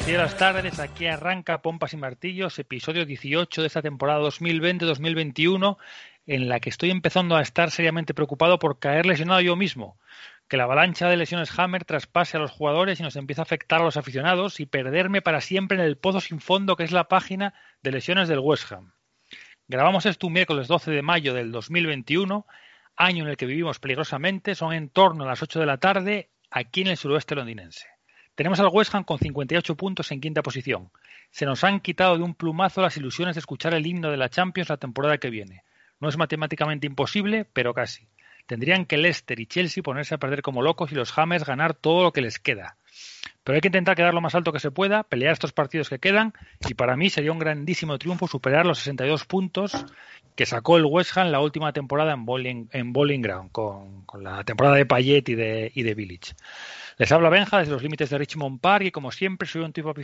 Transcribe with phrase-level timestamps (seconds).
[0.00, 5.76] Buenas y martilleras tardes, aquí arranca Pompas y Martillos, episodio 18 de esta temporada 2020-2021,
[6.26, 9.98] en la que estoy empezando a estar seriamente preocupado por caer lesionado yo mismo,
[10.48, 13.82] que la avalancha de lesiones Hammer traspase a los jugadores y nos empiece a afectar
[13.82, 17.08] a los aficionados y perderme para siempre en el pozo sin fondo que es la
[17.08, 18.94] página de lesiones del West Ham.
[19.68, 22.46] Grabamos esto un miércoles 12 de mayo del 2021,
[22.96, 26.30] año en el que vivimos peligrosamente, son en torno a las 8 de la tarde
[26.50, 27.89] aquí en el suroeste londinense.
[28.40, 30.90] Tenemos al West Ham con 58 puntos en quinta posición.
[31.30, 34.30] Se nos han quitado de un plumazo las ilusiones de escuchar el himno de la
[34.30, 35.62] Champions la temporada que viene.
[36.00, 38.08] No es matemáticamente imposible, pero casi.
[38.46, 42.02] Tendrían que Leicester y Chelsea ponerse a perder como locos y los Hammers ganar todo
[42.02, 42.78] lo que les queda.
[43.42, 45.98] Pero hay que intentar quedar lo más alto que se pueda, pelear estos partidos que
[45.98, 46.34] quedan
[46.68, 49.86] y para mí sería un grandísimo triunfo superar los 62 puntos
[50.36, 54.22] que sacó el West Ham la última temporada en Bowling, en Bowling Ground con, con
[54.22, 56.34] la temporada de Payet y de, y de Village.
[57.00, 59.94] Les habla Benja desde los límites de Richmond Park y como siempre soy un tipo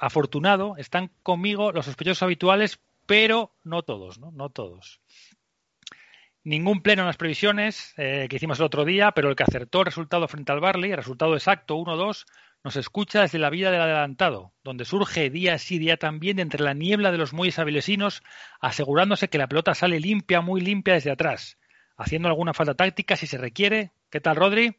[0.00, 0.76] afortunado.
[0.76, 4.32] Están conmigo los sospechosos habituales, pero no todos, ¿no?
[4.32, 5.00] No todos.
[6.42, 9.80] Ningún pleno en las previsiones eh, que hicimos el otro día, pero el que acertó
[9.80, 12.24] el resultado frente al Barley, el resultado exacto 1-2,
[12.66, 16.74] nos escucha desde la vida del adelantado, donde surge día sí día también entre la
[16.74, 18.24] niebla de los muelles avilesinos,
[18.60, 21.58] asegurándose que la pelota sale limpia, muy limpia desde atrás,
[21.96, 23.92] haciendo alguna falta táctica si se requiere.
[24.10, 24.74] ¿Qué tal, Rodri?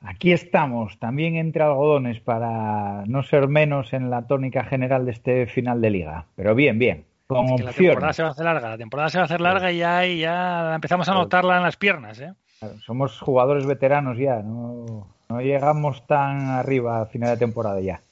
[0.00, 5.46] Aquí estamos, también entre algodones para no ser menos en la tónica general de este
[5.46, 6.26] final de liga.
[6.34, 7.04] Pero bien, bien.
[7.28, 9.26] Con es que la temporada se va a hacer larga, la temporada se va a
[9.26, 12.20] hacer larga y ya, y ya empezamos a notarla en las piernas.
[12.20, 12.34] ¿eh?
[12.84, 18.02] Somos jugadores veteranos ya, no, no llegamos tan arriba a final de temporada ya.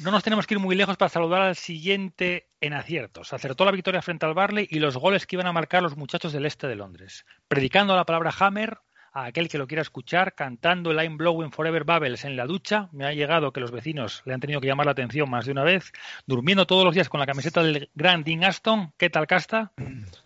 [0.00, 3.32] No nos tenemos que ir muy lejos para saludar al siguiente en aciertos.
[3.32, 6.32] Acertó la victoria frente al Barley y los goles que iban a marcar los muchachos
[6.32, 7.26] del este de Londres.
[7.48, 8.78] Predicando la palabra Hammer,
[9.14, 12.88] a aquel que lo quiera escuchar cantando el I'm Blowing Forever Bubbles en la ducha.
[12.92, 15.52] Me ha llegado que los vecinos le han tenido que llamar la atención más de
[15.52, 15.92] una vez.
[16.26, 18.92] Durmiendo todos los días con la camiseta del Grand Dean Aston.
[18.98, 19.72] ¿Qué tal, Casta?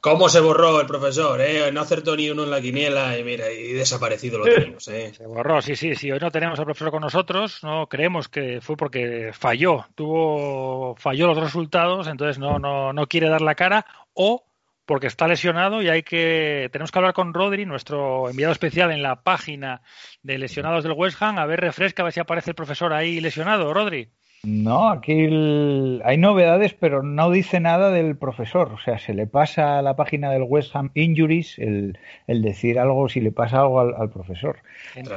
[0.01, 1.41] ¿Cómo se borró el profesor?
[1.43, 1.71] Eh?
[1.71, 4.89] No acertó ni uno en la quiniela y mira, y desaparecido lo tenemos.
[4.89, 5.13] Eh.
[5.15, 6.11] Se borró, sí, sí, sí.
[6.11, 7.63] Hoy no tenemos al profesor con nosotros.
[7.63, 9.85] No creemos que fue porque falló.
[9.95, 13.85] Tuvo, falló los resultados, entonces no, no, no quiere dar la cara.
[14.15, 14.48] O
[14.89, 19.03] porque está lesionado y hay que tenemos que hablar con Rodri, nuestro enviado especial en
[19.03, 19.83] la página
[20.23, 23.21] de lesionados del West Ham, a ver refresca, a ver si aparece el profesor ahí
[23.21, 24.09] lesionado, Rodri.
[24.45, 26.01] No, aquí el...
[26.07, 28.73] hay novedades, pero no dice nada del profesor.
[28.73, 32.79] O sea, se le pasa a la página del West Ham Injuries el, el decir
[32.79, 34.61] algo, si le pasa algo al, al profesor.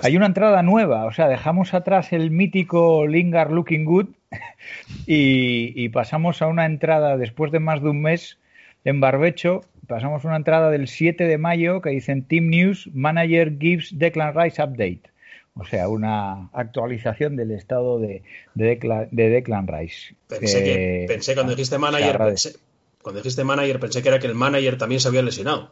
[0.04, 4.08] Hay una entrada nueva, o sea, dejamos atrás el mítico Lingard Looking Good
[5.08, 8.41] y, y pasamos a una entrada después de más de un mes
[8.84, 13.90] en Barbecho pasamos una entrada del 7 de mayo que dicen Team News Manager gives
[13.92, 15.02] Declan Rice update.
[15.54, 18.24] O sea, una actualización del estado de,
[18.56, 20.16] de, Declan, de Declan Rice.
[20.28, 22.56] Pensé, eh, que, pensé cuando dijiste manager, pensé,
[23.02, 25.72] cuando dijiste manager, pensé que era que el manager también se había lesionado.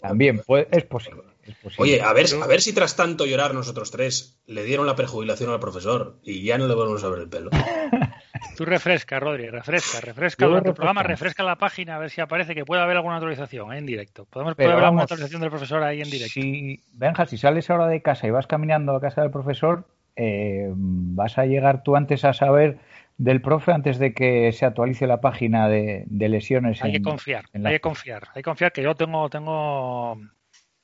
[0.00, 1.22] También, pues, es posible.
[1.44, 1.82] Es posible.
[1.82, 5.50] Oye, a ver, a ver si tras tanto llorar nosotros tres le dieron la prejubilación
[5.50, 7.50] al profesor y ya no le volvemos a ver el pelo.
[8.56, 12.64] Tú refresca, Rodri, refresca, refresca tu programa, refresca la página a ver si aparece que
[12.64, 13.78] puede haber alguna actualización ¿eh?
[13.78, 14.26] en directo.
[14.26, 16.32] Podemos puede haber alguna actualización del profesor ahí en directo.
[16.34, 20.68] Si, Benja, si sales ahora de casa y vas caminando a casa del profesor, eh,
[20.74, 22.78] vas a llegar tú antes a saber
[23.16, 26.82] del profe antes de que se actualice la página de, de lesiones.
[26.82, 30.18] Hay en, que confiar, hay que confiar, hay que confiar que yo tengo, tengo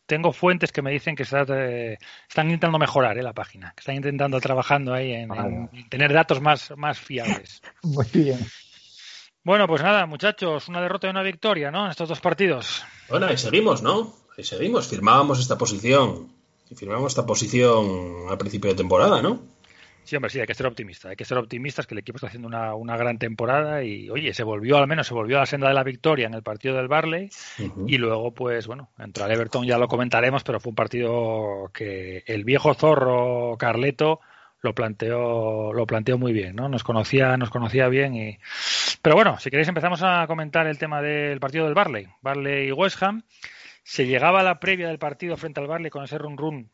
[0.06, 1.98] tengo fuentes que me dicen que está, eh,
[2.28, 6.12] están intentando mejorar eh, la página, que están intentando trabajando ahí en, en, en, tener
[6.12, 7.60] datos más, más fiables.
[7.82, 8.38] Muy bien.
[9.42, 11.84] Bueno, pues nada, muchachos, una derrota y una victoria, ¿no?
[11.84, 12.82] En estos dos partidos.
[13.08, 14.12] Bueno, ahí seguimos, ¿no?
[14.36, 14.88] Ahí seguimos.
[14.88, 16.32] Firmábamos esta posición.
[16.68, 19.40] Y firmamos esta posición al principio de temporada, ¿no?
[20.06, 21.08] Sí, hombre, sí, hay que ser optimista.
[21.08, 24.32] Hay que ser optimistas que el equipo está haciendo una, una, gran temporada y, oye,
[24.32, 26.76] se volvió, al menos se volvió a la senda de la victoria en el partido
[26.76, 27.28] del Barley
[27.88, 32.22] y luego, pues, bueno, contra el Everton ya lo comentaremos, pero fue un partido que
[32.26, 34.20] el viejo zorro Carleto
[34.60, 36.68] lo planteó lo planteó muy bien, ¿no?
[36.68, 38.38] Nos conocía nos conocía bien y
[39.02, 42.72] pero bueno, si queréis empezamos a comentar el tema del partido del Barley, Barley y
[42.72, 43.22] West Ham.
[43.82, 46.70] Se llegaba a la previa del partido frente al Barley con ese run run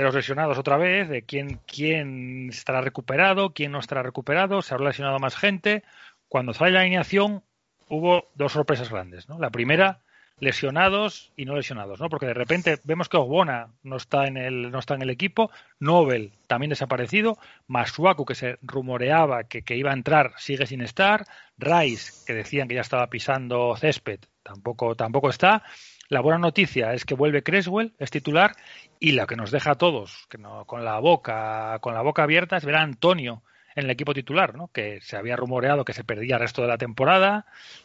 [0.00, 4.74] de los lesionados otra vez, de quién, quién estará recuperado, quién no estará recuperado, se
[4.74, 5.82] habrá lesionado más gente.
[6.28, 7.42] Cuando sale la alineación
[7.88, 9.28] hubo dos sorpresas grandes.
[9.28, 9.38] ¿no?
[9.38, 10.00] La primera,
[10.38, 12.10] lesionados y no lesionados, ¿no?
[12.10, 15.50] Porque de repente vemos que Ogbona no está en el, no está en el equipo,
[15.80, 21.26] Nobel también desaparecido, Masuaku que se rumoreaba que, que, iba a entrar sigue sin estar,
[21.56, 25.62] Rice que decían que ya estaba pisando césped tampoco, tampoco está,
[26.08, 28.52] la buena noticia es que vuelve Creswell, es titular,
[29.00, 32.22] y lo que nos deja a todos que no, con la boca con la boca
[32.22, 33.42] abierta es ver a Antonio
[33.74, 34.68] en el equipo titular, ¿no?
[34.68, 37.44] que se había rumoreado que se perdía el resto de la temporada,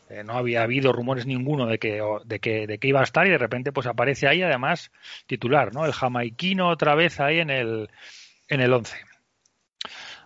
[0.09, 3.27] eh, no había habido rumores ninguno de que, de, que, de que iba a estar
[3.27, 4.91] y de repente pues aparece ahí además
[5.27, 5.85] titular, ¿no?
[5.85, 7.89] el jamaiquino otra vez ahí en el,
[8.47, 9.10] en el 11.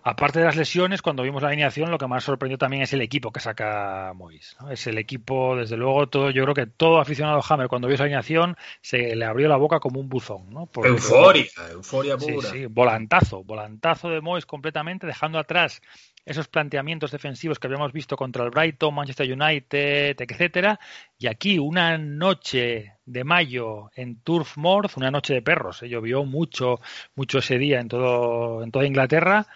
[0.08, 3.00] Aparte de las lesiones, cuando vimos la alineación, lo que más sorprendió también es el
[3.00, 4.56] equipo que saca Mois.
[4.60, 4.70] ¿no?
[4.70, 8.04] Es el equipo, desde luego, todo, yo creo que todo aficionado Hammer, cuando vio esa
[8.04, 10.48] alineación, se le abrió la boca como un buzón.
[10.50, 10.66] ¿no?
[10.66, 12.50] Porque, euforia, euforia pura.
[12.50, 15.82] Sí, sí, volantazo, volantazo de Mois completamente, dejando atrás
[16.26, 20.78] esos planteamientos defensivos que habíamos visto contra el Brighton, Manchester United, etcétera,
[21.18, 25.88] y aquí una noche de mayo en Turf Moor, una noche de perros, se ¿eh?
[25.88, 26.80] llovió mucho,
[27.14, 29.46] mucho ese día en todo, en toda Inglaterra,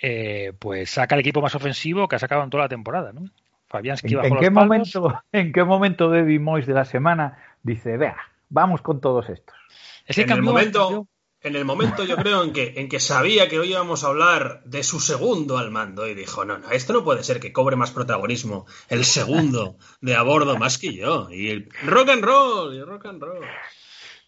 [0.00, 3.30] eh, pues saca el equipo más ofensivo que ha sacado en toda la temporada, ¿no?
[3.68, 8.16] Fabianski ¿En, ¿en qué momento, ¿En qué momento David Moyes de la semana dice, vea,
[8.48, 9.56] vamos con todos estos?
[10.06, 11.08] Ese en el momento,
[11.46, 14.62] en el momento yo creo en que, en que sabía que hoy íbamos a hablar
[14.64, 17.76] de su segundo al mando y dijo, no, no, esto no puede ser que cobre
[17.76, 21.28] más protagonismo el segundo de a bordo más que yo.
[21.30, 23.44] Y el rock and roll, y rock and roll.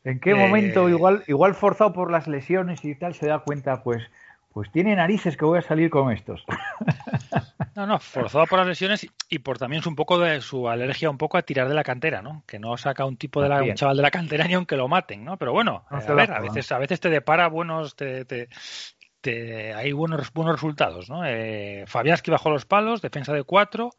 [0.05, 0.93] ¿En qué momento, eh.
[0.93, 4.05] igual, igual forzado por las lesiones y tal, se da cuenta, pues,
[4.53, 6.45] pues tiene narices que voy a salir con estos.
[7.79, 11.17] No, no, forzado por las lesiones y por también un poco de su alergia un
[11.17, 12.43] poco a tirar de la cantera, ¿no?
[12.45, 14.89] Que no saca un tipo de la, un chaval de la cantera ni aunque lo
[14.89, 15.37] maten, ¿no?
[15.37, 20.33] Pero bueno, a ver, a veces, a veces te depara buenos, te, te, hay buenos,
[20.33, 21.25] buenos resultados, ¿no?
[21.25, 23.91] Eh, Fabianski bajó los palos, defensa de cuatro,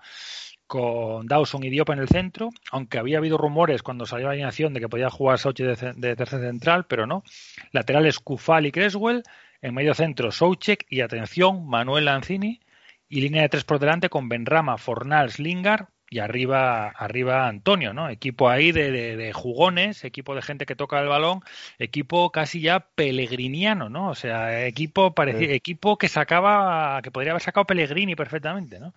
[0.67, 4.73] con Dawson y Diop en el centro, aunque había habido rumores cuando salió la alineación
[4.73, 7.23] de que podía jugar Sauchi de, de tercer central, pero no.
[7.71, 9.23] Laterales Kufal y Creswell,
[9.61, 12.59] en medio centro, Soucek y atención, Manuel Lanzini.
[13.09, 18.09] Y línea de tres por delante con Benrama, Fornals, Lingard y arriba, arriba Antonio, ¿no?
[18.09, 21.41] Equipo ahí de, de, jugones, equipo de gente que toca el balón,
[21.77, 24.09] equipo casi ya pelegriniano, ¿no?
[24.09, 28.93] O sea, equipo equipo que sacaba, que podría haber sacado Pellegrini perfectamente, ¿no?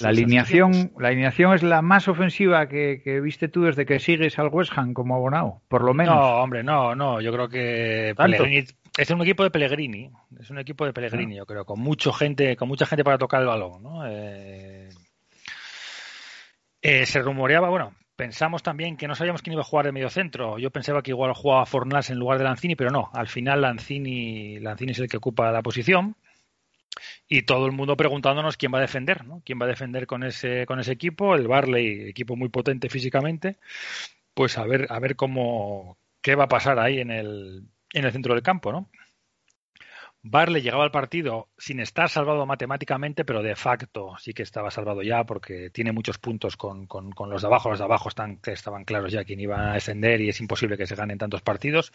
[0.00, 4.48] la alineación, la alineación es la más ofensiva que, viste tú desde que sigues al
[4.48, 6.14] West Ham como abonado, por lo menos.
[6.14, 8.64] No, hombre, no, no, yo creo que Pellegrini,
[8.96, 10.10] es un equipo de Pellegrini,
[10.40, 11.38] es un equipo de Pellegrini, ah.
[11.38, 14.06] yo creo, con mucha gente, con mucha gente para tocar el balón, ¿no?
[14.06, 14.88] Eh,
[16.80, 20.08] eh, se rumoreaba, bueno, pensamos también que no sabíamos quién iba a jugar de medio
[20.08, 20.58] centro.
[20.58, 23.10] Yo pensaba que igual jugaba Fornals en lugar de Lanzini, pero no.
[23.12, 26.16] Al final Lanzini, Lanzini es el que ocupa la posición.
[27.28, 29.42] Y todo el mundo preguntándonos quién va a defender, ¿no?
[29.44, 31.34] ¿Quién va a defender con ese, con ese equipo?
[31.34, 33.58] El Barley, equipo muy potente físicamente.
[34.32, 37.64] Pues a ver, a ver cómo, qué va a pasar ahí en el,
[37.96, 38.90] en el centro del campo, ¿no?
[40.28, 45.02] Barley llegaba al partido sin estar salvado matemáticamente, pero de facto sí que estaba salvado
[45.02, 47.70] ya porque tiene muchos puntos con, con, los de abajo.
[47.70, 50.86] Los de abajo están, estaban claros ya quién iba a descender y es imposible que
[50.86, 51.92] se ganen tantos partidos.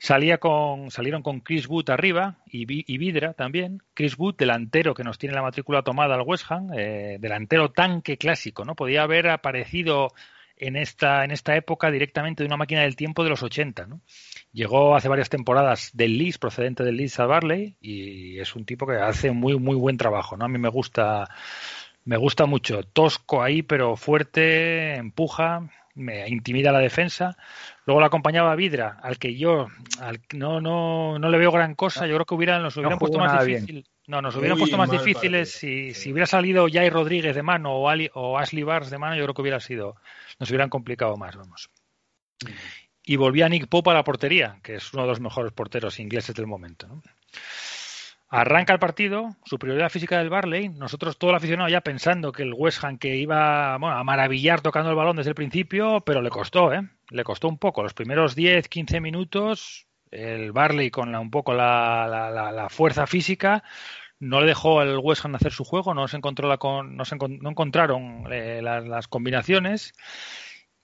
[0.00, 3.80] Salía con, salieron con Chris Wood arriba y, y Vidra también.
[3.94, 8.18] Chris Wood, delantero que nos tiene la matrícula tomada al West Ham, eh, delantero tanque
[8.18, 8.74] clásico, ¿no?
[8.74, 10.08] Podía haber aparecido
[10.56, 14.00] en esta, en esta época directamente de una máquina del tiempo de los 80, ¿no?
[14.52, 18.86] Llegó hace varias temporadas del Leeds, procedente del Leeds a Barley, y es un tipo
[18.86, 20.44] que hace muy, muy buen trabajo, ¿no?
[20.44, 21.28] A mí me gusta,
[22.04, 22.82] me gusta mucho.
[22.82, 27.36] Tosco ahí, pero fuerte, empuja, me intimida la defensa.
[27.86, 29.68] Luego lo acompañaba Vidra, al que yo
[30.00, 32.06] al, no, no, no le veo gran cosa.
[32.06, 33.84] Yo creo que hubiera, nos hubieran puesto más difícil.
[34.06, 37.88] No, nos hubieran puesto más difíciles si, si, hubiera salido Jai Rodríguez de mano o,
[37.88, 39.96] Ali, o Ashley Bars de mano, yo creo que hubiera sido,
[40.42, 41.70] nos hubieran complicado más, vamos.
[43.04, 46.34] Y volvía Nick Pope a la portería, que es uno de los mejores porteros ingleses
[46.34, 47.00] del momento.
[48.28, 52.54] Arranca el partido, superioridad física del Barley, nosotros todo el aficionado ya pensando que el
[52.54, 56.72] West Ham que iba a maravillar tocando el balón desde el principio, pero le costó,
[56.72, 56.82] ¿eh?
[57.10, 57.84] Le costó un poco.
[57.84, 63.06] Los primeros 10, 15 minutos, el Barley con la, un poco la, la, la fuerza
[63.06, 63.62] física,
[64.22, 67.16] no le dejó al West Ham hacer su juego, no se, encontró la no, se
[67.16, 69.94] no encontraron eh, las, las, combinaciones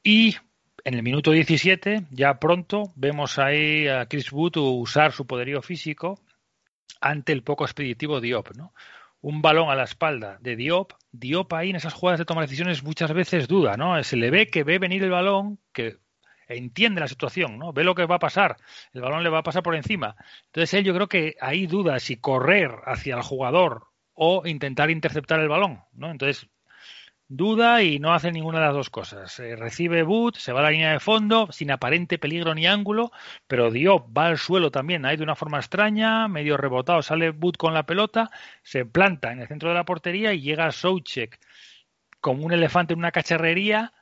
[0.02, 0.34] y
[0.84, 6.20] en el minuto 17, ya pronto, vemos ahí a Chris Wood usar su poderío físico
[7.00, 8.74] ante el poco expeditivo Diop, ¿no?
[9.20, 12.82] Un balón a la espalda de Diop, Diop ahí en esas jugadas de tomar decisiones
[12.82, 14.02] muchas veces duda, ¿no?
[14.02, 15.98] Se le ve que ve venir el balón, que
[16.48, 17.72] entiende la situación, ¿no?
[17.72, 18.56] Ve lo que va a pasar,
[18.92, 20.16] el balón le va a pasar por encima.
[20.46, 25.40] Entonces él yo creo que ahí duda si correr hacia el jugador o intentar interceptar
[25.40, 26.10] el balón, ¿no?
[26.10, 26.48] Entonces
[27.28, 29.38] duda y no hace ninguna de las dos cosas.
[29.38, 33.12] Eh, recibe boot, se va a la línea de fondo sin aparente peligro ni ángulo,
[33.46, 37.58] pero Diop va al suelo también ahí de una forma extraña, medio rebotado, sale boot
[37.58, 38.30] con la pelota,
[38.62, 41.38] se planta en el centro de la portería y llega Souchek
[42.20, 43.92] como un elefante en una cacharrería,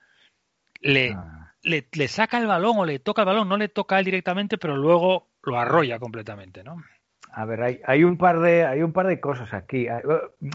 [0.81, 1.46] le, ah.
[1.67, 4.05] Le, le, saca el balón o le toca el balón, no le toca a él
[4.05, 6.77] directamente, pero luego lo arrolla completamente, ¿no?
[7.33, 9.89] A ver, hay, hay, un par de, hay un par de cosas aquí.
[9.89, 10.01] Ah,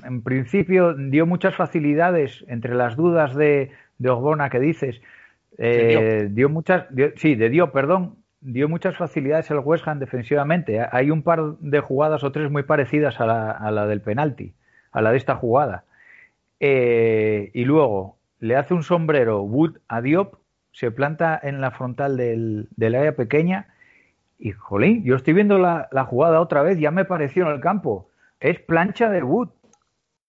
[0.04, 5.00] en principio dio muchas facilidades entre las dudas de, de Ogbona que dices.
[5.58, 6.86] Eh, dio muchas,
[7.18, 10.80] sí, de dio, perdón, dio muchas facilidades el West Ham defensivamente.
[10.92, 14.54] Hay un par de jugadas o tres muy parecidas a la, a la del penalti,
[14.92, 15.84] a la de esta jugada.
[16.60, 20.41] Eh, y luego le hace un sombrero Wood a Diop,
[20.72, 23.68] se planta en la frontal del, del área pequeña
[24.42, 28.10] y, jolín, yo estoy viendo la, jugada otra vez, ya me pareció en el campo.
[28.40, 29.50] Es plancha de Wood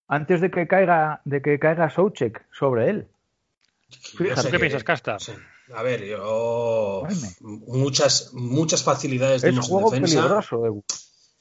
[0.07, 3.07] antes de que caiga, de que caiga Souchek sobre él.
[4.17, 5.17] ¿Qué piensas, Casta?
[5.73, 7.07] A ver, yo
[7.41, 10.83] muchas muchas facilidades de es juego peligroso de Wood.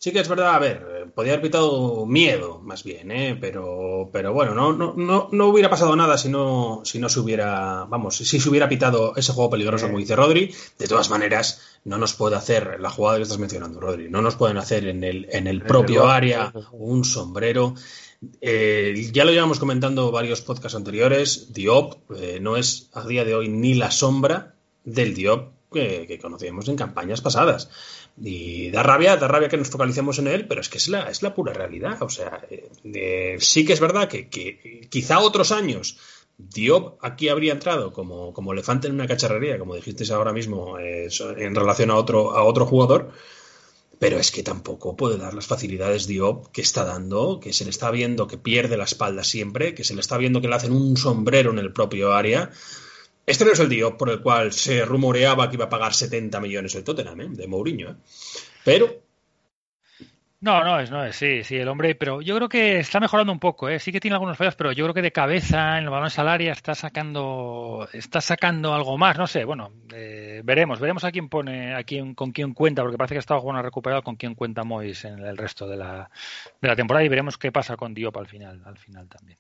[0.03, 3.39] Sí que es verdad, a ver, podía haber pitado miedo, más bien, ¿eh?
[3.41, 7.21] pero, pero bueno, no, no, no, no hubiera pasado nada si no, si no se
[7.21, 10.53] hubiera, vamos, si se hubiera pitado ese juego peligroso, como dice Rodri.
[10.77, 14.35] De todas maneras, no nos puede hacer la jugada que estás mencionando, Rodri, no nos
[14.35, 17.77] pueden hacer en el, en el propio área un sombrero.
[18.41, 23.37] Eh, ya lo llevamos comentando varios podcasts anteriores, Diop eh, no es a día de
[23.37, 27.71] hoy ni la sombra del Diop que, conocíamos en campañas pasadas.
[28.21, 31.09] Y da rabia, da rabia que nos focalicemos en él, pero es que es la,
[31.11, 32.03] es la pura realidad.
[32.03, 34.29] O sea, eh, sí que es verdad que,
[34.91, 35.99] quizá otros años
[36.37, 41.09] Diop aquí habría entrado como, como elefante en una cacharrería, como dijiste ahora mismo, eh,
[41.37, 43.13] en relación a otro, a otro jugador.
[43.99, 47.71] Pero es que tampoco puede dar las facilidades Diop que está dando, que se le
[47.71, 50.73] está viendo que pierde la espalda siempre, que se le está viendo que le hacen
[50.73, 52.51] un sombrero en el propio área.
[53.25, 56.41] Este no es el Diop por el cual se rumoreaba que iba a pagar 70
[56.41, 57.29] millones el Tottenham, ¿eh?
[57.31, 57.91] de Mourinho.
[57.91, 57.95] ¿eh?
[58.65, 59.02] Pero
[60.43, 63.33] no, no es, no es, sí, sí, el hombre, pero yo creo que está mejorando
[63.33, 63.79] un poco, ¿eh?
[63.79, 66.51] sí que tiene algunos fallos, pero yo creo que de cabeza en el balón salaria
[66.51, 71.77] está sacando, está sacando algo más, no sé, bueno, eh, veremos, veremos a quién pone,
[71.77, 75.05] a quién, con quién cuenta, porque parece que está bueno recuperado con quién cuenta Mois
[75.05, 76.11] en el resto de la,
[76.61, 79.39] de la temporada y veremos qué pasa con Diop al final, al final también.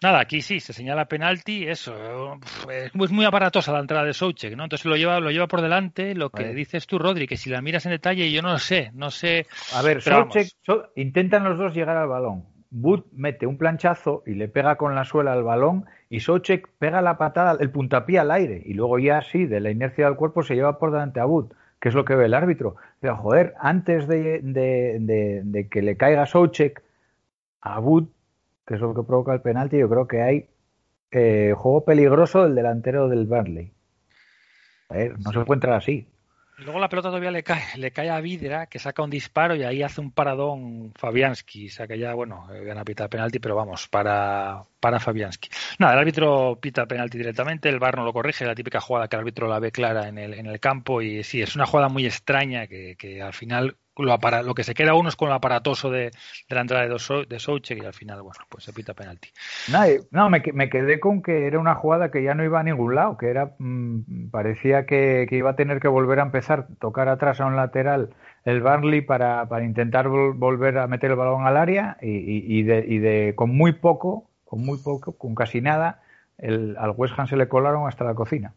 [0.00, 2.38] Nada, aquí sí, se señala penalti, eso,
[2.70, 4.62] es muy aparatosa la entrada de Souchek, ¿no?
[4.62, 7.60] Entonces lo lleva, lo lleva por delante, lo que dices tú, Rodri, que si la
[7.60, 9.48] miras en detalle, yo no lo sé, no sé.
[9.74, 10.00] A ver,
[10.96, 12.44] intentan los dos llegar al balón.
[12.70, 17.00] Wood mete un planchazo y le pega con la suela al balón y Sochek pega
[17.00, 20.42] la patada, el puntapié al aire y luego ya así, de la inercia del cuerpo,
[20.42, 22.76] se lleva por delante a Wood, que es lo que ve el árbitro.
[23.00, 26.82] Pero joder, antes de, de, que le caiga Sochek
[27.60, 28.08] a Wood,
[28.66, 30.48] que es lo que provoca el penalti, yo creo que hay
[31.10, 33.72] eh, juego peligroso del delantero del Burnley.
[34.90, 36.06] A ver, no se encuentra así.
[36.58, 39.62] Luego la pelota todavía le cae, le cae a Vidra, que saca un disparo y
[39.62, 41.68] ahí hace un paradón Fabianski.
[41.68, 45.48] O sea que ya, bueno, gana pita penalti, pero vamos, para, para Fabianski.
[45.78, 49.14] Nada, el árbitro pita penalti directamente, el VAR no lo corrige, la típica jugada que
[49.14, 51.88] el árbitro la ve clara en el, en el campo y sí, es una jugada
[51.88, 55.34] muy extraña que, que al final lo, lo que se queda uno es con lo
[55.34, 56.10] aparatoso de,
[56.48, 59.28] la entrada de, Souchek y al final, bueno, pues se pita penalti.
[60.10, 62.94] No, me, me, quedé con que era una jugada que ya no iba a ningún
[62.94, 67.40] lado, que era mm, parecía que, iba a tener que volver a empezar, tocar atrás
[67.40, 68.10] a un lateral
[68.44, 72.98] el Barley para, para intentar volver a meter el balón al área y, de, y
[72.98, 76.00] de con muy poco, con muy poco, con casi nada,
[76.38, 78.54] el, al West Ham se le colaron hasta la cocina.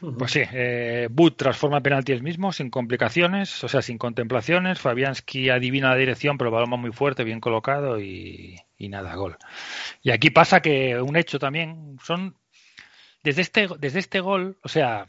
[0.00, 4.78] Pues sí, eh, But transforma el penalti el mismo, sin complicaciones, o sea, sin contemplaciones.
[4.78, 9.36] Fabianski adivina la dirección, pero el balón va muy fuerte, bien colocado y, nada, gol.
[10.02, 12.36] Y aquí pasa que un hecho también son.
[13.24, 15.06] Desde este, desde este gol, o sea,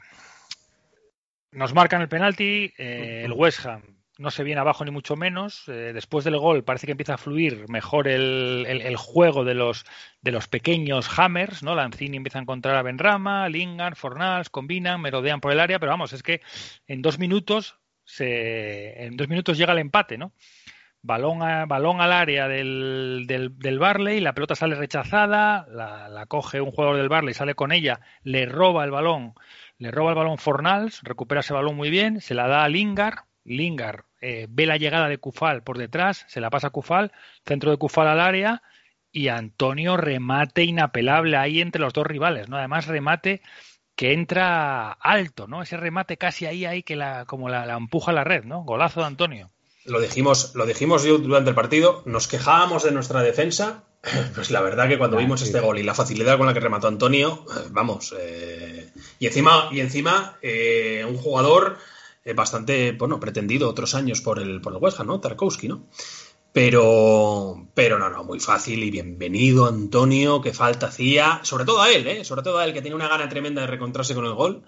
[1.51, 5.68] nos marcan el penalti, eh, el West Ham no se viene abajo ni mucho menos.
[5.70, 9.86] Eh, después del gol parece que empieza a fluir mejor el, el, juego de los,
[10.22, 11.74] de los pequeños hammers, ¿no?
[11.74, 16.12] Lanzini empieza a encontrar a Benrama, Lingard, Fornals, combinan, merodean por el área, pero vamos,
[16.12, 16.42] es que
[16.86, 20.34] en dos minutos se, en dos minutos llega el empate, ¿no?
[21.02, 26.98] balón, balón al área del, del, Barley, la pelota sale rechazada, la, coge un jugador
[26.98, 29.34] del Barley, sale con ella, le roba el balón,
[29.78, 33.20] le roba el balón Fornals, recupera ese balón muy bien, se la da a Lingard,
[33.46, 37.12] Lingard eh, ve la llegada de Cufal por detrás, se la pasa a Cufal,
[37.46, 38.62] centro de Cufal al área
[39.12, 42.58] y Antonio remate inapelable ahí entre los dos rivales, ¿no?
[42.58, 43.42] Además remate
[43.96, 45.62] que entra alto, ¿no?
[45.62, 48.64] Ese remate casi ahí, ahí que la, como la, empuja a la red, ¿no?
[48.64, 49.52] Golazo de Antonio.
[49.84, 53.84] Lo dijimos, lo dijimos yo durante el partido, nos quejábamos de nuestra defensa,
[54.36, 56.88] pues la verdad que cuando vimos este gol y la facilidad con la que remató
[56.88, 61.78] Antonio, eh, vamos, eh, y encima, y encima eh, un jugador
[62.33, 65.19] bastante, bueno, pretendido otros años por el, por el West Ham, ¿no?
[65.19, 65.88] Tarkowski, ¿no?
[66.51, 71.91] Pero, pero no, no, muy fácil y bienvenido Antonio, que falta hacía, sobre todo a
[71.91, 72.25] él, ¿eh?
[72.25, 74.63] sobre todo a él, que tiene una gana tremenda de recontrarse con el gol.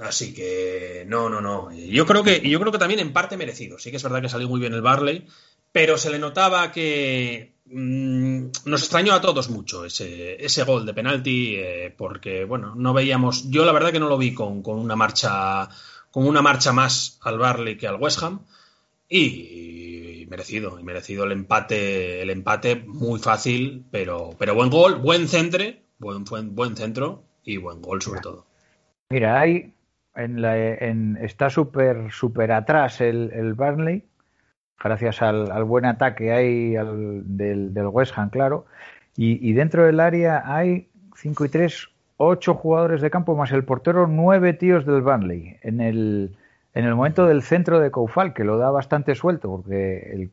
[0.00, 1.72] Así que, no, no, no.
[1.72, 3.78] Yo creo que, yo creo que también en parte merecido.
[3.78, 5.26] Sí que es verdad que salió muy bien el Barley,
[5.70, 10.94] pero se le notaba que mm, nos extrañó a todos mucho ese, ese gol de
[10.94, 14.78] penalti, eh, porque, bueno, no veíamos, yo la verdad que no lo vi con, con
[14.78, 15.68] una marcha,
[16.14, 18.42] con una marcha más al Barley que al West Ham.
[19.08, 25.26] Y, merecido, y merecido el empate, el empate muy fácil, pero, pero buen gol, buen
[25.26, 28.46] centre, buen, buen, buen centro y buen gol sobre todo.
[29.10, 29.74] Mira, hay
[30.14, 34.04] en la, en, está súper super atrás el, el Burnley,
[34.82, 38.66] gracias al, buen ataque hay del, del, West Ham, claro,
[39.16, 43.64] y, y, dentro del área hay 5 y 3, 8 jugadores de campo más el
[43.64, 45.58] portero, 9 tíos del Burnley.
[45.62, 46.36] En el,
[46.74, 50.30] en el momento del centro de Coufal, que lo da bastante suelto, porque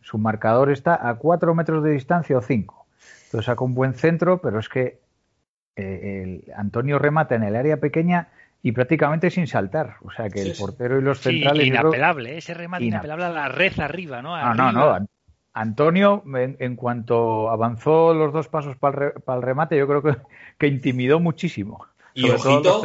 [0.00, 2.86] su marcador está a cuatro metros de distancia o cinco.
[3.26, 5.00] Entonces saca un buen centro, pero es que
[5.76, 8.28] eh, Antonio remata en el área pequeña
[8.62, 9.96] y prácticamente sin saltar.
[10.02, 11.66] O sea que el portero y los centrales.
[11.66, 14.36] inapelable, ese remate inapelable a la red arriba, ¿no?
[14.54, 15.06] No, no, no.
[15.54, 20.16] Antonio, en, cuanto avanzó los dos pasos para el, remate, yo creo que,
[20.58, 21.86] que intimidó muchísimo.
[22.14, 22.82] Y ojito,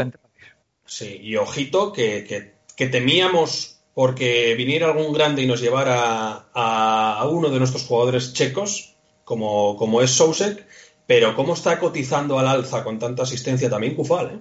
[0.86, 7.50] sí, y ojito que que temíamos porque viniera algún grande y nos llevara a, uno
[7.50, 10.64] de nuestros jugadores checos, como, como es Sousek,
[11.08, 14.40] pero cómo está cotizando al alza con tanta asistencia también Kufal, ¿eh?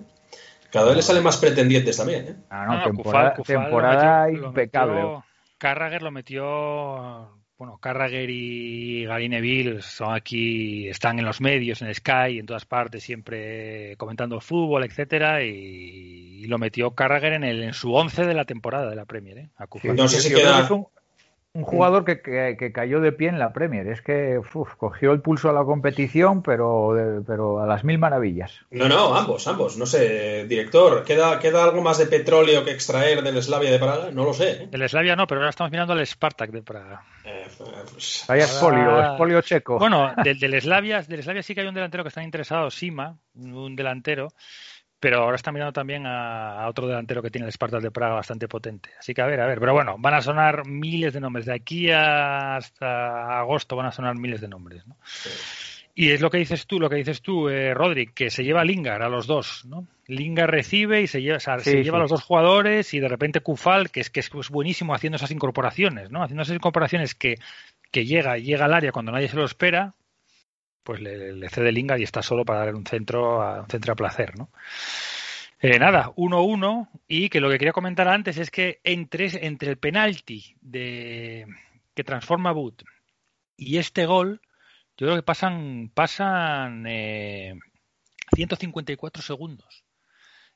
[0.70, 2.36] Cada vez le salen más pretendientes también, ¿eh?
[2.50, 5.22] Ah, no, temporada, impecable.
[5.56, 11.94] Carragher lo metió bueno, Carragher y Gary Neville son aquí, están en los medios, en
[11.94, 17.72] Sky, en todas partes, siempre comentando fútbol, etcétera, y, lo metió Carragher en, el, en
[17.72, 19.38] su once de la temporada de la Premier.
[19.38, 19.48] ¿eh?
[19.94, 20.86] no sé si queda un
[21.62, 23.86] jugador que, que, cayó de pie en la Premier.
[23.88, 24.40] Es que
[24.78, 28.60] cogió el pulso a la competición, pero, pero a las mil maravillas.
[28.70, 29.76] No, no, ambos, ambos.
[29.76, 34.10] No sé, director, ¿queda, ¿queda algo más de petróleo que extraer del Slavia de Praga?
[34.12, 34.50] No lo sé.
[34.50, 34.68] ¿eh?
[34.70, 37.02] Del Slavia no, pero ahora estamos mirando al Spartak de Praga.
[37.24, 37.46] Eh,
[37.92, 38.28] pues...
[38.28, 39.78] Hay expolio, checo.
[39.78, 43.16] Bueno, del, del, Slavia, del Slavia sí que hay un delantero que está interesado, Sima,
[43.34, 44.28] un delantero
[45.06, 48.48] pero ahora está mirando también a, otro delantero que tiene el Spartak de Praga bastante
[48.48, 48.90] potente.
[48.98, 51.46] Así que a ver, a ver, pero bueno, van a sonar miles de nombres.
[51.46, 54.84] De aquí hasta agosto van a sonar miles de nombres.
[54.84, 54.96] ¿no?
[55.94, 58.62] Y es lo que dices tú, lo que dices tú, eh, Rodri, que se lleva
[58.62, 59.86] a Lingard a los dos, ¿no?
[60.08, 63.92] Lingard recibe y se lleva, se lleva a los dos jugadores y de repente Kufal,
[63.92, 66.24] que es que es buenísimo haciendo esas incorporaciones, ¿no?
[66.24, 67.36] Haciendo esas incorporaciones que,
[67.92, 69.94] que llega, llega al área cuando nadie se lo espera,
[70.86, 73.96] pues le, cede Lingard y está solo para dar un centro a, un centro a
[73.96, 74.48] placer, ¿no?
[75.60, 79.78] Eh, nada, 1-1 y que lo que quería comentar antes es que entre, entre el
[79.78, 81.46] penalti de,
[81.94, 82.84] que transforma Boot
[83.56, 84.40] y este gol,
[84.96, 86.84] yo creo que pasan, pasan
[88.34, 89.84] 154 eh, segundos.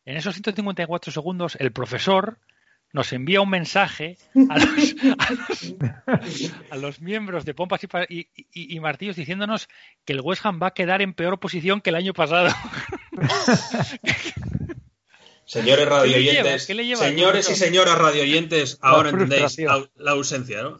[0.04, 2.38] En esos 154 segundos, el profesor
[2.92, 4.18] nos envía un mensaje
[6.70, 9.68] a los, miembros de Pompas y, Martillos diciéndonos
[10.05, 12.48] que el West Ham va a quedar en peor posición que el año pasado.
[15.44, 19.59] Señores radioyentes, señores y señoras radioyentes, ahora entendéis
[19.96, 20.76] la, ausencia, ¿no?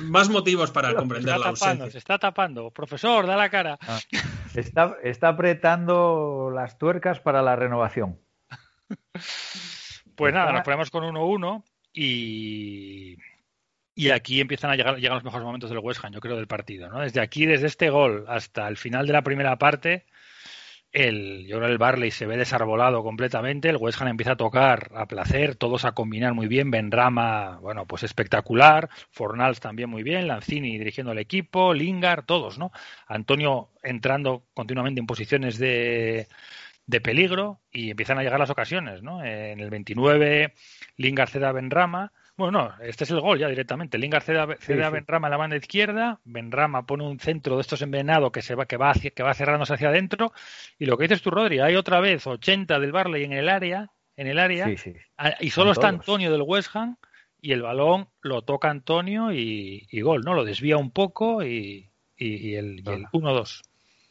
[0.00, 1.90] más motivos para comprender la ausencia.
[1.90, 3.78] Se está tapando, profesor, da la cara.
[3.82, 4.00] Ah,
[4.54, 8.18] está, está apretando las tuercas para la renovación.
[10.18, 13.16] Pues nada, nos ponemos con 1-1 y,
[13.94, 16.48] y aquí empiezan a llegar, llegan los mejores momentos del West Ham, yo creo, del
[16.48, 16.88] partido.
[16.88, 16.98] ¿no?
[16.98, 20.06] Desde aquí, desde este gol hasta el final de la primera parte,
[20.90, 24.90] el, yo creo el Barley se ve desarbolado completamente, el West Ham empieza a tocar
[24.96, 30.26] a placer, todos a combinar muy bien, Benrama, bueno, pues espectacular, Fornals también muy bien,
[30.26, 32.72] Lanzini dirigiendo el equipo, Lingard, todos, ¿no?
[33.06, 36.26] Antonio entrando continuamente en posiciones de,
[36.88, 39.22] de peligro y empiezan a llegar las ocasiones, ¿no?
[39.22, 40.54] En el 29,
[40.96, 43.98] Lingard ceda a Benrama, Bueno, no, este es el gol ya directamente.
[43.98, 47.60] Lingard cede, a, cede a Benrama en la banda izquierda, Benrama pone un centro de
[47.60, 50.32] estos envenenados que se va, que va hacia, que va cerrándose hacia adentro,
[50.78, 53.90] y lo que dices tú, Rodri, hay otra vez 80 del Barley en el área,
[54.16, 54.66] en el área,
[55.40, 56.96] y solo está Antonio del West Ham,
[57.38, 60.32] y el balón lo toca Antonio y, gol, ¿no?
[60.32, 63.67] Lo desvía un poco y, y el, el 1-2.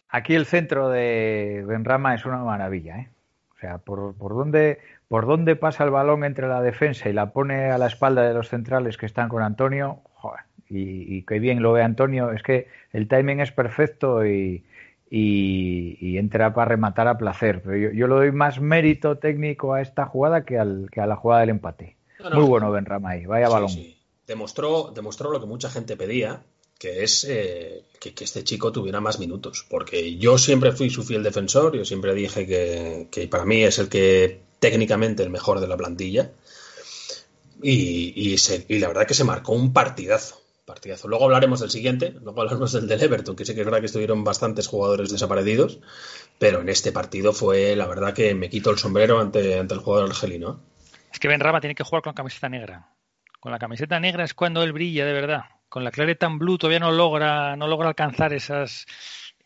[0.09, 3.09] Aquí el centro de Benrama es una maravilla, ¿eh?
[3.55, 7.31] O sea, por, por dónde por dónde pasa el balón entre la defensa y la
[7.31, 11.61] pone a la espalda de los centrales que están con Antonio, joder, y, qué bien
[11.61, 14.65] lo ve Antonio, es que el timing es perfecto y,
[15.09, 17.61] y, entra para rematar a placer.
[17.63, 21.07] Pero yo, yo, le doy más mérito técnico a esta jugada que, al, que a
[21.07, 21.95] la jugada del empate.
[22.33, 23.71] Muy bueno Benrama ahí, vaya balón.
[24.25, 26.41] Demostró, demostró lo que mucha gente pedía,
[26.79, 29.65] que es eh, que, este chico tuviera más minutos.
[29.69, 33.79] Porque yo siempre fui su fiel defensor, yo siempre dije que, que para mí es
[33.79, 36.31] el que técnicamente el mejor de la plantilla.
[37.61, 38.35] Y,
[38.79, 40.41] la verdad que se marcó un partidazo.
[40.65, 41.07] Partidazo.
[41.07, 43.85] Luego hablaremos del siguiente, luego hablaremos del del Everton, que sé que es verdad que
[43.85, 45.79] estuvieron bastantes jugadores desaparecidos,
[46.39, 49.79] pero en este partido fue la verdad que me quito el sombrero ante, ante el
[49.79, 50.59] jugador argelino.
[51.11, 52.89] Es que Ben Rama tiene que jugar con la camiseta negra.
[53.39, 55.45] Con la camiseta negra es cuando él brilla de verdad.
[55.69, 58.85] Con la clareta en blue todavía no logra, no logra alcanzar esas,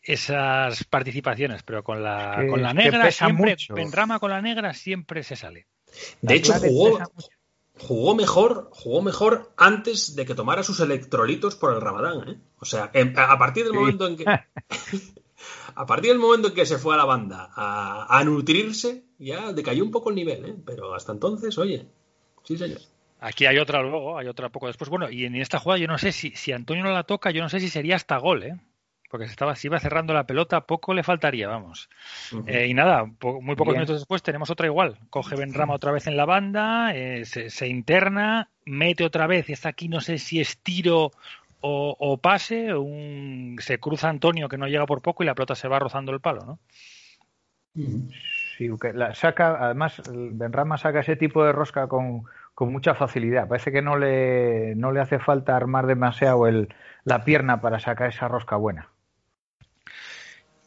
[0.03, 5.23] esas participaciones, pero con la, con la negra siempre, en rama con la negra siempre
[5.23, 5.67] se sale.
[6.21, 6.99] De hecho, jugó,
[7.77, 12.37] jugó mejor, jugó mejor antes de que tomara sus electrolitos por el Ramadán, ¿eh?
[12.59, 14.25] O sea, a partir del momento en que
[15.75, 19.83] a partir del momento en que se fue a la banda a, nutrirse, ya decayó
[19.83, 20.55] un poco el nivel, ¿eh?
[20.65, 21.87] Pero hasta entonces, oye,
[22.43, 22.81] sí señor.
[23.21, 24.89] Aquí hay otra luego, hay otra poco después.
[24.89, 27.41] Bueno, y en esta jugada yo no sé si, si Antonio no la toca, yo
[27.41, 28.55] no sé si sería hasta gol, ¿eh?
[29.11, 31.89] porque se estaba, si iba cerrando la pelota, poco le faltaría, vamos.
[32.47, 34.97] Eh, y nada, muy pocos minutos después tenemos otra igual.
[35.09, 39.69] Coge Benrama otra vez en la banda, eh, se, interna, mete otra vez, y está
[39.69, 41.11] aquí no sé si es tiro
[41.59, 45.67] o, pase, un, se cruza Antonio que no llega por poco y la pelota se
[45.67, 46.59] va rozando el palo, ¿no?
[48.57, 52.23] Sí, la saca, además Benrama saca ese tipo de rosca con,
[52.61, 53.47] con mucha facilidad.
[53.47, 56.71] Parece que no le, no le hace falta armar demasiado el,
[57.03, 58.89] la pierna para sacar esa rosca buena.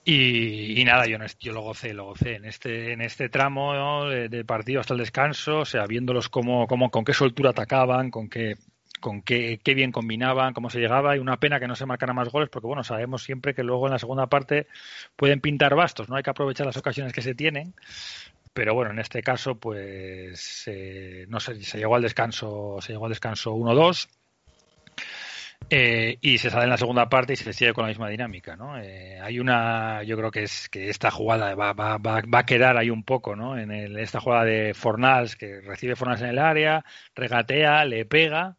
[0.04, 4.80] Y, nada, yo, yo lo gocé, lo gocé en este, en este tramo de, partido
[4.80, 8.57] hasta el descanso, o sea, viéndolos cómo, cómo, con qué soltura atacaban, con qué,
[8.98, 12.16] con qué, qué, bien combinaban, cómo se llegaba, y una pena que no se marcaran
[12.16, 14.66] más goles, porque bueno, sabemos siempre que luego en la segunda parte
[15.14, 16.16] pueden pintar bastos, ¿no?
[16.16, 17.72] Hay que aprovechar las ocasiones que se tienen,
[18.55, 23.07] pero bueno, en este caso, pues eh, no sé, se llegó al descanso, se llegó
[23.07, 24.09] al descanso 1-2
[25.71, 28.55] eh, y se sale en la segunda parte y se sigue con la misma dinámica,
[28.55, 28.79] ¿no?
[28.79, 32.47] Eh, hay una, yo creo que es que esta jugada va, va, va, va a
[32.47, 33.59] quedar ahí un poco, ¿no?
[33.59, 36.85] En esta jugada de Fornals, que recibe Fornals en el área,
[37.17, 38.57] regatea, le pega,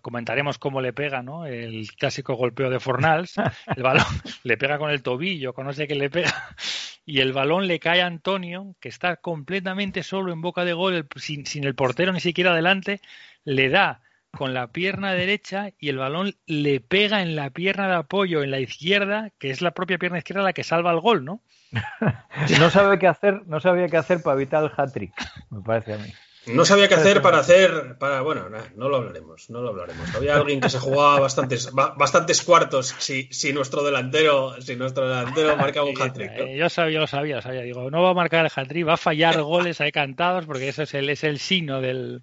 [0.00, 1.44] comentaremos cómo le pega, ¿no?
[1.44, 3.34] El clásico golpeo de Fornals,
[3.76, 4.04] el balón
[4.42, 6.56] le pega con el tobillo, con no le pega,
[7.04, 11.06] y el balón le cae a Antonio, que está completamente solo en boca de gol,
[11.16, 13.00] sin, sin el portero ni siquiera adelante,
[13.44, 17.96] le da con la pierna derecha y el balón le pega en la pierna de
[17.96, 21.24] apoyo en la izquierda, que es la propia pierna izquierda la que salva el gol,
[21.24, 21.42] ¿no?
[22.58, 25.12] no sabe qué hacer, no sabía qué hacer para evitar el hat-trick,
[25.50, 26.12] me parece a mí.
[26.46, 30.12] No sabía qué hacer para hacer, para, bueno, no lo hablaremos, no lo hablaremos.
[30.14, 35.56] Había alguien que se jugaba bastantes, bastantes cuartos si, si nuestro delantero, si nuestro delantero
[35.58, 36.56] marcaba un hat-trick.
[36.56, 37.62] Yo sabía, lo sabía, lo sabía.
[37.62, 40.82] Digo, no va a marcar el hat-trick, va a fallar goles ahí cantados porque eso
[40.82, 42.22] es el, es el sino del,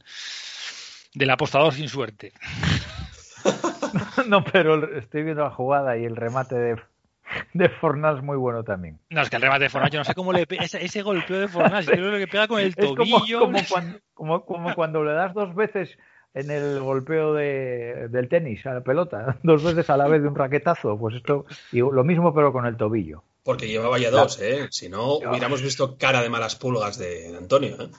[1.13, 2.33] del apostador sin suerte.
[4.27, 6.75] no, pero estoy viendo la jugada y el remate de,
[7.53, 8.99] de Fornals muy bueno también.
[9.09, 11.39] No, es que el remate de Fornals, yo no sé cómo le pega ese, golpeo
[11.39, 13.39] de Fornals, yo creo que pega con el tobillo.
[13.39, 13.59] Como,
[14.13, 15.97] como, como, cuando, le das dos veces
[16.33, 20.27] en el golpeo de, del tenis a la pelota, dos veces a la vez de
[20.27, 23.23] un raquetazo, pues esto, y lo mismo pero con el tobillo.
[23.43, 24.67] Porque llevaba ya dos, ¿eh?
[24.69, 27.89] Si no, hubiéramos visto cara de malas pulgas de, de Antonio, ¿eh?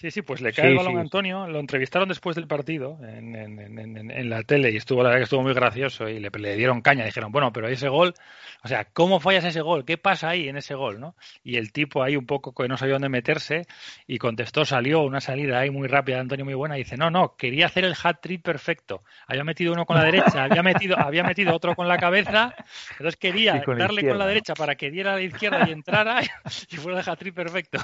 [0.00, 1.48] Sí, sí, pues le cae el balón a Antonio.
[1.48, 5.42] Lo entrevistaron después del partido en, en, la tele y estuvo, la verdad que estuvo
[5.42, 7.04] muy gracioso y le, le, dieron caña.
[7.04, 8.14] Dijeron, bueno, pero ese gol,
[8.62, 9.84] o sea, ¿cómo fallas ese gol?
[9.84, 11.00] ¿Qué pasa ahí en ese gol?
[11.00, 11.16] ¿no?
[11.42, 13.66] Y el tipo ahí un poco que no sabía dónde meterse
[14.06, 17.10] y contestó, salió una salida ahí muy rápida de Antonio muy buena y dice, no,
[17.10, 19.02] no, quería hacer el hat trick perfecto.
[19.26, 22.54] Había metido uno con la derecha, había metido, había metido otro con la cabeza,
[22.92, 26.20] entonces quería darle con la derecha para que diera a la izquierda y entrara
[26.70, 27.80] y fuera el hat trick perfecto.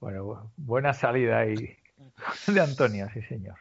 [0.00, 1.76] Bueno, buena salida ahí
[2.46, 3.56] de Antonio, sí señor.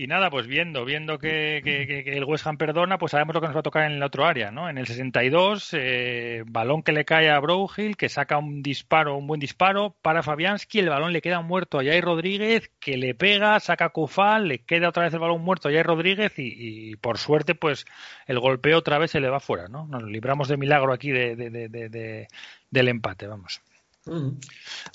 [0.00, 1.58] Y nada, pues viendo, viendo que,
[2.06, 4.26] el West Ham perdona, pues sabemos lo que nos va a tocar en el otro
[4.26, 4.70] área, ¿no?
[4.70, 9.26] En el 62, eh, balón que le cae a Broughill, que saca un disparo, un
[9.26, 13.58] buen disparo, para Fabianski, el balón le queda muerto a Jair Rodríguez, que le pega,
[13.58, 17.56] saca Kufal, le queda otra vez el balón muerto a Jair Rodríguez y, por suerte,
[17.56, 17.84] pues
[18.28, 19.88] el golpeo otra vez se le va fuera, ¿no?
[19.88, 22.28] Nos libramos de milagro aquí de,
[22.70, 23.60] del empate, vamos.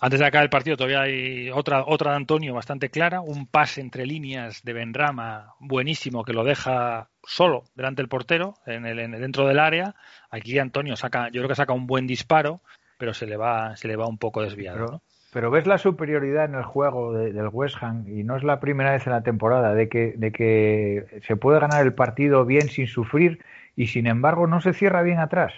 [0.02, 3.82] Antes de acabar el partido todavía hay otra, otra de Antonio bastante clara, un pase
[3.82, 9.48] entre líneas de Benrama buenísimo que lo deja solo delante del portero, en el, dentro
[9.48, 9.96] del área.
[10.30, 12.62] Aquí Antonio saca, yo creo que saca un buen disparo,
[12.98, 15.02] pero se le va, se le va un poco desviado.
[15.32, 18.92] Pero, ves la superioridad en el juego del West Ham y no es la primera
[18.92, 22.86] vez en la temporada de que, de que se puede ganar el partido bien sin
[22.86, 23.44] sufrir
[23.76, 25.54] y sin embargo no se cierra bien atrás.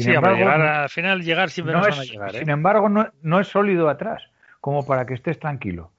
[0.00, 2.32] Sin embargo, al final llegar siempre no es, llegar.
[2.32, 2.52] Sin ¿eh?
[2.52, 4.22] embargo, no, es sólido atrás,
[4.60, 5.90] como para que estés tranquilo.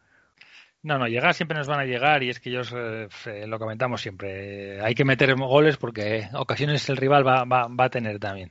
[0.83, 4.01] No, no, llegar siempre nos van a llegar y es que ellos eh, lo comentamos
[4.01, 4.81] siempre.
[4.81, 8.49] hay que meter goles porque ocasiones el rival va, va, va, a tener también.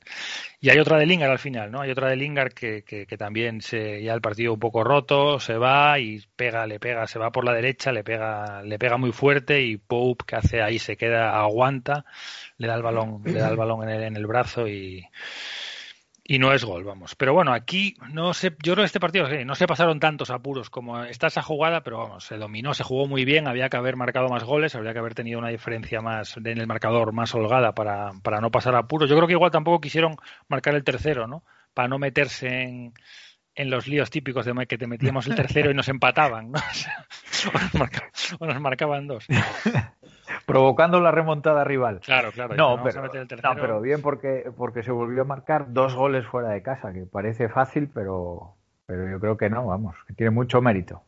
[0.60, 1.80] Y hay otra de Lingard al final, ¿no?
[1.80, 5.56] Hay otra de Lingard que, que, también se, ya el partido un poco roto, se
[5.56, 9.10] va y pega, le pega, se va por la derecha, le pega, le pega muy
[9.10, 12.04] fuerte y Pope que hace ahí se queda, aguanta,
[12.58, 15.04] le da el balón, le da el balón en el, en el brazo y
[16.30, 17.16] y no es gol, vamos.
[17.16, 20.70] Pero bueno, aquí no sé, yo creo que este partido no se pasaron tantos apuros
[20.70, 23.96] como está esa jugada, pero vamos, se dominó, se jugó muy bien, había que haber
[23.96, 27.74] marcado más goles, habría que haber tenido una diferencia más en el marcador más holgada
[27.74, 29.10] para, para no pasar apuros.
[29.10, 31.42] Yo creo que igual tampoco quisieron marcar el tercero, ¿no?
[31.74, 32.94] Para no meterse en,
[33.60, 36.58] en los líos típicos de que te metíamos el tercero y nos empataban, ¿no?
[38.40, 39.26] o, nos marcaban, dos.
[40.46, 42.00] Provocando la remontada rival.
[42.00, 42.54] Claro, claro.
[42.54, 46.62] No, pero, no, pero bien porque, porque se volvió a marcar dos goles fuera de
[46.62, 48.54] casa, que parece fácil, pero,
[48.86, 51.02] pero yo creo que no, vamos, que tiene mucho mérito.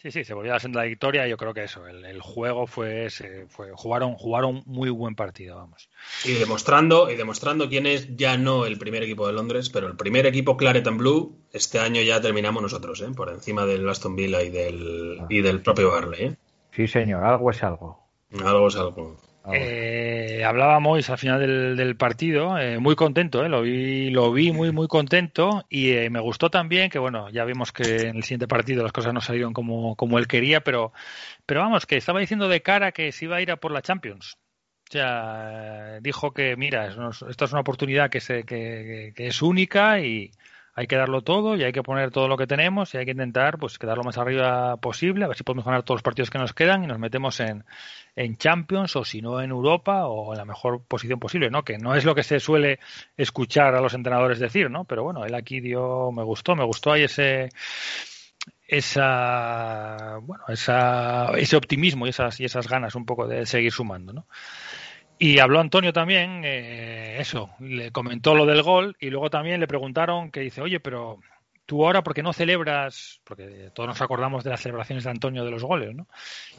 [0.00, 1.26] Sí, sí, se volvió a la senda de la victoria.
[1.26, 3.08] Yo creo que eso, el, juego fue,
[3.48, 5.90] fue, jugaron, jugaron muy buen partido, vamos.
[6.24, 9.96] Y demostrando, y demostrando quién es ya no el primer equipo de Londres, pero el
[9.96, 11.36] primer equipo Claret and Blue.
[11.52, 13.08] Este año ya terminamos nosotros, ¿eh?
[13.16, 16.24] por encima del Aston Villa y del, y del propio Barley.
[16.26, 16.36] ¿eh?
[16.70, 17.98] Sí, señor, algo es algo.
[18.44, 19.27] Algo es algo.
[19.52, 24.88] Eh, al final del, partido, eh, muy contento, eh, lo vi, lo vi muy muy
[24.88, 28.82] contento y eh, me gustó también que bueno, ya vimos que en el siguiente partido
[28.82, 30.92] las cosas no salieron como, como él quería, pero,
[31.46, 33.82] pero vamos, que estaba diciendo de cara que se iba a ir a por la
[33.82, 34.38] Champions.
[34.88, 36.86] O sea, dijo que mira,
[37.28, 40.30] esta es una oportunidad que, se, que es única y,
[40.78, 43.10] hay que darlo todo y hay que poner todo lo que tenemos y hay que
[43.10, 46.30] intentar pues quedar lo más arriba posible, a ver si podemos ganar todos los partidos
[46.30, 47.64] que nos quedan y nos metemos en,
[48.14, 51.64] en Champions o si no en Europa o en la mejor posición posible, ¿no?
[51.64, 52.78] Que no es lo que se suele
[53.16, 54.84] escuchar a los entrenadores decir, ¿no?
[54.84, 57.48] Pero bueno, él aquí dio, me gustó, me gustó ahí ese
[58.68, 64.12] esa bueno esa, ese optimismo y esas y esas ganas un poco de seguir sumando,
[64.12, 64.26] ¿no?
[65.18, 69.66] Y habló Antonio también, eh, eso, le comentó lo del gol y luego también le
[69.66, 71.18] preguntaron que dice, oye, pero
[71.68, 73.20] tú ahora, ¿por qué no celebras?
[73.24, 76.06] Porque todos nos acordamos de las celebraciones de Antonio de los goles, ¿no?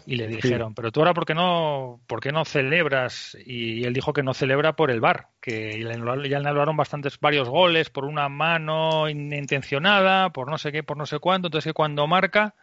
[0.05, 3.35] Y le dijeron, pero tú ahora, ¿por qué no, por qué no celebras?
[3.43, 5.81] Y él dijo que no celebra por el bar, que
[6.29, 10.95] ya le hablaron bastantes, varios goles por una mano intencionada, por no sé qué, por
[10.95, 12.53] no sé cuánto, entonces que cuando marca,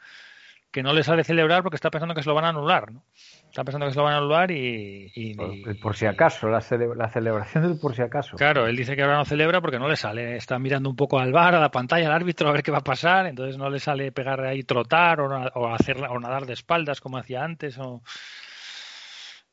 [0.77, 3.03] que no le sale celebrar porque está pensando que se lo van a anular, ¿no?
[3.49, 5.35] Está pensando que se lo van a anular y...
[5.81, 8.37] por, si acaso, la, celebración del por si acaso.
[8.37, 10.37] Claro, él dice que ahora no celebra porque no le sale.
[10.37, 12.81] Está mirando un poco al bar, a la pantalla, al árbitro, a ver qué va
[12.81, 13.27] a pasar.
[13.27, 17.43] Entonces no le sale pegar ahí trotar o, hacer, o nadar de espaldas como hacía
[17.43, 17.79] antes.
[17.79, 18.03] O...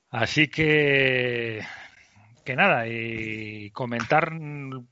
[0.10, 1.62] Así que
[2.44, 4.32] que nada, y comentar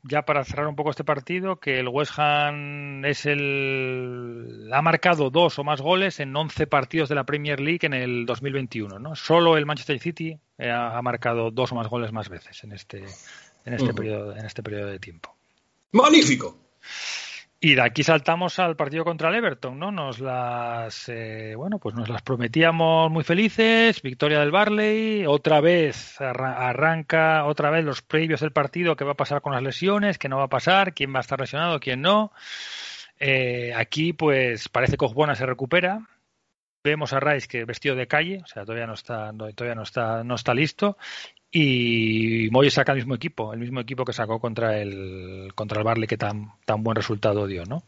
[0.04, 5.30] ya para cerrar un poco este partido que el West Ham es el ha marcado
[5.30, 9.16] dos o más goles en 11 partidos de la Premier League en el 2021, ¿no?
[9.16, 13.06] Solo el Manchester City eh, ha marcado dos o más goles más veces en este
[13.66, 15.36] en este periodo en este periodo de tiempo.
[15.92, 16.58] Magnífico.
[17.64, 19.92] Y de aquí saltamos al partido contra el Everton, ¿no?
[19.92, 26.20] Nos las, eh, bueno, pues nos las prometíamos muy felices, victoria del Barley, otra vez
[26.20, 30.28] arranca, otra vez los previos del partido, qué va a pasar con las lesiones, qué
[30.28, 32.32] no va a pasar, quién va a estar lesionado, quién no.
[33.20, 36.08] Eh, aquí, pues, parece que Osbona se recupera,
[36.84, 40.24] vemos a Rice que vestido de calle, o sea, todavía no está, todavía no está,
[40.24, 40.98] no está listo,
[41.52, 45.84] y Moyes saca el mismo equipo, el mismo equipo que sacó contra el contra el
[45.84, 47.84] Barley que tan, tan buen resultado dio, ¿no?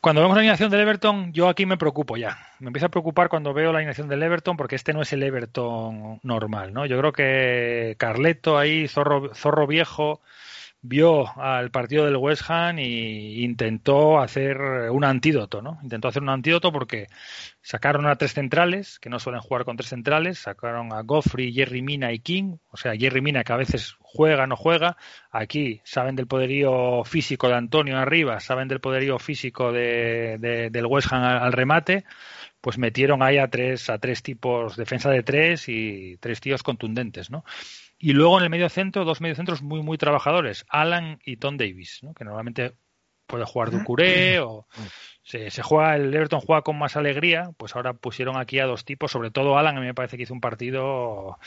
[0.00, 2.38] Cuando vemos la alineación del Everton, yo aquí me preocupo ya.
[2.60, 5.24] Me empieza a preocupar cuando veo la alineación del Everton porque este no es el
[5.24, 6.86] Everton normal, ¿no?
[6.86, 10.20] Yo creo que Carleto ahí, zorro, zorro viejo,
[10.80, 14.58] vio al partido del West Ham e intentó hacer
[14.90, 15.78] un antídoto, ¿no?
[15.82, 17.08] Intentó hacer un antídoto porque
[17.62, 21.82] sacaron a tres centrales, que no suelen jugar con tres centrales, sacaron a Goffrey, Jerry
[21.82, 24.96] Mina y King, o sea, Jerry Mina que a veces juega, no juega,
[25.30, 30.38] aquí saben del poderío físico de Antonio arriba, saben del poderío físico de,
[30.70, 32.04] del West Ham al, al remate,
[32.60, 37.30] pues metieron ahí a tres, a tres tipos, defensa de tres y tres tíos contundentes,
[37.30, 37.44] ¿no?
[37.98, 42.00] Y luego en el medio centro, dos mediocentros muy, muy trabajadores, Alan y Tom Davis,
[42.02, 42.14] ¿no?
[42.14, 42.74] que normalmente
[43.26, 44.66] puede jugar Ducuré o
[45.22, 48.84] se, se, juega, el Everton juega con más alegría, pues ahora pusieron aquí a dos
[48.84, 51.38] tipos, sobre todo Alan, a mí me parece que hizo un partido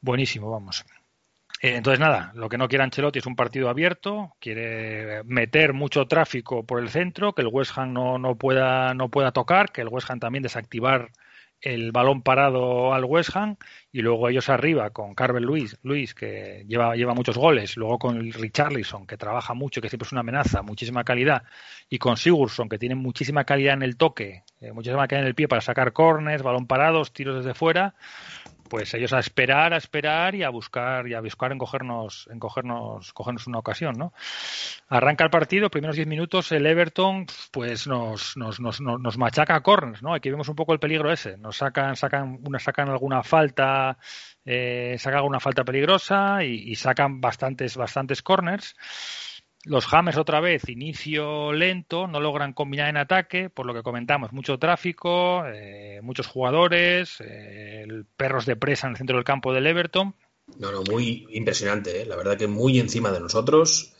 [0.00, 0.84] buenísimo, vamos.
[1.62, 6.06] Eh, entonces, nada, lo que no quiere Ancelotti es un partido abierto, quiere meter mucho
[6.06, 9.80] tráfico por el centro, que el West Ham no, no, pueda, no pueda tocar, que
[9.80, 11.10] el West Ham también desactivar
[11.60, 13.56] el balón parado al West Ham
[13.90, 18.32] y luego ellos arriba con Carvel Luis, Luis que lleva, lleva muchos goles, luego con
[18.32, 21.44] Richarlison que trabaja mucho, que siempre es una amenaza, muchísima calidad,
[21.88, 25.34] y con Sigurdsson que tiene muchísima calidad en el toque, eh, muchísima calidad en el
[25.34, 27.94] pie para sacar corners, balón parados, tiros desde fuera,
[28.68, 33.46] pues ellos a esperar, a esperar y a buscar y a buscar en cogernos, cogernos
[33.46, 34.12] una ocasión, ¿no?
[34.88, 39.62] Arranca el partido, primeros 10 minutos, el Everton, pues nos, nos, nos, nos machaca a
[39.62, 40.14] corners, ¿no?
[40.14, 41.36] Aquí vemos un poco el peligro ese.
[41.36, 43.98] Nos sacan, sacan, una, sacan alguna falta,
[44.44, 48.76] eh, sacan alguna falta peligrosa y, y sacan bastantes, bastantes corners.
[49.66, 54.32] Los Hammers otra vez, inicio lento, no logran combinar en ataque, por lo que comentamos,
[54.32, 57.84] mucho tráfico, eh, muchos jugadores, eh,
[58.16, 60.14] perros de presa en el centro del campo del Everton.
[60.60, 62.06] No, no, muy impresionante, ¿eh?
[62.06, 63.96] la verdad que muy encima de nosotros.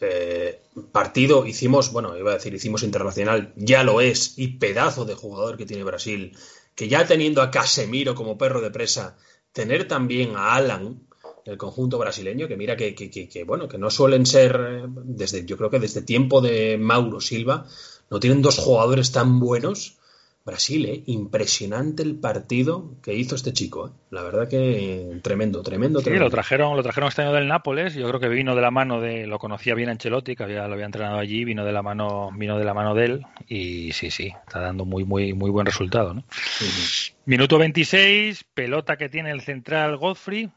[0.93, 5.57] Partido hicimos, bueno, iba a decir hicimos internacional, ya lo es, y pedazo de jugador
[5.57, 6.37] que tiene Brasil,
[6.77, 9.17] que ya teniendo a Casemiro como perro de presa,
[9.51, 11.09] tener también a Alan,
[11.47, 15.45] el conjunto brasileño, que mira que, que, que, que, bueno, que no suelen ser, desde,
[15.47, 17.67] yo creo que desde tiempo de Mauro Silva,
[18.11, 19.99] no tienen dos jugadores tan buenos.
[20.45, 21.03] Brasil, ¿eh?
[21.07, 23.89] impresionante el partido que hizo este chico.
[23.89, 23.91] ¿eh?
[24.11, 26.27] La verdad que tremendo, tremendo, sí, tremendo.
[26.27, 27.95] lo trajeron, lo trajeron este año del Nápoles.
[27.95, 30.75] Yo creo que vino de la mano de, lo conocía bien Ancelotti, que había, lo
[30.75, 34.13] había entrenado allí, vino de la mano, vino de la mano de él y sí,
[34.13, 36.15] sí, está dando muy, muy, muy buen resultado.
[36.15, 36.21] ¿no?
[36.21, 37.13] Uh -huh.
[37.25, 40.49] Minuto 26, pelota que tiene el central Godfrey,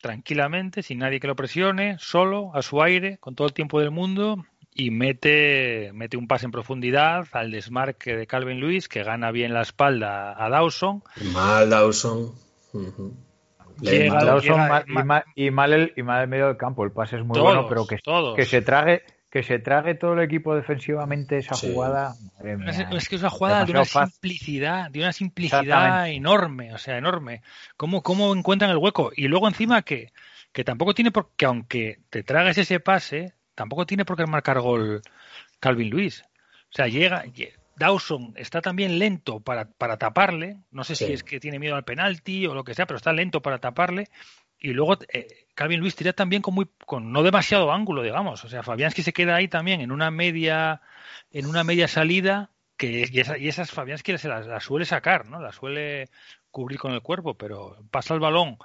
[0.00, 3.90] tranquilamente, sin nadie que lo presione, solo, a su aire, con todo el tiempo del
[3.90, 9.32] mundo, y mete, mete un pase en profundidad al desmarque de Calvin Lewis, que gana
[9.32, 11.02] bien la espalda a Dawson.
[11.32, 12.32] Mal Dawson.
[12.72, 13.12] Uh -huh.
[13.80, 16.84] Llega, Dawson llega, y, mal, y, mal el, y mal el medio del campo.
[16.84, 18.34] El pase es muy todos, bueno, pero que, todos.
[18.34, 19.02] que se trague
[19.38, 21.72] que se trague todo el equipo defensivamente esa sí.
[21.72, 22.16] jugada.
[22.42, 24.10] Es, es, que es una jugada de una fácil.
[24.10, 27.42] simplicidad, de una simplicidad enorme, o sea, enorme.
[27.76, 29.12] ¿Cómo, ¿Cómo encuentran el hueco?
[29.14, 30.12] Y luego encima que,
[30.50, 34.58] que tampoco tiene por que aunque te tragues ese pase, tampoco tiene por qué marcar
[34.58, 35.02] gol
[35.60, 36.24] Calvin Luis.
[36.72, 37.22] O sea, llega,
[37.76, 40.56] Dawson está también lento para, para taparle.
[40.72, 41.06] No sé sí.
[41.06, 43.58] si es que tiene miedo al penalti o lo que sea, pero está lento para
[43.58, 44.08] taparle.
[44.58, 48.44] Y luego eh, Calvin Luis tira también con muy con no demasiado ángulo, digamos.
[48.44, 50.80] O sea, Fabianski se queda ahí también en una media
[51.30, 55.26] en una media salida que y, esa, y esas Fabianski se las, las, suele sacar,
[55.26, 55.40] ¿no?
[55.40, 56.08] Las suele
[56.50, 58.58] cubrir con el cuerpo, pero pasa el balón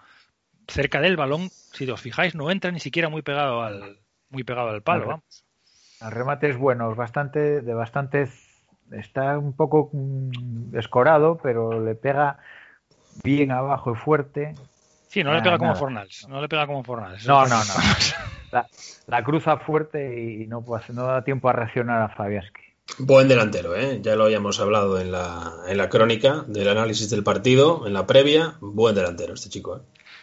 [0.67, 4.69] cerca del balón, si os fijáis, no entra ni siquiera muy pegado al muy pegado
[4.69, 5.45] al palo, el, vamos.
[6.01, 8.29] El remate es bueno, es bastante de bastante
[8.91, 12.39] está un poco mm, escorado, pero le pega
[13.23, 14.55] bien abajo y fuerte
[15.13, 15.79] Sí, no nada, le pega como nada.
[15.79, 16.27] Fornals.
[16.27, 17.27] No le pega como Fornals.
[17.27, 17.73] No, no, no.
[18.51, 18.67] La,
[19.07, 22.61] la, cruza fuerte y no, pues, no da tiempo a reaccionar a Fabiaski.
[22.99, 23.99] Buen delantero, ¿eh?
[24.01, 28.05] ya lo habíamos hablado en la, en la crónica del análisis del partido, en la
[28.05, 28.55] previa.
[28.59, 29.77] Buen delantero este chico.
[29.77, 29.79] ¿eh?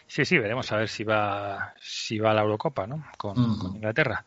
[0.07, 3.05] Sí, sí, veremos a ver si va, si va a la Eurocopa ¿no?
[3.17, 3.59] con, uh -huh.
[3.59, 4.25] con Inglaterra.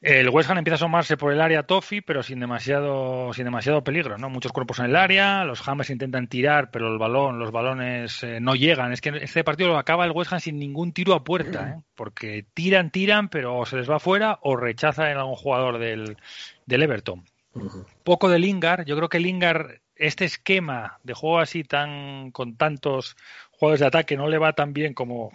[0.00, 3.84] El West Ham empieza a asomarse por el área Toffee, pero sin demasiado, sin demasiado
[3.84, 4.30] peligro, ¿no?
[4.30, 8.40] Muchos cuerpos en el área, los Hammers intentan tirar, pero el balón, los balones eh,
[8.40, 8.92] no llegan.
[8.92, 11.82] Es que este partido lo acaba el West Ham sin ningún tiro a puerta, ¿eh?
[11.94, 16.16] Porque tiran, tiran, pero se les va fuera o rechazan a algún jugador del,
[16.64, 17.22] del Everton.
[17.52, 17.86] Uh -huh.
[18.02, 23.18] Poco de Lingard, yo creo que Lingard, este esquema de juego así tan, con tantos
[23.50, 25.30] jugadores de ataque no le va tan bien como,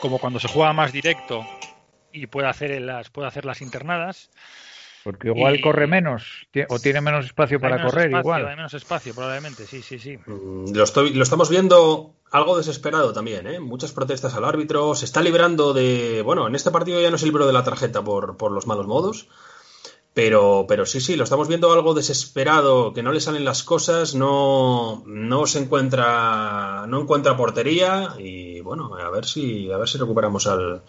[0.00, 1.44] como cuando se juega más directo
[2.12, 4.30] y puede hacer las puede hacer las internadas.
[5.04, 8.46] Porque igual y, corre menos o tiene menos espacio para menos correr espacio, igual.
[8.46, 10.16] hay menos espacio probablemente sí sí sí.
[10.26, 13.58] Mm, lo, estoy, lo estamos viendo algo desesperado también ¿eh?
[13.58, 17.26] muchas protestas al árbitro se está librando de bueno en este partido ya no se
[17.26, 19.28] libró de la tarjeta por, por los malos modos
[20.14, 24.14] pero, pero sí, sí, lo estamos viendo algo desesperado, que no le salen las cosas,
[24.14, 29.96] no, no se encuentra, no encuentra portería y bueno, a ver si, a ver si
[29.96, 30.82] recuperamos al,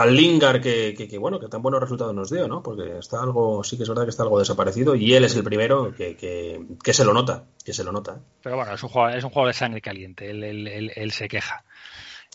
[0.00, 2.62] al Lingard que, que, bueno, que tan buenos resultados nos dio, ¿no?
[2.62, 5.44] Porque está algo, sí que es verdad que está algo desaparecido y él es el
[5.44, 8.16] primero que, que, se lo nota, que se lo nota.
[8.16, 8.20] ¿eh?
[8.42, 11.28] Pero bueno, es un jugador, es un jugador de sangre caliente, él, él, él, se
[11.28, 11.64] queja.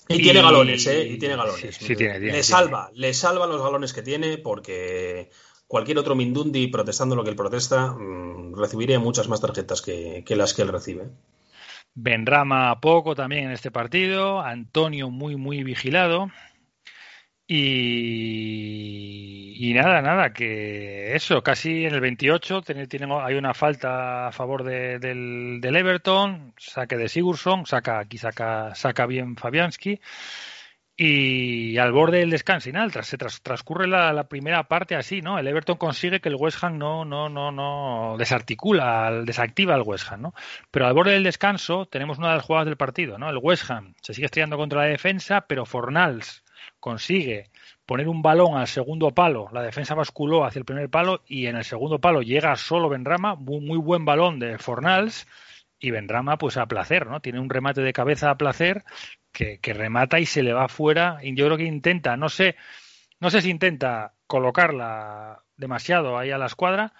[0.07, 1.07] Y, tiene galones, ¿eh?
[1.07, 1.75] Y tiene galones.
[1.75, 5.31] Sí, tiene, le salva, le salva los galones que tiene porque
[5.67, 10.35] cualquier otro Mindundi protestando lo que él protesta mm, recibiría muchas más tarjetas que, que
[10.35, 11.09] las que él recibe.
[11.95, 16.29] Benrama poco también en este partido, Antonio muy muy vigilado.
[17.47, 17.61] Y,
[19.75, 22.87] nada, nada, que eso, casi en el 28 tiene,
[23.21, 29.05] hay una falta a favor del, del, Everton, saque de Sigurdsson, saca, aquí saca, saca
[29.05, 29.99] bien Fabianski.
[30.97, 32.73] Y al borde del descanso, y
[33.03, 35.37] se transcurre la, primera parte así, ¿no?
[35.37, 40.09] El Everton consigue que el West Ham no, no, no, no desarticula, desactiva al West
[40.09, 40.33] Ham, ¿no?
[40.71, 43.29] Pero al borde del descanso tenemos una de las jugadas del partido, ¿no?
[43.29, 46.44] El West Ham se sigue estrellando contra la defensa, pero Fornals
[46.85, 47.49] consigue
[47.87, 51.55] poner un balón al segundo palo, la defensa basculó hacia el primer palo y en
[51.55, 55.27] el segundo palo llega solo Benrama, muy, muy buen balón de Fornals
[55.79, 57.21] y Benrama pues a placer, ¿no?
[57.21, 58.83] Tiene un remate de cabeza a placer
[59.31, 62.55] que, remata y se le va fuera y yo creo que intenta, no sé,
[63.19, 66.93] no sé si intenta colocarla demasiado ahí a la escuadra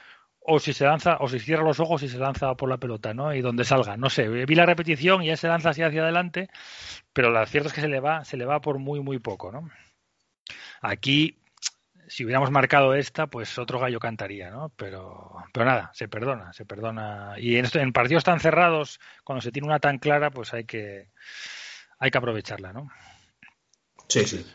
[0.48, 3.14] o si se lanza o si cierra los ojos y se lanza por la pelota,
[3.14, 3.34] ¿no?
[3.34, 6.50] Y donde salga, no sé, vi la repetición y ya se lanza así hacia adelante,
[7.14, 9.52] pero lo cierto es que se le va se le va por muy muy poco,
[9.52, 9.70] ¿no?
[10.82, 11.38] Aquí
[12.08, 14.72] si hubiéramos marcado esta, pues otro gallo cantaría, ¿no?
[14.76, 17.34] Pero, pero nada, se perdona, se perdona.
[17.38, 21.10] Y en, en partidos tan cerrados, cuando se tiene una tan clara, pues hay que,
[21.98, 22.91] hay que aprovecharla, ¿no?
[24.08, 24.46] Sí, sí.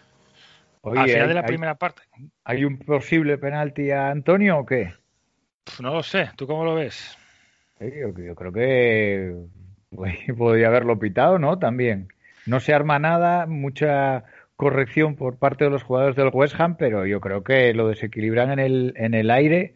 [0.82, 2.02] Al final de la primera parte.
[2.44, 4.94] ¿Hay un posible penalti a Antonio o qué?
[5.80, 7.16] No lo sé, ¿tú cómo lo ves?
[7.80, 9.34] yo, creo que
[10.36, 11.58] podría haberlo pitado, ¿no?
[11.58, 12.08] También.
[12.46, 14.24] No se arma nada, mucha
[14.56, 18.50] corrección por parte de los jugadores del West Ham, pero yo creo que lo desequilibran
[18.50, 19.74] en el, en el aire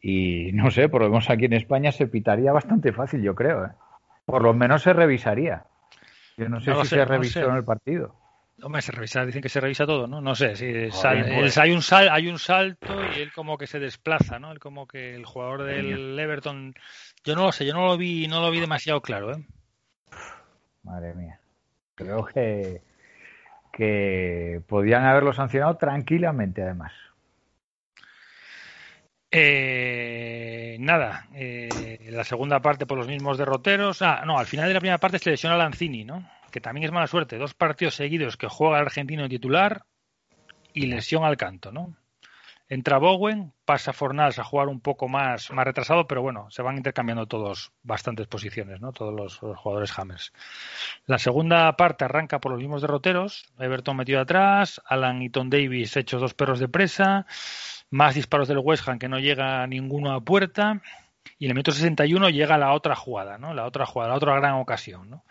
[0.00, 3.66] y no sé, por lo menos aquí en España se pitaría bastante fácil, yo creo.
[3.66, 3.70] ¿eh?
[4.24, 5.64] Por lo menos se revisaría.
[6.36, 8.14] Yo no sé si se revisó en el partido.
[8.62, 10.20] Hombre, se revisa, dicen que se revisa todo, ¿no?
[10.20, 11.58] No sé, si pues.
[11.58, 14.50] hay un sal, hay un salto y él como que se desplaza, ¿no?
[14.50, 16.74] Él como que el jugador del Everton,
[17.22, 19.44] yo no lo sé, yo no lo vi, no lo vi demasiado claro, ¿eh?
[20.82, 21.38] Madre mía.
[21.94, 22.80] Creo que
[23.76, 26.92] que podían haberlo sancionado tranquilamente, además.
[29.30, 34.00] Eh, nada, eh, la segunda parte por los mismos derroteros.
[34.00, 36.26] Ah, no, al final de la primera parte se lesiona Lanzini, ¿no?
[36.56, 37.36] Que también es mala suerte.
[37.36, 39.84] Dos partidos seguidos que juega el argentino titular
[40.72, 41.94] y lesión al canto, ¿no?
[42.66, 46.78] Entra Bowen, pasa Fornals a jugar un poco más, más retrasado, pero bueno, se van
[46.78, 48.92] intercambiando todos bastantes posiciones, ¿no?
[48.92, 50.32] Todos los, jugadores Hammers.
[51.04, 55.94] La segunda parte arranca por los mismos derroteros, Everton metido atrás, Alan y Tom Davis
[55.98, 57.26] hechos dos perros de presa,
[57.90, 60.80] más disparos del West Ham que no llega ninguno a puerta,
[61.38, 63.52] y en el minuto 61 llega la otra jugada, ¿no?
[63.52, 65.24] La otra jugada, la otra gran ocasión, ¿no?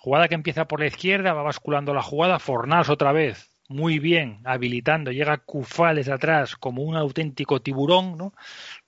[0.00, 4.40] Jugada que empieza por la izquierda, va basculando la jugada, Fornals otra vez muy bien,
[4.44, 8.32] habilitando, llega Cufales atrás como un auténtico tiburón, ¿no?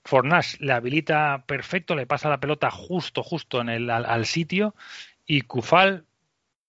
[0.03, 4.73] Fornás le habilita perfecto, le pasa la pelota justo, justo en el, al, sitio
[5.25, 6.05] y Cufal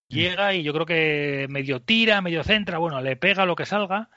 [0.08, 4.10] llega y yo creo que medio tira, medio centra, bueno, le pega lo que salga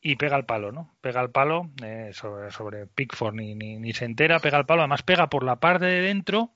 [0.00, 0.96] y pega el palo, ¿no?
[1.02, 4.80] Pega el palo eh, sobre, sobre Pickford ni, ni, ni se entera, pega el palo,
[4.80, 6.54] además pega por la parte de dentro,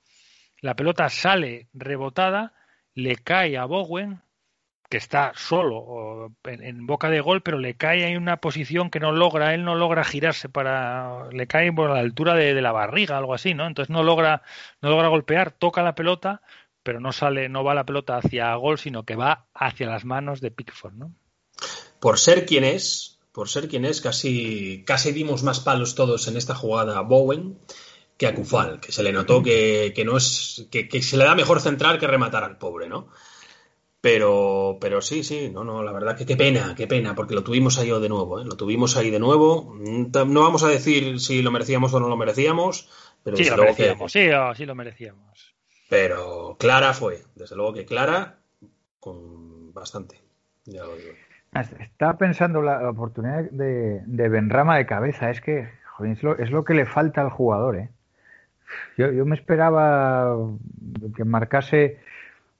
[0.62, 2.54] la pelota sale rebotada,
[2.98, 4.20] le cae a Bowen,
[4.90, 9.12] que está solo en, boca de gol, pero le cae en una posición que no
[9.12, 13.34] logra, él no logra girarse para, le cae por la altura de, la barriga, algo
[13.34, 13.68] así, ¿no?
[13.68, 14.42] Entonces no logra,
[14.82, 16.42] no logra golpear, toca la pelota,
[16.82, 20.40] pero no sale, no va la pelota hacia gol, sino que va hacia las manos
[20.40, 21.14] de Pickford, ¿no?
[22.00, 26.36] Por ser quien es, por ser quien es, casi, casi dimos más palos todos en
[26.36, 27.58] esta jugada a Bowen
[28.18, 31.24] que a Kufal, que se le notó que, que no es, que, que se le
[31.24, 33.08] da mejor centrar que rematar al pobre, ¿no?
[34.00, 37.42] Pero, pero sí, sí, no, no, la verdad que qué pena, qué pena, porque lo
[37.42, 38.44] tuvimos ahí de nuevo, ¿eh?
[38.44, 39.74] lo tuvimos ahí de nuevo.
[39.76, 42.88] No vamos a decir si lo merecíamos o no lo merecíamos,
[43.22, 45.54] pero sí lo merecíamos, sí, oh, sí lo merecíamos.
[45.88, 48.38] Pero Clara fue, desde luego que Clara,
[49.00, 50.20] con bastante,
[50.64, 51.12] ya lo digo.
[51.80, 55.68] Estaba pensando la, oportunidad de, de, Benrama de cabeza, es que
[56.04, 57.90] es, lo, es, lo, que le falta al jugador, ¿eh?
[58.96, 60.36] Yo, yo me esperaba
[61.16, 61.98] que marcase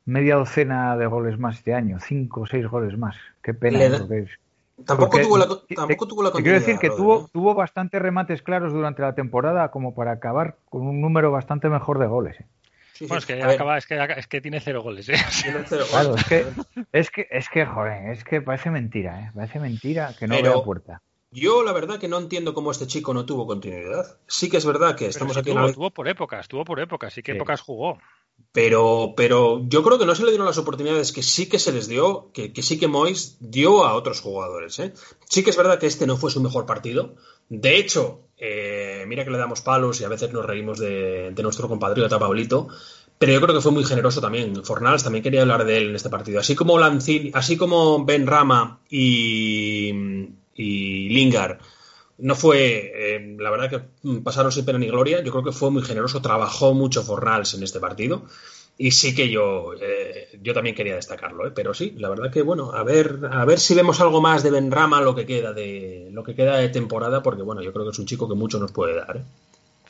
[0.09, 3.17] media docena de goles más este año, cinco o seis goles más.
[3.43, 3.99] Qué pena.
[4.87, 7.27] Tampoco, tuvo la, tampoco tuvo la Quiero decir que tuvo, ¿eh?
[7.33, 11.99] tuvo bastantes remates claros durante la temporada como para acabar con un número bastante mejor
[11.99, 12.41] de goles.
[12.41, 12.47] ¿eh?
[13.01, 15.09] bueno, es que, acaba, es, que, es que tiene cero goles.
[15.09, 15.15] ¿eh?
[15.91, 16.47] Claro, es que,
[16.93, 19.31] es que, es que, joder, es que parece mentira, ¿eh?
[19.35, 20.65] Parece mentira que no Pero...
[20.65, 21.03] puerta.
[21.31, 24.19] Yo la verdad que no entiendo cómo este chico no tuvo continuidad.
[24.27, 25.67] Sí que es verdad que estamos aquí en la...
[25.67, 27.99] estuvo por épocas, estuvo por épocas, sí que épocas jugó.
[28.53, 31.73] Pero, pero yo creo que no se le dieron las oportunidades que sí que se
[31.73, 34.79] les dio, que, que sí que Mois dio a otros jugadores.
[34.79, 34.95] ¿eh?
[35.29, 37.17] Sí que es verdad que este no fue su mejor partido.
[37.49, 41.43] De hecho, eh, mira que le damos palos y a veces nos reímos de, de
[41.43, 42.69] nuestro compatriota Pablito,
[43.19, 44.65] pero yo creo que fue muy generoso también.
[44.65, 46.41] Fornals también quería hablar de él en este partido.
[46.41, 49.93] Así como Lancini, así como Ben Rama y,
[50.59, 51.59] y Lingard
[52.19, 55.23] no fue, eh, la verdad que pasaron sin pena ni gloria.
[55.23, 58.25] Yo creo que fue muy generoso, trabajó mucho Fornals en este partido.
[58.77, 61.53] Y sí que yo, eh, yo también quería destacarlo, ¿eh?
[61.53, 64.53] pero sí, la verdad que bueno, a ver, a ver si vemos algo más de
[64.53, 67.91] Benrama lo que queda de lo que queda de temporada, porque bueno, yo creo que
[67.91, 69.25] es un chico que mucho nos puede dar.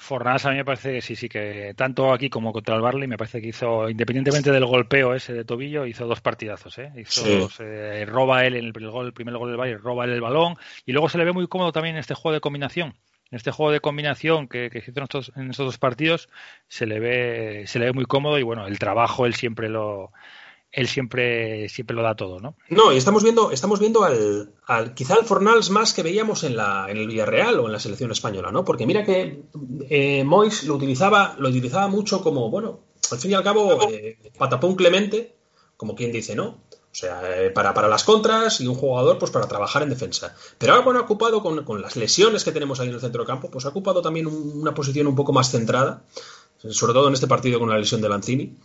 [0.08, 3.06] Fornals a mí me parece que sí, sí, que tanto aquí como contra el Barley
[3.06, 6.90] me parece que hizo, independientemente del golpeo ese de tobillo, hizo dos partidazos, ¿eh?
[6.96, 10.22] Hizo eh, roba él en el, gol, el primer gol del Barley, roba él el
[10.22, 10.56] balón
[10.86, 12.94] y luego se le ve muy cómodo también en este juego de combinación.
[13.30, 16.30] En este juego de combinación que, que hizo en estos, en estos dos partidos
[16.66, 20.12] se le ve se le ve muy cómodo y bueno, el trabajo él siempre lo
[20.70, 22.56] él siempre, siempre lo da todo, ¿no?
[22.68, 26.56] No, y estamos viendo, estamos viendo al, al quizá al Fornals más que veíamos en,
[26.56, 28.64] la, en el Villarreal o en la selección española, ¿no?
[28.64, 29.42] Porque mira que
[29.88, 34.18] eh, Mois lo utilizaba, lo utilizaba mucho como, bueno, al fin y al cabo, eh,
[34.36, 35.34] patapón clemente,
[35.76, 36.58] como quien dice, ¿no?
[36.90, 40.34] O sea, eh, para, para, las contras y un jugador pues para trabajar en defensa.
[40.58, 43.22] Pero ahora bueno, ha ocupado con, con, las lesiones que tenemos ahí en el centro
[43.22, 46.02] de campo, pues ha ocupado también un, una posición un poco más centrada,
[46.70, 48.56] sobre todo en este partido con la lesión de Lanzini.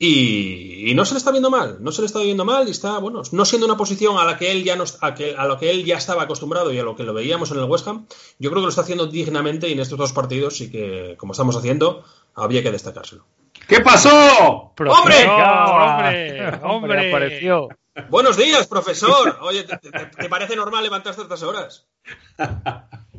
[0.00, 2.70] Y, y, no se le está viendo mal, no se le está viendo mal y
[2.70, 5.44] está, bueno, no siendo una posición a la que él ya no, a, que, a
[5.46, 7.88] lo que él ya estaba acostumbrado y a lo que lo veíamos en el West
[7.88, 8.06] Ham,
[8.38, 11.32] yo creo que lo está haciendo dignamente y en estos dos partidos y que, como
[11.32, 12.04] estamos haciendo,
[12.36, 13.24] había que destacárselo.
[13.66, 14.72] ¿Qué pasó?
[14.78, 15.26] ¡Hombre!
[15.26, 16.58] ¡Hombre!
[16.62, 17.08] ¡Hombre!
[17.08, 17.68] Apareció.
[18.08, 19.36] Buenos días, profesor.
[19.40, 21.88] Oye, ¿te, te, te parece normal levantarse a estas horas?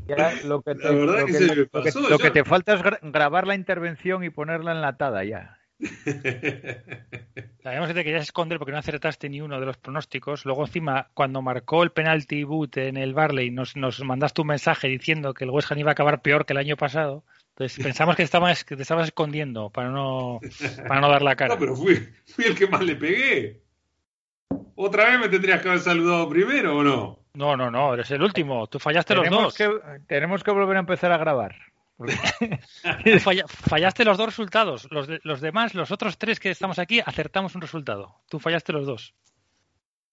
[0.07, 1.39] Ya, lo que te, lo que,
[1.71, 5.59] lo que, lo que te falta es gra grabar la intervención y ponerla enlatada ya.
[7.63, 10.45] Sabemos que te querías esconder porque no acertaste ni uno de los pronósticos.
[10.45, 14.88] Luego, encima, cuando marcó el penalti boot en el Barley, nos, nos mandaste un mensaje
[14.88, 17.23] diciendo que el West Ham iba a acabar peor que el año pasado.
[17.49, 20.39] Entonces pensamos que, estabas, que te estabas escondiendo para no,
[20.88, 21.53] para no dar la cara.
[21.59, 23.61] No, pero fui, fui el que más le pegué.
[24.75, 27.19] ¿Otra vez me tendrías que haber saludado primero o no?
[27.34, 28.67] No, no, no, eres el último.
[28.67, 29.53] Tú fallaste los dos.
[29.55, 29.69] Que,
[30.07, 31.55] tenemos que volver a empezar a grabar.
[33.20, 34.88] Falla, fallaste los dos resultados.
[34.91, 38.22] Los, de, los, demás, los otros tres que estamos aquí, acertamos un resultado.
[38.30, 39.14] Tú fallaste los dos.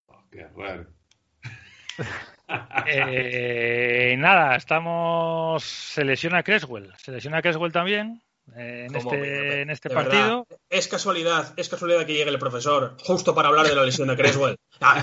[0.06, 0.86] Oh, qué raro.
[2.86, 5.62] eh, nada, estamos.
[5.64, 6.92] Se lesiona Creswell.
[6.98, 8.22] Se lesiona Creswell también.
[8.56, 10.46] Eh, en, este, en este partido.
[10.48, 14.08] Verdad, es casualidad, es casualidad que llegue el profesor justo para hablar de la lesión
[14.08, 14.56] de Creswell.
[14.80, 15.02] Ah,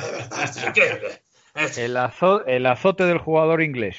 [1.55, 3.97] es el azote del jugador inglés.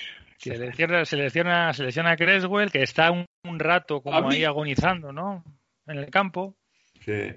[0.51, 4.45] Se lesiona, se lesiona, se lesiona a Creswell, que está un, un rato como ahí
[4.45, 5.45] agonizando, ¿no?
[5.87, 6.57] En el campo.
[7.01, 7.33] Sí.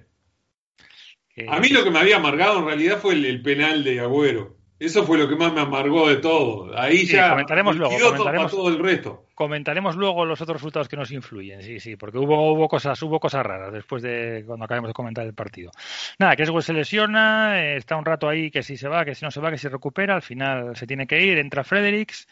[1.30, 1.45] Que...
[1.47, 4.58] A mí lo que me había amargado en realidad fue el, el, penal de Agüero.
[4.80, 6.78] Eso fue lo que más me amargó de todo.
[6.78, 9.26] Ahí sí, ya comentaremos luego, comentaremos, todo el resto.
[9.34, 13.20] Comentaremos luego los otros resultados que nos influyen, sí, sí, porque hubo, hubo cosas, hubo
[13.20, 15.72] cosas raras después de cuando acabemos de comentar el partido.
[16.20, 19.26] Nada, Creswell se lesiona, eh, está un rato ahí que si se va, que si
[19.26, 22.28] no se va, que si recupera, al final se tiene que ir, entra Fredericks,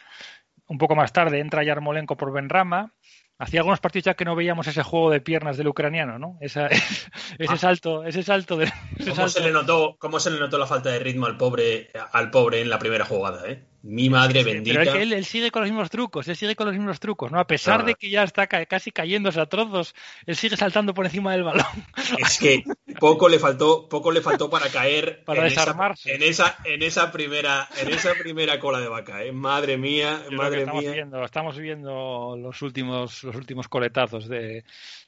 [0.68, 2.94] un poco más tarde entra Yarmolenko por Benrama.
[3.38, 6.38] Hacía algunos partidos ya que no veíamos ese juego de piernas del ucraniano, ¿no?
[6.40, 6.68] Esa,
[7.38, 7.58] ese ah.
[7.58, 8.66] salto, ese salto de.
[8.66, 9.30] Ese ¿Cómo, salto.
[9.30, 12.62] Se le notó, ¿Cómo se le notó la falta de ritmo al pobre, al pobre
[12.62, 13.66] en la primera jugada, eh?
[13.88, 14.80] Mi madre bendita.
[14.80, 17.00] Pero es que él, él, sigue con los mismos trucos, él sigue con los mismos
[17.00, 17.40] trucos, ¿no?
[17.40, 19.94] A pesar de que ya está ca casi cayéndose a trozos,
[20.26, 21.68] él sigue saltando por encima del balón.
[22.18, 22.64] Es que
[23.00, 26.10] poco le faltó, poco le faltó para caer para en, desarmarse.
[26.10, 29.32] Esa, en esa, en esa primera, en esa primera cola de vaca, ¿eh?
[29.32, 30.92] Madre mía, madre estamos mía.
[30.92, 34.64] Viendo, estamos viendo los últimos, los últimos coletazos de,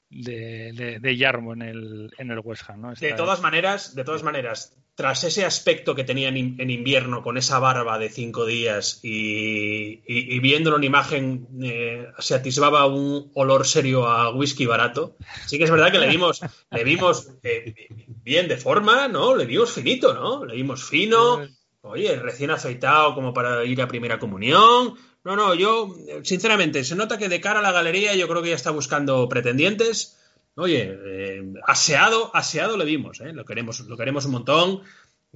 [0.09, 2.93] de, de, de Yarmo en el, en el West Ham, ¿no?
[2.93, 3.05] Esta...
[3.05, 7.37] De todas maneras, de todas maneras, tras ese aspecto que tenía en, en invierno con
[7.37, 13.31] esa barba de cinco días y, y, y viéndolo en imagen eh, se atisbaba un
[13.35, 16.41] olor serio a whisky barato, sí que es verdad que le vimos,
[16.71, 17.75] le vimos eh,
[18.23, 19.35] bien de forma, ¿no?
[19.35, 20.45] Le vimos finito, ¿no?
[20.45, 21.45] Le vimos fino,
[21.81, 24.95] oye, recién afeitado como para ir a primera comunión.
[25.27, 28.49] No, no, yo, sinceramente, se nota que de cara a la galería yo creo que
[28.49, 30.17] ya está buscando pretendientes
[30.59, 33.31] Oye, eh, aseado, aseado le vimos, ¿eh?
[33.31, 34.81] lo, queremos, lo queremos un montón.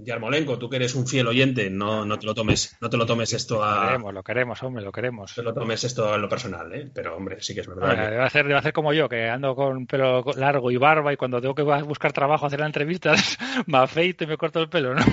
[0.04, 3.06] Yarmolenko, tú que eres un fiel oyente, no, no te lo tomes, no te lo
[3.06, 3.76] tomes esto a.
[3.76, 5.32] Lo queremos, lo queremos, hombre, lo queremos.
[5.38, 6.90] No te lo tomes esto a lo personal, ¿eh?
[6.94, 7.96] Pero, hombre, sí que es verdad.
[8.10, 11.42] debe, hacer, debe hacer como yo, que ando con pelo largo y barba y cuando
[11.42, 13.38] tengo que buscar trabajo, hacer entrevistas,
[13.68, 15.04] me afeito y me corto el pelo, ¿no?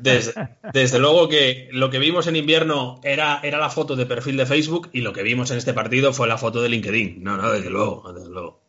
[0.00, 4.46] Desde, luego que lo que vimos en invierno era, era la foto de perfil de
[4.46, 7.22] Facebook y lo que vimos en este partido fue la foto de LinkedIn.
[7.22, 8.67] No, no, desde luego, desde luego.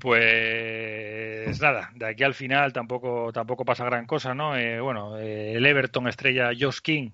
[0.00, 4.56] Pues nada, de aquí al final tampoco tampoco pasa gran cosa, ¿no?
[4.56, 7.10] Eh, bueno, eh, el Everton estrella Josh King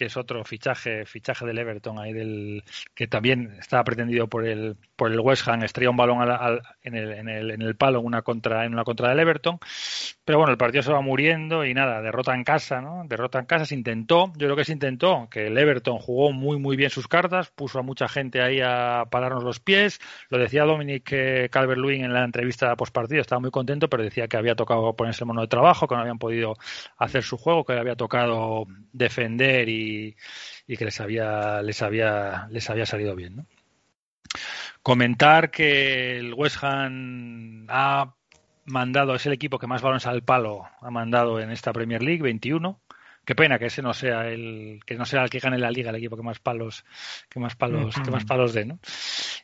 [0.00, 4.78] que es otro fichaje, fichaje del Everton ahí del que también estaba pretendido por el
[4.96, 6.26] por el West Ham, estrella un balón
[6.82, 9.58] en, el, en, el, en el palo en una contra en una contra del Everton,
[10.24, 13.04] pero bueno el partido se va muriendo y nada derrota en casa, ¿no?
[13.06, 16.58] Derrota en casa se intentó, yo creo que se intentó que el Everton jugó muy
[16.58, 20.64] muy bien sus cartas, puso a mucha gente ahí a pararnos los pies, lo decía
[20.64, 21.10] Dominic
[21.50, 25.24] Calvert-Lewin en la entrevista post partido, estaba muy contento, pero decía que había tocado ponerse
[25.24, 26.54] el mono de trabajo, que no habían podido
[26.96, 29.89] hacer su juego, que le había tocado defender y
[30.66, 33.46] y, que les había, les había, les había salido bien.
[34.82, 38.14] Comentar que el West Ham ha
[38.64, 42.22] mandado, es el equipo que más balones al palo ha mandado en esta Premier League,
[42.22, 42.80] 21.
[43.24, 45.90] Qué pena que ese no sea el que no sea el que gane la liga,
[45.90, 46.84] el equipo que más palos
[47.28, 48.78] que más palos que más palos dé, ¿no?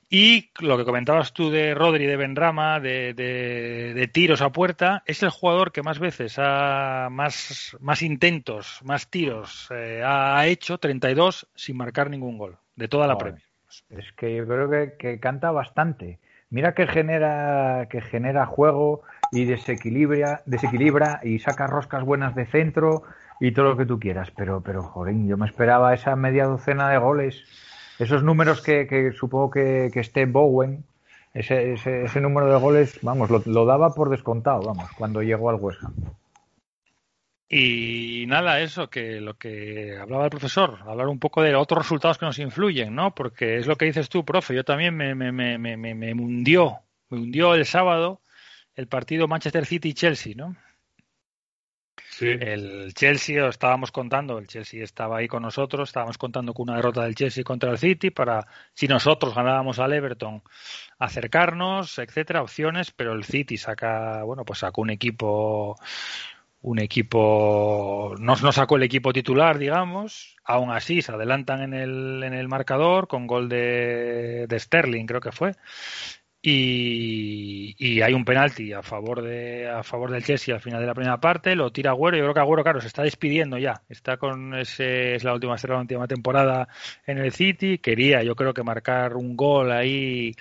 [0.08, 5.22] Y lo que comentabas tú de Rodri de Benrama, de, de, tiros a puerta, es
[5.22, 11.48] el jugador que más veces ha más más intentos, más tiros eh, ha hecho 32
[11.54, 13.42] sin marcar ningún gol de toda la Premier.
[13.90, 16.18] Es que yo creo que, que canta bastante.
[16.48, 19.02] Mira que genera que genera juego
[19.32, 23.02] y desequilibra, desequilibra y saca roscas buenas de centro
[23.40, 26.88] y todo lo que tú quieras, pero, pero joder, yo me esperaba esa media docena
[26.90, 27.44] de goles,
[27.98, 30.84] esos números que, que supongo que, que esté Bowen,
[31.34, 35.82] ese, ese, número de goles, vamos, lo, daba por descontado, vamos, cuando llegó al West
[35.82, 35.94] Ham.
[37.48, 42.18] Y nada, eso, que lo que hablaba el profesor, hablar un poco de otros resultados
[42.18, 43.14] que nos influyen, ¿no?
[43.14, 46.80] Porque es lo que dices tú, profe, yo también me, me, me, me, me hundió,
[47.10, 48.20] me hundió el sábado
[48.74, 50.54] el partido Manchester City-Chelsea, ¿no?
[52.20, 56.76] El Chelsea, lo estábamos contando, el Chelsea estaba ahí con nosotros, estábamos contando con una
[56.76, 60.42] derrota del Chelsea contra el City para, si nosotros ganábamos al Everton,
[60.98, 65.76] acercarnos, etcétera, opciones, pero el City saca, bueno, pues sacó un equipo,
[66.62, 72.22] un equipo, no, no sacó el equipo titular, digamos, aún así se adelantan en el,
[72.24, 75.54] en el marcador con gol de, de Sterling, creo que fue,
[76.48, 80.94] y, hay un penalti a favor de a favor del Chelsea al final de la
[80.94, 84.16] primera parte lo tira Agüero yo creo que Agüero claro se está despidiendo ya está
[84.16, 86.68] con ese es la última será la última temporada
[87.04, 90.36] en el City quería yo creo que marcar un gol ahí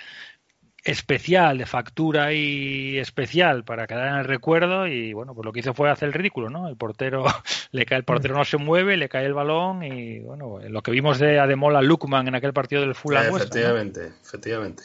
[0.84, 5.60] especial de factura y especial para quedar en el recuerdo y bueno pues lo que
[5.60, 7.24] hizo fue hacer el ridículo no el portero
[7.72, 10.92] le cae el portero no se mueve le cae el balón y bueno lo que
[10.92, 14.84] vimos de Ademola Lukman en aquel partido del Fulham efectivamente efectivamente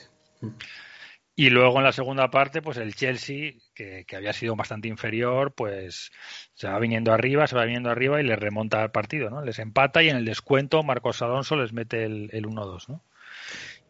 [1.35, 6.11] y luego en la segunda parte, pues el Chelsea, que, había sido bastante inferior, pues
[6.53, 9.41] se va viniendo arriba, se va viniendo arriba y le remonta al partido, ¿no?
[9.41, 13.03] Les empata y en el descuento Marcos Alonso les mete el, el 1-2, ¿no?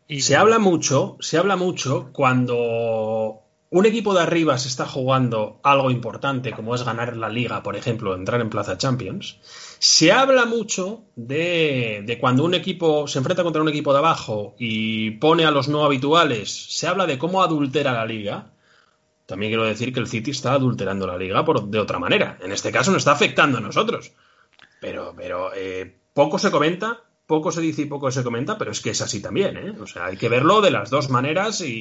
[0.07, 5.61] Y, se habla mucho, se habla mucho cuando un equipo de arriba se está jugando
[5.63, 9.39] algo importante, como es ganar la liga, por ejemplo, entrar en Plaza Champions,
[9.79, 15.11] se habla mucho de, cuando un equipo se enfrenta contra un equipo de abajo y
[15.11, 18.51] pone a los no habituales, se habla de cómo adultera la liga.
[19.25, 22.37] También quiero decir que el City está adulterando la liga por, de otra manera.
[22.41, 24.11] En este caso no está afectando a nosotros.
[24.81, 28.81] Pero, pero eh, poco se comenta, poco se dice y poco se comenta, pero es
[28.81, 29.73] que es así también, ¿eh?
[29.79, 31.71] O sea, hay que verlo de las dos maneras y,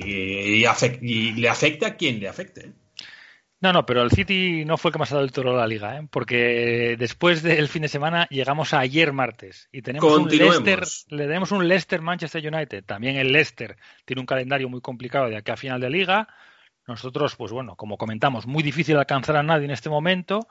[0.00, 2.72] y, le afecte a quien le afecte.
[3.60, 5.66] No, no, pero el City no fue el que más ha dado el toro la
[5.66, 6.08] liga, ¿eh?
[6.10, 11.24] porque después del fin de semana llegamos a ayer martes y tenemos un Leicester, le
[11.24, 12.84] tenemos un Leicester Manchester United.
[12.86, 16.26] También el Leicester tiene un calendario muy complicado de aquí a final de liga.
[16.86, 20.48] Nosotros, pues bueno, como comentamos, muy difícil alcanzar a nadie en este momento,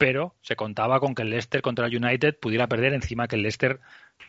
[0.00, 3.42] pero se contaba con que el Leicester contra el United pudiera perder encima que el
[3.42, 3.80] Leicester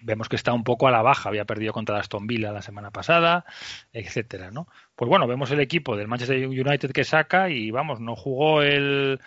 [0.01, 2.91] vemos que está un poco a la baja, había perdido contra Aston Villa la semana
[2.91, 3.45] pasada,
[3.93, 4.67] etcétera, ¿no?
[4.97, 9.22] Pues bueno, vemos el equipo del Manchester United que saca y vamos, no jugó el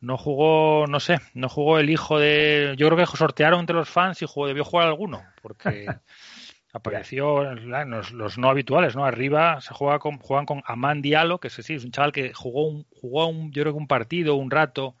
[0.00, 3.90] no jugó, no sé, no jugó el hijo de yo creo que sortearon entre los
[3.90, 5.84] fans y jugó, debió jugar alguno, porque
[6.72, 9.04] apareció los, no habituales, ¿no?
[9.04, 12.32] Arriba se juega con, juegan con Aman Diallo, que es, sí, es un chaval que
[12.32, 14.96] jugó un, jugó un, yo creo que un partido, un rato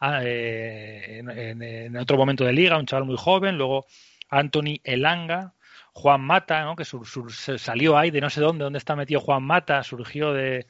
[0.00, 3.86] Ah, eh, en, otro momento de liga, un chaval muy joven, luego
[4.28, 5.54] Anthony Elanga,
[5.92, 6.76] Juan Mata, ¿no?
[6.76, 10.66] que salió ahí de no sé dónde, dónde está metido Juan Mata, surgió de,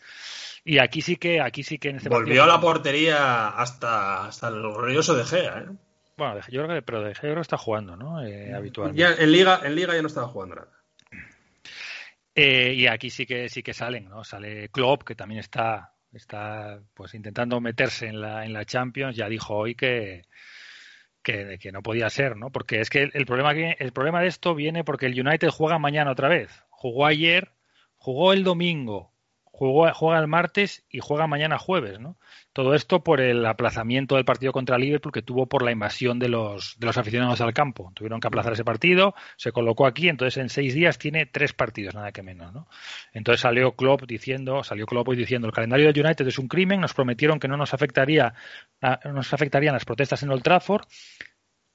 [0.64, 4.48] Y aquí sí que, aquí sí que en este Volvió a la portería hasta, hasta
[4.48, 5.76] el glorioso de Gea, ¿eh?
[6.16, 8.24] Bueno, yo creo que, pero de Gea está jugando, ¿no?
[8.24, 9.00] Eh, habitualmente.
[9.00, 10.78] Ya en Liga, en Liga ya no estaba jugando nada.
[12.34, 14.24] Eh, y aquí sí que sí que salen, ¿no?
[14.24, 19.28] Sale Klopp, que también está, está pues intentando meterse en la, en la Champions, ya
[19.28, 20.22] dijo hoy que,
[21.22, 22.50] que, que, no podía ser, ¿no?
[22.50, 26.12] Porque es que el problema, el problema de esto viene porque el United juega mañana
[26.12, 26.50] otra vez.
[26.70, 27.52] Jugó ayer,
[27.96, 29.12] jugó el domingo,
[29.58, 32.16] jugó, juega el martes y juega mañana jueves, ¿no?
[32.52, 36.28] Todo esto por el aplazamiento del partido contra Liverpool que tuvo por la invasión de
[36.28, 37.90] los, de los aficionados al campo.
[37.94, 41.94] Tuvieron que aplazar ese partido, se colocó aquí, entonces en seis días tiene tres partidos,
[41.96, 42.68] nada que menos, ¿no?
[43.12, 46.80] Entonces salió Klopp diciendo, salió Klopp hoy diciendo, el calendario del United es un crimen,
[46.80, 48.34] nos prometieron que no nos afectaría,
[49.12, 50.86] nos afectarían las protestas en Old Trafford,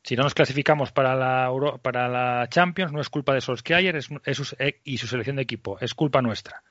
[0.03, 4.09] si no nos clasificamos para la, para la Champions, no es culpa de Solskjaer es,
[4.25, 6.63] es, y su selección de equipo, es culpa nuestra.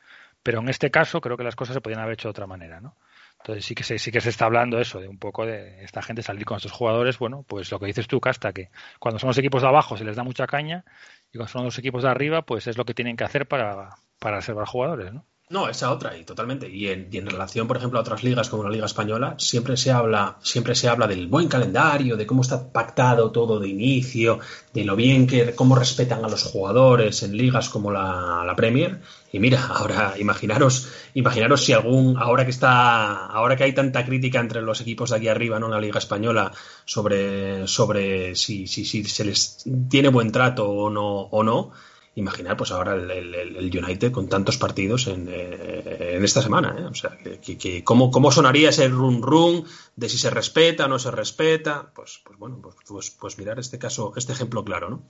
[0.43, 2.81] Pero en este caso creo que las cosas se podían haber hecho de otra manera,
[2.81, 2.97] ¿no?
[3.39, 6.03] Entonces sí que se, sí que se está hablando eso, de un poco de esta
[6.03, 8.71] gente salir con estos jugadores, bueno, pues lo que dices tú, Casta, que
[9.01, 10.85] cuando son los equipos de abajo se les da mucha caña
[11.33, 13.91] y cuando son los equipos de arriba, pues es lo que tienen que hacer para,
[14.21, 15.27] para reservar jugadores, ¿no?
[15.53, 16.67] No, esa otra, y totalmente.
[16.71, 19.77] Y en, y en, relación, por ejemplo, a otras ligas como la Liga Española, siempre
[19.77, 24.39] se habla, siempre se habla del buen calendario, de cómo está pactado todo de inicio,
[24.73, 29.01] de lo bien que, cómo respetan a los jugadores en ligas como la, la Premier.
[29.31, 34.41] Y mira, ahora imaginaros, imaginaros si algún, ahora que está, ahora que hay tanta crítica
[34.41, 35.67] entre los equipos de aquí arriba, ¿no?
[35.67, 36.51] En la Liga Española,
[36.87, 41.73] sobre, sobre si, si, si se les tiene buen trato o no, o no
[42.15, 46.77] imaginar pues ahora el, United con tantos partidos en, eh, esta semana.
[46.79, 46.85] ¿eh?
[46.85, 49.65] O sea, que, ¿cómo, ¿cómo, sonaría ese run run
[49.97, 51.93] de si se respeta o no se respeta?
[51.95, 55.03] Pues, pues bueno, pues, pues, pues, mirar este caso, este ejemplo claro, ¿no?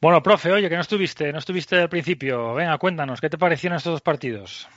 [0.00, 2.54] Bueno, profe, oye, que no estuviste, no estuviste al principio.
[2.54, 4.68] Venga, cuéntanos, ¿qué te parecieron estos dos partidos?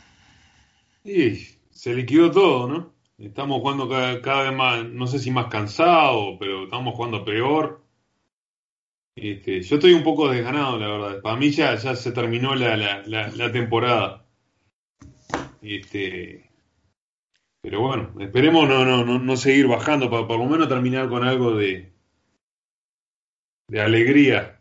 [1.04, 2.94] Sí, se liquidó todo, ¿no?
[3.18, 7.87] Estamos jugando cada, cada vez más, no sé si más cansado, pero estamos jugando peor
[9.18, 11.22] este, yo estoy un poco desganado, la verdad.
[11.22, 14.24] Para mí ya, ya se terminó la, la, temporada.
[15.60, 16.52] Este,
[17.62, 21.28] pero bueno, esperemos no, no, no, no seguir bajando, para por lo menos terminar con
[21.28, 21.92] algo de,
[23.68, 24.60] de alegría.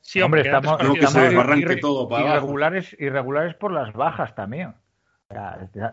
[0.00, 4.74] Sí, hombre, estamos, irregulares, irregulares por las bajas también.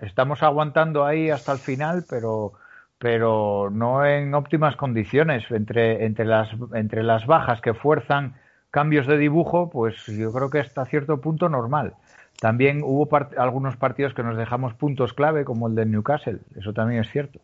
[0.01, 2.53] estamos aguantando ahí hasta el final, pero
[2.97, 5.43] pero no en óptimas condiciones.
[5.51, 8.35] Entre, entre, las, entre las bajas que fuerzan
[8.71, 11.95] cambios de dibujo, pues yo creo que hasta cierto punto normal.
[12.39, 16.39] También hubo algunos partidos que nos dejamos puntos clave, como el de Newcastle.
[16.57, 17.39] Eso también es cierto.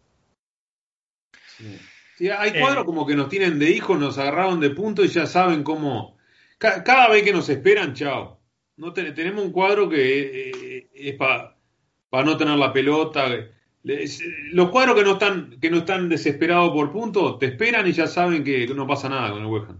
[2.17, 2.29] Sí.
[2.29, 2.85] hay cuadros eh.
[2.85, 6.17] como que nos tienen de hijo, nos agarraron de punto y ya saben cómo.
[6.57, 8.39] cada vez que nos esperan, chao.
[8.77, 13.27] No tenemos un cuadro que eh, eh, es para no tener la pelota
[13.83, 18.05] los cuadros que no están que no están desesperados por puntos te esperan y ya
[18.05, 19.71] saben que no pasa nada con el West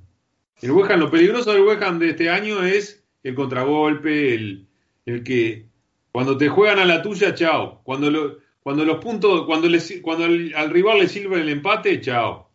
[0.61, 4.67] El West lo peligroso del West de este año es el contragolpe, el,
[5.05, 5.65] el que
[6.11, 7.81] cuando te juegan a la tuya, chao.
[7.83, 12.50] Cuando lo, cuando los puntos, cuando les, cuando al rival le sirve el empate, chao.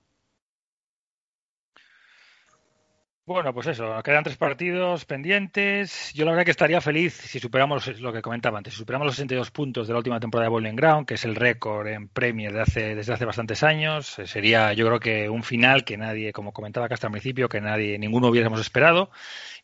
[3.26, 6.12] Bueno, pues eso, quedan tres partidos pendientes.
[6.14, 9.16] Yo la verdad que estaría feliz si superamos lo que comentaba antes, si superamos los
[9.16, 12.52] 62 puntos de la última temporada de Bowling Ground, que es el récord en Premier
[12.52, 14.16] de hace, desde hace bastantes años.
[14.20, 17.48] Eh, sería, yo creo que un final que nadie, como comentaba acá hasta el principio,
[17.48, 19.10] que nadie, ninguno hubiéramos esperado.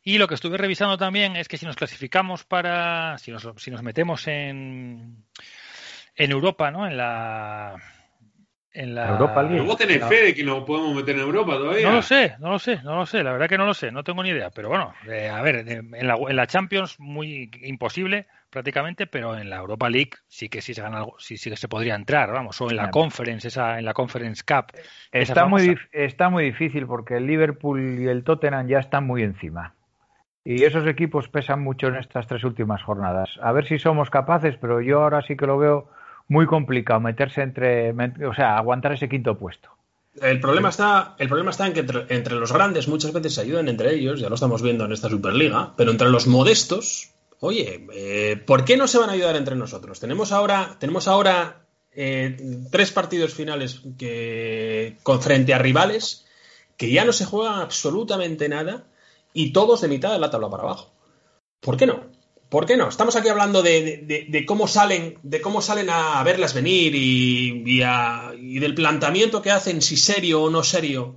[0.02, 3.70] Y lo que estuve revisando también es que si nos clasificamos para, si nos, si
[3.70, 5.24] nos metemos en,
[6.16, 6.84] en Europa, ¿no?
[6.84, 7.76] En la
[8.74, 9.56] en la Europa League.
[9.56, 11.88] Pero vos tenés fe de que nos podemos meter en Europa todavía.
[11.88, 13.22] No lo sé, no lo sé, no lo sé.
[13.22, 14.50] La verdad que no lo sé, no tengo ni idea.
[14.50, 19.48] Pero bueno, eh, a ver, en la, en la, Champions muy imposible prácticamente, pero en
[19.48, 22.30] la Europa League sí que sí se gana algo, sí, sí que se podría entrar,
[22.30, 24.76] vamos, o en la Conference, esa, en la Conference Cup.
[25.10, 29.74] Está muy, está muy difícil porque el Liverpool y el Tottenham ya están muy encima.
[30.44, 33.30] Y esos equipos pesan mucho en estas tres últimas jornadas.
[33.40, 35.88] A ver si somos capaces, pero yo ahora sí que lo veo
[36.28, 37.90] muy complicado meterse entre,
[38.26, 39.70] o sea, aguantar ese quinto puesto.
[40.20, 43.68] El problema está, el problema está en que entre, los grandes muchas veces se ayudan
[43.68, 48.36] entre ellos, ya lo estamos viendo en esta Superliga, pero entre los modestos, oye, eh,
[48.46, 50.00] ¿por qué no se van a ayudar entre nosotros?
[50.00, 51.64] Tenemos ahora, tenemos ahora
[51.94, 52.36] eh,
[52.70, 56.26] tres partidos finales que, con frente a rivales
[56.76, 58.84] que ya no se juegan absolutamente nada
[59.32, 60.90] y todos de mitad de la tabla para abajo.
[61.60, 62.00] ¿Por qué no?
[62.52, 62.90] ¿Por qué no?
[62.90, 67.80] Estamos aquí hablando de, cómo salen, de cómo salen a verlas venir y,
[68.60, 71.16] del planteamiento que hacen, si serio o no serio.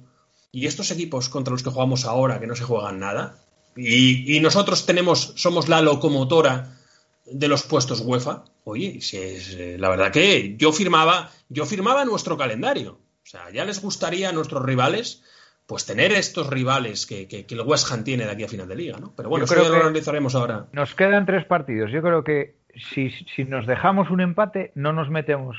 [0.53, 3.43] Y estos equipos contra los que jugamos ahora, que no se juegan nada,
[3.75, 6.79] y, nosotros tenemos, somos la locomotora
[7.25, 12.05] de los puestos UEFA, oye, si es, eh, la verdad que yo firmaba, yo firmaba
[12.05, 13.01] nuestro calendario.
[13.25, 15.21] O sea, ya les gustaría a nuestros rivales
[15.67, 18.75] pues tener estos rivales que, que, el West Ham tiene de aquí a final de
[18.75, 19.13] liga, ¿no?
[19.15, 20.67] Pero bueno, eso ya lo analizaremos ahora.
[20.71, 21.91] Nos quedan tres partidos.
[21.91, 25.57] Yo creo que si, si nos dejamos un empate, no nos metemos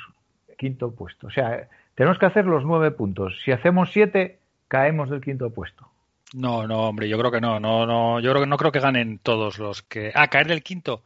[0.59, 1.27] quinto puesto.
[1.27, 3.35] O sea, tenemos que hacer los nueve puntos.
[3.45, 4.39] Si hacemos siete,
[4.69, 5.91] caemos del quinto puesto.
[6.35, 8.81] No, no, hombre, yo creo que no, no, no, yo creo que no creo que
[8.81, 10.13] ganen todos los que.
[10.15, 11.03] Ah, caer del quinto.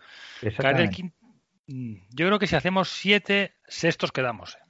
[0.59, 1.17] Caer del quinto.
[1.67, 4.57] Mm, yo creo que si hacemos siete, sextos quedamos.
[4.57, 4.70] ¿eh?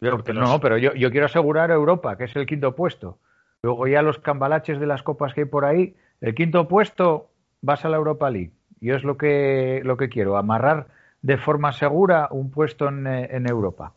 [0.00, 3.18] No, pero yo, yo quiero asegurar a Europa, que es el quinto puesto.
[3.62, 7.30] Luego ya los cambalaches de las copas que hay por ahí, el quinto puesto
[7.60, 8.52] vas a la Europa League.
[8.80, 10.88] Yo es lo que, lo que quiero, amarrar
[11.20, 13.92] de forma segura un puesto en, eh, en Europa.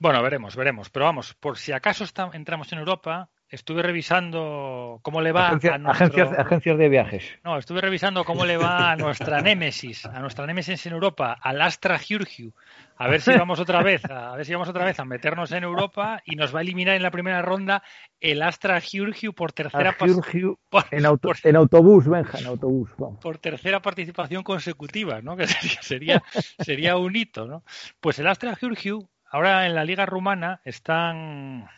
[0.00, 0.90] Bueno, veremos, veremos.
[0.90, 6.30] Pero vamos, por si acaso entramos en Europa, estuve revisando cómo le va a nuestro...
[6.38, 7.24] agencias, de viajes.
[7.44, 11.60] No, estuve revisando cómo le va a nuestra némesis, a nuestra némesis en Europa, al
[11.62, 12.52] Astra Giurgiu.
[12.96, 15.62] A ver si vamos otra vez, a, ver si vamos otra vez a meternos en
[15.62, 17.82] Europa y nos va a eliminar en la primera ronda
[18.20, 20.58] el Astra Giurgiu por tercera Giurgiu
[20.90, 22.90] en, en, autobús, Benja, en autobús.
[23.20, 25.36] Por tercera participación consecutiva, ¿no?
[25.36, 26.22] Que sería, sería,
[26.58, 27.62] sería un hito, ¿no?
[28.00, 31.68] Pues el Astra Giurgiu ahora en la liga rumana están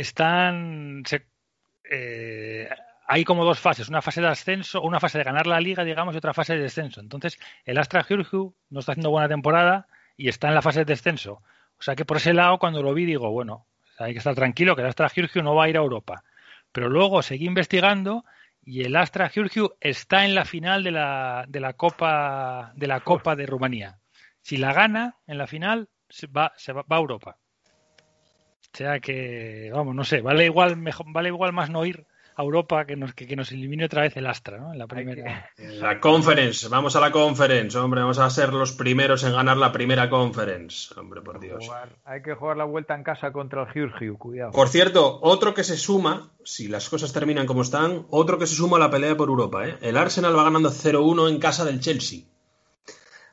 [0.00, 1.02] están
[1.90, 2.68] eh,
[3.06, 6.14] hay como dos fases, una fase de ascenso, una fase de ganar la liga, digamos,
[6.14, 7.00] y otra fase de descenso.
[7.00, 10.84] Entonces, el Astra Giurgiu no está haciendo buena temporada y está en la fase de
[10.84, 11.42] descenso.
[11.78, 13.66] O sea que por ese lado, cuando lo vi, digo, bueno,
[13.98, 16.22] hay que estar tranquilo que el Astra Giurgiu no va a ir a Europa.
[16.72, 18.24] Pero luego seguí investigando
[18.62, 23.00] y el Astra Giurgiu está en la final de la, de la Copa de la
[23.00, 23.98] Copa de Rumanía.
[24.40, 27.38] Si la gana en la final, se va, se va, a Europa.
[28.72, 32.06] O sea que, vamos, no sé, vale igual, mejor, vale igual más no ir
[32.36, 34.72] a Europa que nos, que, nos elimine otra vez el Astra, ¿no?
[34.72, 35.50] En la primera.
[35.58, 39.72] La conference, vamos a la conference, hombre, vamos a ser los primeros en ganar la
[39.72, 41.68] primera conference, hombre, por Dios.
[42.04, 44.52] hay que jugar la vuelta en casa contra el Giurgiu, cuidado.
[44.52, 48.54] Por cierto, otro que se suma, si las cosas terminan como están, otro que se
[48.54, 49.76] suma a la pelea por Europa, ¿eh?
[49.82, 52.20] El Arsenal va ganando 0-1 en casa del Chelsea.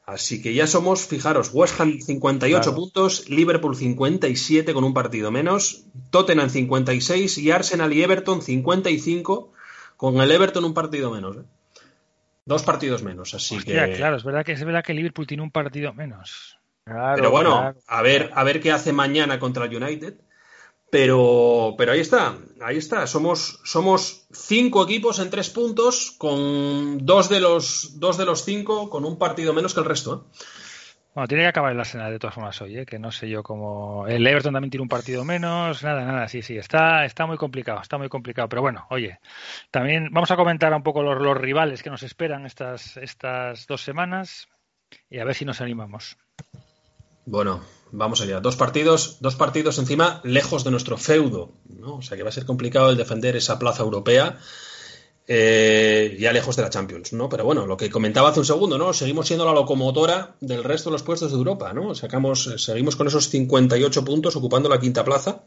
[0.08, 5.84] Así que ya somos, fijaros, West Ham 58 puntos, Liverpool 57 con un partido menos,
[6.12, 9.52] Tottenham 56 y Arsenal y Everton 55
[9.98, 11.36] con el Everton un partido menos.
[11.36, 11.42] ¿eh?
[12.46, 13.74] Dos partidos menos, así que.
[13.98, 16.58] Claro, es verdad que es verdad que Liverpool tiene un partido menos.
[16.86, 20.22] Pero bueno, a ver, a ver qué hace mañana contra el United.
[20.90, 23.08] Pero, pero ahí está, ahí está.
[23.08, 28.90] Somos, somos cinco equipos en tres puntos, con dos de los, dos de los cinco
[28.90, 30.14] con un partido menos que el resto.
[30.16, 30.38] ¿eh?
[31.14, 32.86] Bueno, tiene que acabar el Arsenal de todas formas hoy, ¿eh?
[32.86, 34.08] que no sé yo cómo.
[34.08, 37.82] El Everton también tiene un partido menos, nada, nada, sí, sí, está, está muy complicado,
[37.82, 38.48] está muy complicado.
[38.48, 39.20] Pero bueno, oye,
[39.72, 43.82] también vamos a comentar un poco los, los rivales que nos esperan estas, estas dos
[43.82, 44.48] semanas
[45.10, 46.18] y a ver si nos animamos.
[47.28, 47.62] Bueno,
[47.92, 48.40] vamos allá.
[48.40, 51.98] Dos partidos, dos partidos encima lejos de nuestro feudo, ¿no?
[51.98, 54.40] O sea que va a ser complicado el defender esa plaza europea.
[55.28, 57.28] Eh, ya lejos de la Champions, ¿no?
[57.28, 58.94] Pero bueno, lo que comentaba hace un segundo, ¿no?
[58.94, 61.94] Seguimos siendo la locomotora del resto de los puestos de Europa, ¿no?
[61.96, 65.44] Sacamos, seguimos con esos 58 puntos ocupando la quinta plaza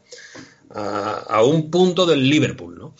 [0.69, 2.93] a, un punto del Liverpool, ¿no?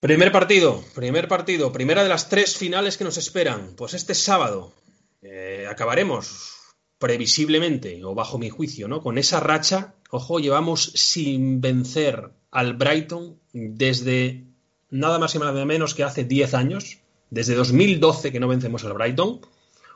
[0.00, 3.74] Primer partido, primer partido, primera de las tres finales que nos esperan.
[3.76, 4.72] Pues este sábado
[5.22, 6.61] eh, acabaremos
[7.02, 9.02] previsiblemente, o bajo mi juicio, ¿no?
[9.02, 14.44] Con esa racha, ojo, llevamos sin vencer al Brighton desde
[14.88, 16.98] nada más y nada menos que hace 10 años,
[17.28, 19.40] desde 2012 que no vencemos al Brighton.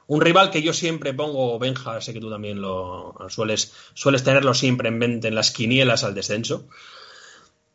[0.08, 4.52] Un rival que yo siempre pongo, Benja, sé que tú también lo sueles, sueles tenerlo
[4.52, 6.66] siempre en mente en las quinielas al descenso.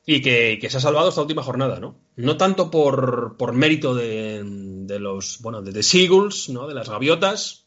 [0.05, 1.95] Y que, se ha salvado esta última jornada, ¿no?
[2.17, 6.67] No tanto por, por mérito de, de, los, bueno, de The Seagulls, ¿no?
[6.67, 7.61] De las gaviotas,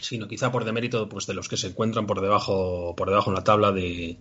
[0.00, 3.36] sino quizá por demérito pues, de los que se encuentran por debajo, por debajo en
[3.36, 4.18] la tabla de,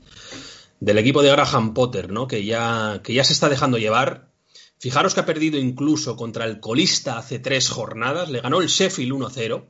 [0.80, 2.28] del equipo de Graham Potter, ¿no?
[2.28, 4.32] que, ya, que ya se está dejando llevar.
[4.80, 9.14] Fijaros que ha perdido incluso contra el colista hace tres jornadas, le ganó el Sheffield
[9.14, 9.66] 1-0.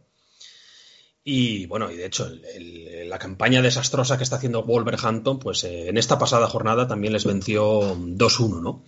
[1.26, 2.30] Y bueno, y de hecho,
[3.06, 7.24] la campaña desastrosa que está haciendo Wolverhampton, pues eh, en esta pasada jornada también les
[7.26, 8.84] venció 2-1, ¿no?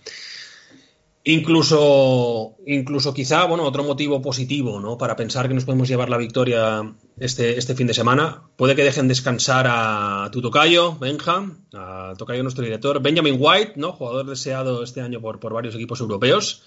[1.28, 4.96] Incluso, incluso quizá, bueno, otro motivo positivo, ¿no?
[4.96, 8.44] Para pensar que nos podemos llevar la victoria este, este fin de semana.
[8.54, 13.90] Puede que dejen descansar a tu tocayo, Benja, a tocayo nuestro director, Benjamin White, ¿no?
[13.90, 16.62] Jugador deseado este año por, por varios equipos europeos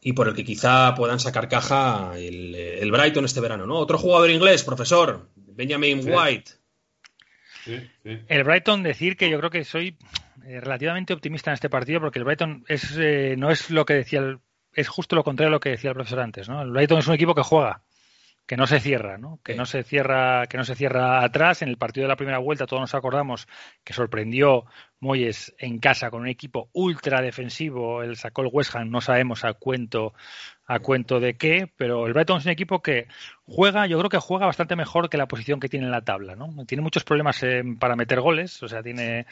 [0.00, 3.78] y por el que quizá puedan sacar caja el, Brighton este verano, ¿no?
[3.78, 6.50] Otro jugador inglés, profesor, Benjamin White.
[7.66, 9.96] El Brighton, decir que yo creo que soy
[10.46, 13.94] eh, relativamente optimista en este partido porque el Brighton es, eh, no es lo que
[13.94, 14.38] decía
[14.74, 16.60] es justo lo contrario a lo que decía el profesor antes, ¿no?
[16.60, 17.82] El Brighton es un equipo que juega,
[18.46, 19.40] que no se cierra, ¿no?
[19.42, 21.62] Que no se cierra, que no se cierra atrás.
[21.62, 23.48] En el partido de la primera vuelta todos nos acordamos
[23.82, 24.64] que sorprendió
[25.00, 28.02] Moyes en casa con un equipo ultra defensivo.
[28.02, 30.12] Él sacó el West Ham, no sabemos a cuento
[30.66, 33.06] a cuento de qué, pero el Brighton es un equipo que
[33.44, 36.36] juega, yo creo que juega bastante mejor que la posición que tiene en la tabla,
[36.36, 36.64] ¿no?
[36.64, 37.44] Tiene muchos problemas
[37.78, 39.26] para meter goles, o sea, tiene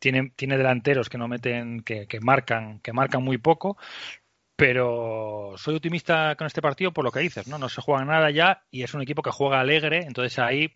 [0.00, 3.78] tiene, tiene delanteros que no meten, que, que marcan, que marcan muy poco,
[4.62, 7.58] pero soy optimista con este partido por lo que dices, ¿no?
[7.58, 10.72] No se juega nada ya y es un equipo que juega alegre, entonces ahí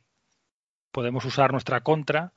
[0.90, 2.32] podemos usar nuestra contra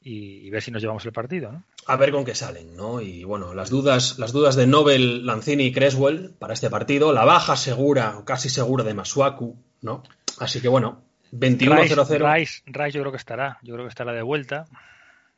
[0.00, 1.64] y, ver si nos llevamos el partido, ¿no?
[1.86, 3.00] A ver con qué salen, ¿no?
[3.00, 7.24] Y bueno, las dudas, las dudas de Nobel, Lanzini y Creswell para este partido, la
[7.24, 10.02] baja segura, o casi segura de Masuaku, ¿no?
[10.40, 12.34] Así que bueno, 21-0-0.
[12.34, 14.66] Rice, Rice yo creo que estará, yo creo que estará de vuelta.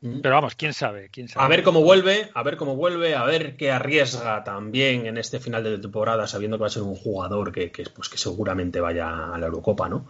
[0.03, 1.47] Pero vamos, quién sabe, quién sabe.
[1.47, 5.39] A ver cómo vuelve, a ver cómo vuelve, a ver qué arriesga también en este
[5.39, 8.81] final de temporada, sabiendo que va a ser un jugador que, que, pues, que seguramente
[8.81, 10.09] vaya a la Eurocopa, ¿no?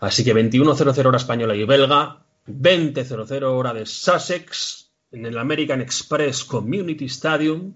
[0.00, 6.44] Así que 21-0-0 hora española y belga, 20-0-0 hora de Sussex, en el American Express
[6.44, 7.74] Community Stadium.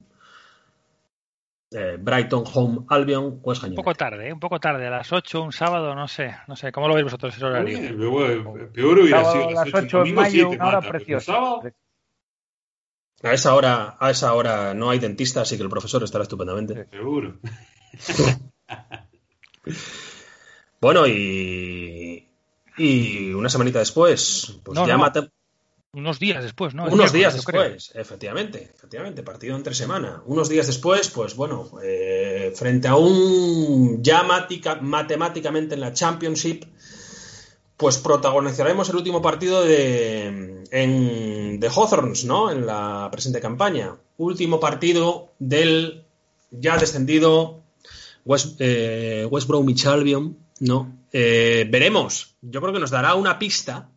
[1.79, 4.33] Eh, Brighton Home Albion, pues Un poco tarde, ¿eh?
[4.33, 7.05] un poco tarde, a las 8, un sábado, no sé, no sé, ¿cómo lo veis
[7.05, 7.79] vosotros el horario?
[8.73, 11.35] peor hubiera sido a las 8 de mayo, una hora preciosa.
[13.23, 16.89] A esa hora, a esa hora no hay dentista, así que el profesor estará estupendamente.
[16.91, 17.41] seguro.
[20.81, 22.27] bueno, y,
[22.79, 25.13] y una semanita después, pues ya no.
[25.93, 26.85] Unos días después, ¿no?
[26.87, 30.23] Unos días después, efectivamente, efectivamente, partido entre semana.
[30.27, 36.65] Unos días después, pues bueno, eh, frente a un ya matemáticamente en la Championship,
[37.77, 42.51] pues protagonizaremos el último partido de, en, de Hawthorns, ¿no?
[42.51, 43.97] En la presente campaña.
[44.19, 46.05] Último partido del
[46.51, 47.63] ya descendido
[48.25, 50.99] West, eh, West Bromwich Albion, ¿no?
[51.13, 52.35] Eh, veremos.
[52.43, 53.89] Yo creo que nos dará una pista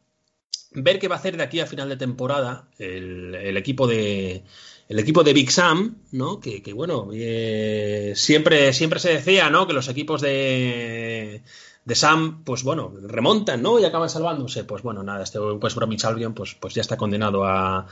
[0.83, 4.43] ver qué va a hacer de aquí a final de temporada el, equipo de
[4.87, 6.39] el equipo de Big Sam, ¿no?
[6.39, 9.67] Que, bueno, eh, siempre, siempre se decía, ¿no?
[9.67, 11.43] Que los equipos de,
[11.85, 13.79] de Sam, pues bueno, remontan, ¿no?
[13.79, 14.63] Y acaban salvándose.
[14.63, 17.85] Pues bueno, nada, este pues Bromwich Albion, pues, pues ya está condenado a,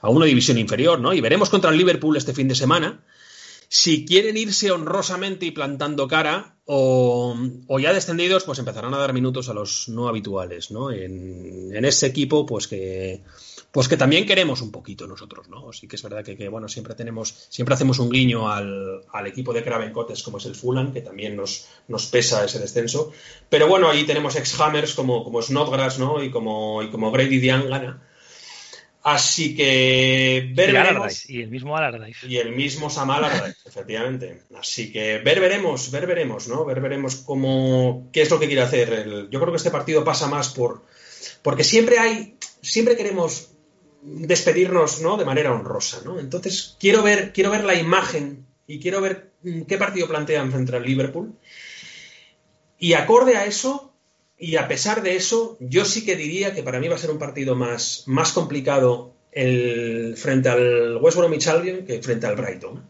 [0.00, 1.12] a una división inferior, ¿no?
[1.12, 3.00] Y veremos contra el Liverpool este fin de semana
[3.68, 7.34] si quieren irse honrosamente y plantando cara, o,
[7.80, 10.90] ya descendidos, pues empezarán a dar minutos a los no habituales, ¿no?
[10.90, 13.22] En, ese equipo, pues que,
[13.72, 15.72] pues que también queremos un poquito nosotros, ¿no?
[15.72, 19.64] Sí que es verdad que, bueno, siempre tenemos, siempre hacemos un guiño al, equipo de
[19.64, 23.12] Craven Cotes como es el Fulham, que también nos, nos pesa ese descenso.
[23.48, 26.22] Pero bueno, ahí tenemos ex-Hammers como, como Snodgrass, ¿no?
[26.22, 28.07] Y como, y como Grady Diangana
[29.02, 31.28] Así que ver veremos.
[31.30, 32.26] Y el mismo Allardyce.
[32.26, 34.42] Y el mismo Sam Allardyce, efectivamente.
[34.58, 36.64] Así que ver veremos, ver veremos, ¿no?
[36.64, 39.28] Ver veremos cómo, qué es lo que quiere hacer.
[39.30, 40.84] yo creo que este partido pasa más por.
[41.42, 42.36] Porque siempre hay.
[42.60, 43.52] Siempre queremos
[44.02, 45.16] despedirnos, ¿no?
[45.16, 46.18] De manera honrosa, ¿no?
[46.18, 49.32] Entonces, quiero ver, quiero ver la imagen y quiero ver
[49.66, 51.34] qué partido plantean frente al Liverpool.
[52.78, 53.87] Y acorde a eso,
[54.38, 57.10] y a pesar de eso, yo sí que diría que para mí va a ser
[57.10, 62.88] un partido más, más complicado el, frente al West Bromwich Albion que frente al Brighton.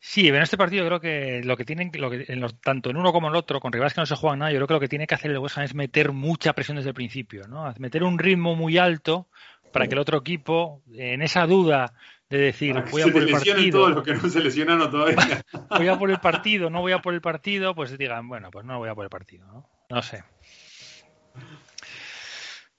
[0.00, 2.26] Sí, en este partido creo que lo que tienen, lo que,
[2.62, 4.58] tanto en uno como en el otro, con rivales que no se juegan nada, yo
[4.58, 6.90] creo que lo que tiene que hacer el West Ham es meter mucha presión desde
[6.90, 7.72] el principio, ¿no?
[7.78, 9.28] Meter un ritmo muy alto
[9.72, 11.92] para que el otro equipo, en esa duda
[12.30, 13.88] de decir, voy a por el partido.
[13.90, 15.44] no todavía.
[15.70, 18.64] voy a por el partido, no voy a por el partido, pues digan, bueno, pues
[18.64, 19.68] no voy a por el partido, ¿no?
[19.90, 20.22] No sé.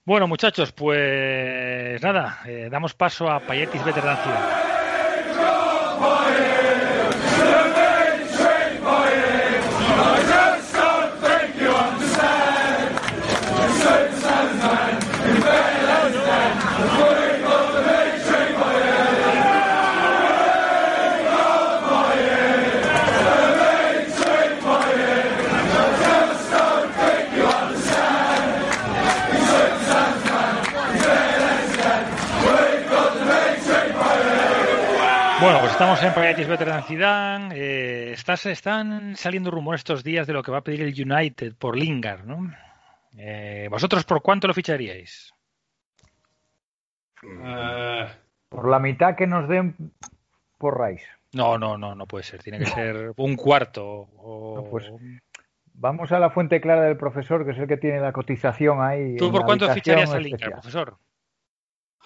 [0.06, 4.18] Bueno, muchachos, pues nada, eh, damos paso a Payetis Veteran
[35.48, 37.56] Bueno, pues estamos en Payatis Veteran Zidane.
[37.56, 41.78] Eh, están saliendo rumores estos días de lo que va a pedir el United por
[41.78, 42.52] Lingard, ¿no?
[43.18, 45.34] Eh, ¿Vosotros por cuánto lo ficharíais?
[47.24, 48.08] Eh,
[48.50, 49.94] por la mitad que nos den
[50.58, 51.08] por Rice.
[51.32, 52.44] No, no, no, no puede ser.
[52.44, 54.10] Tiene que ser un cuarto.
[54.18, 54.68] O...
[54.70, 54.92] pues
[55.76, 59.16] vamos a la fuente clara del profesor, que es el que tiene la cotización ahí.
[59.16, 60.98] ¿Tú por cuánto ficharías a Lingard, profesor?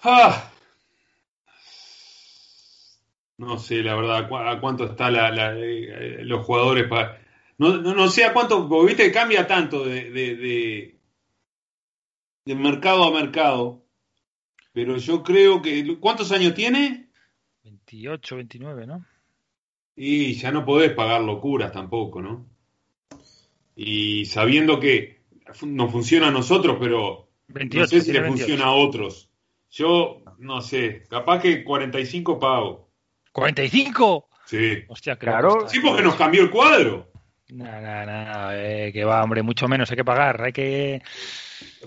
[0.03, 0.51] Ah,
[3.41, 7.19] no sé, la verdad, a cuánto está la, eh, los jugadores para...
[7.57, 10.95] No, no, sé a cuánto, porque viste que cambia tanto de, de,
[12.45, 13.83] de, mercado a mercado,
[14.73, 15.97] pero yo creo que...
[15.99, 17.09] ¿Cuántos años tiene?
[17.63, 19.05] 28, 29, ¿no?
[19.95, 22.45] Y ya no podés pagar locuras tampoco, ¿no?
[23.75, 25.21] Y sabiendo que
[25.63, 29.31] nos funciona a nosotros, pero no sé si le funciona a otros.
[29.71, 32.90] Yo, no sé, capaz que 45 pago.
[33.33, 34.25] ¿45?
[34.45, 34.83] Sí.
[34.87, 35.67] Hostia, claro.
[35.69, 37.11] Sí, porque nos cambió el cuadro.
[37.49, 40.41] No, no, no, eh, que va, hombre, mucho menos hay que pagar.
[40.41, 41.01] Hay que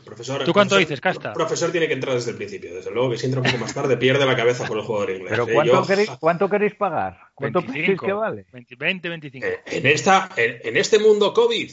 [0.05, 1.29] profesor, ¿Tú cuánto dices, Casta?
[1.29, 2.75] El profesor tiene que entrar desde el principio.
[2.75, 5.11] Desde luego que si entra un poco más tarde pierde la cabeza con el jugador
[5.11, 5.31] inglés.
[5.31, 5.53] ¿Pero ¿eh?
[5.55, 7.19] cuánto, queréis, cuánto queréis pagar?
[7.35, 8.47] ¿Cuánto 25, que vale?
[8.53, 9.47] 20, 25.
[9.47, 11.71] Eh, en, esta, en, este mundo COVID,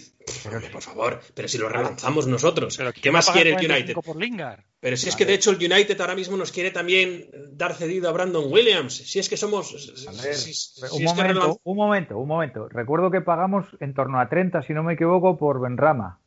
[0.72, 2.80] por favor, pero si lo relanzamos nosotros.
[3.02, 3.94] ¿Qué más quiere el United?
[3.94, 4.62] Por Lingard?
[4.80, 8.10] Pero si es que de hecho el United ahora mismo nos quiere también dar cedido
[8.10, 8.96] a Brandon Williams.
[8.96, 9.74] Si es que somos.
[10.92, 12.68] un, momento, un momento, un momento.
[12.70, 16.21] Recuerdo que pagamos en torno a 30, si no me equivoco, por Benrama.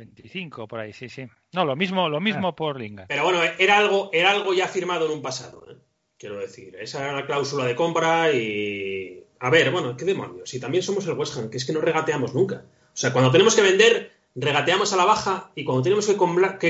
[0.00, 1.26] 25 por ahí, sí, sí.
[1.52, 2.56] No, lo mismo, lo mismo ah.
[2.56, 3.08] por Lingard.
[3.08, 5.76] Pero bueno, era algo, era algo ya firmado en un pasado, ¿eh?
[6.18, 6.76] quiero decir.
[6.80, 9.24] Esa era la cláusula de compra y.
[9.40, 10.50] A ver, bueno, qué demonios.
[10.50, 12.64] Si también somos el West Ham, que es que no regateamos nunca.
[12.92, 16.16] O sea, cuando tenemos que vender, regateamos a la baja y cuando tenemos que,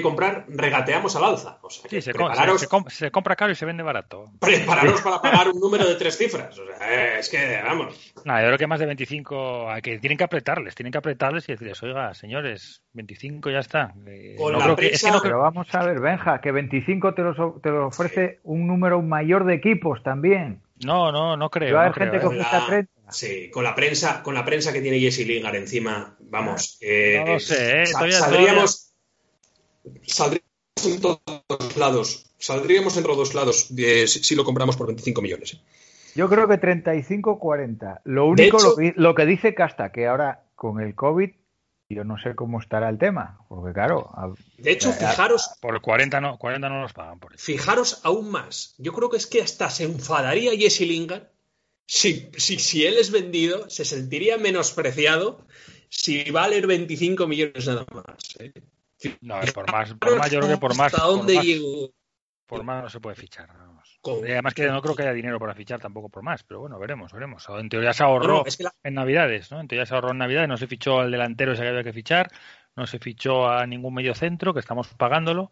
[0.02, 1.58] comprar, regateateamos al alza.
[1.62, 4.24] O sea, sí, se, se, compra caro y se vende barato.
[4.40, 6.58] Prepararos para pagar un número de tres cifras.
[6.58, 8.12] O sea, es que, vamos.
[8.24, 11.52] No, yo creo que más de 25, que tienen que apretarles, tienen que apretarles y
[11.52, 13.94] decirles, oiga, señores, 25 ya está.
[14.06, 14.36] Eh,
[15.22, 19.54] pero vamos a ver, Benja, que 25 te los, te ofrece un número mayor de
[19.54, 20.60] equipos también.
[20.84, 21.74] No, no, no creo.
[21.74, 22.99] Va a haber gente que ofrece 30.
[23.10, 26.78] Sí, con la prensa, con la prensa que tiene Jesse Lingard encima, vamos.
[26.80, 27.86] Eh, no lo sé, ¿eh?
[27.86, 28.92] saldríamos,
[30.02, 32.26] saldríamos en todos lados.
[32.38, 33.68] Saldríamos entre dos lados
[34.06, 35.54] si, lo compramos por 25 millones.
[35.54, 35.60] ¿eh?
[36.14, 38.00] Yo creo que 35-40.
[38.04, 38.58] Lo único,
[38.96, 41.30] lo, que, dice Casta, que ahora con el COVID,
[41.90, 43.40] yo no sé cómo estará el tema.
[43.48, 44.10] Porque claro.
[44.56, 45.50] de hecho, fijaros.
[45.60, 47.18] Por 40 no, 40 no los pagan.
[47.18, 47.44] Por eso.
[47.44, 48.74] Fijaros aún más.
[48.78, 51.24] Yo creo que es que hasta se enfadaría Jesse Lingard
[51.90, 55.44] si, si, él es vendido, se sentiría menospreciado
[55.88, 58.36] si valer 25 millones nada más.
[58.38, 58.52] ¿eh?
[59.20, 60.94] No, por más, por más, yo creo que por más.
[60.94, 61.90] ¿Hasta dónde por más,
[62.46, 63.50] Por más no se puede fichar.
[64.04, 67.12] Además que no creo que haya dinero para fichar tampoco por más, pero bueno, veremos,
[67.12, 67.44] veremos.
[67.58, 68.44] En teoría se ahorró
[68.84, 69.58] en Navidades, ¿no?
[69.58, 71.92] En teoría se ahorró en Navidades, no se fichó al delantero ese que había que
[71.92, 72.30] fichar,
[72.76, 75.50] no se fichó a ningún medio centro, que estamos pagándolo.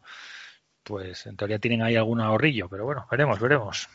[0.85, 3.89] Pues en teoría tienen ahí algún ahorrillo, pero bueno, veremos, veremos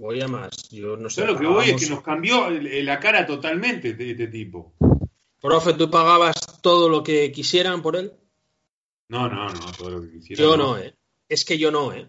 [0.00, 0.68] voy a más.
[0.70, 1.26] Yo no sé.
[1.26, 4.74] lo que voy es que nos cambió la cara totalmente de este tipo.
[5.40, 8.12] Profe, ¿tú pagabas todo lo que quisieran por él?
[9.08, 10.44] No, no, no, todo lo que quisieran.
[10.44, 10.94] Yo no, ¿eh?
[11.28, 12.08] Es que yo no, ¿eh?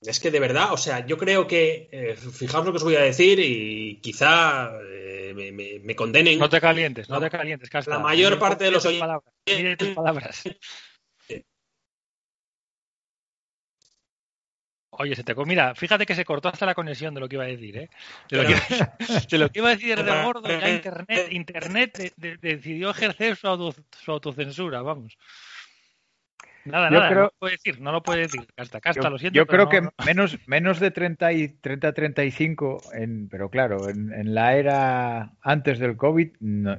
[0.00, 2.94] Es que de verdad, o sea, yo creo que, eh, fijaos lo que os voy
[2.94, 6.38] a decir y quizá eh, me, condenen.
[6.38, 9.78] No te calientes, no, te calientes, La mayor parte de los oyentes.
[9.78, 10.42] tus palabras.
[14.90, 17.44] Oye, se te mira, fíjate que se cortó hasta la conexión de lo que iba
[17.44, 17.90] a decir, ¿eh?
[18.30, 18.42] De
[19.38, 24.80] lo, que, iba a decir de gordo, ya Internet, Internet decidió ejercer su, su autocensura,
[24.80, 25.18] vamos.
[26.64, 28.46] Nada, nada, no lo puede decir, no lo puede decir.
[28.56, 29.36] Hasta casta, lo siento.
[29.36, 34.56] Yo creo que menos, menos de 30 y 30, 35, en, pero claro, en, la
[34.56, 36.28] era antes del COVID,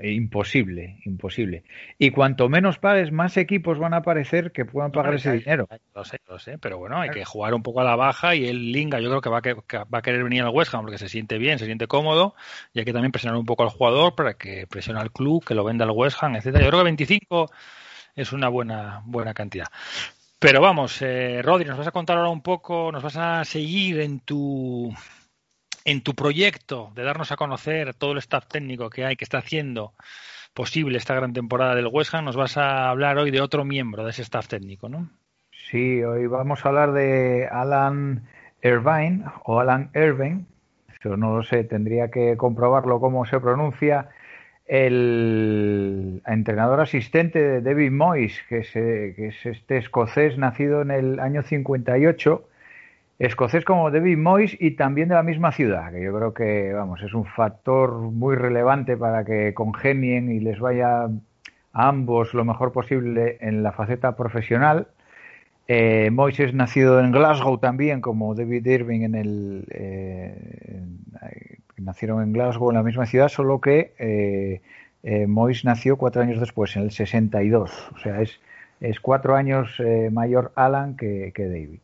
[0.04, 1.64] imposible, imposible.
[1.98, 5.68] Y cuanto menos pagues, más equipos van a aparecer que puedan pagar ese dinero.
[5.96, 8.48] Lo sé, lo sé, pero bueno, hay que jugar un poco a la baja y
[8.48, 10.98] el Linga yo creo que va, a, va a querer venir al West Ham porque
[10.98, 12.36] se siente bien, se siente cómodo
[12.74, 15.56] y hay que también presionar un poco al jugador para que presione al club, que
[15.56, 16.64] lo venda al West Ham, etcétera.
[16.64, 17.52] Yo creo que 25
[18.20, 19.68] es una buena, buena cantidad.
[20.40, 24.00] Pero vamos, eh, Rodri, nos vas a contar ahora un poco, nos vas a seguir
[24.00, 24.94] en tu
[25.86, 29.40] en tu proyecto de darnos a conocer todo el staff técnico que hay, que está
[29.40, 29.94] haciendo
[30.54, 34.04] posible esta gran temporada del West Ham, nos vas a hablar hoy de otro miembro
[34.04, 35.10] de ese staff técnico, ¿no?
[35.70, 38.28] Sí, hoy vamos a hablar de Alan
[38.62, 40.46] Irvine o Alan Irvine,
[41.00, 44.10] eso no lo sé, tendría que comprobarlo cómo se pronuncia,
[44.70, 50.92] el entrenador asistente de David Moyes, que es, eh, que es este escocés nacido en
[50.92, 52.48] el año 58,
[53.18, 57.02] escocés como David Moyes y también de la misma ciudad, que yo creo que vamos
[57.02, 61.10] es un factor muy relevante para que congenien y les vaya a
[61.74, 64.88] ambos lo mejor posible en la faceta profesional.
[65.68, 72.34] Eh, Moyes es nacido en Glasgow también, como David Irving en el eh, nacieron en
[72.34, 74.62] Glasgow, en la misma ciudad, solo que eh,
[75.04, 75.28] eh
[75.64, 77.92] nació cuatro años después, en el 62.
[77.96, 78.40] O sea, es,
[78.82, 81.80] es cuatro años eh, mayor Alan que, David.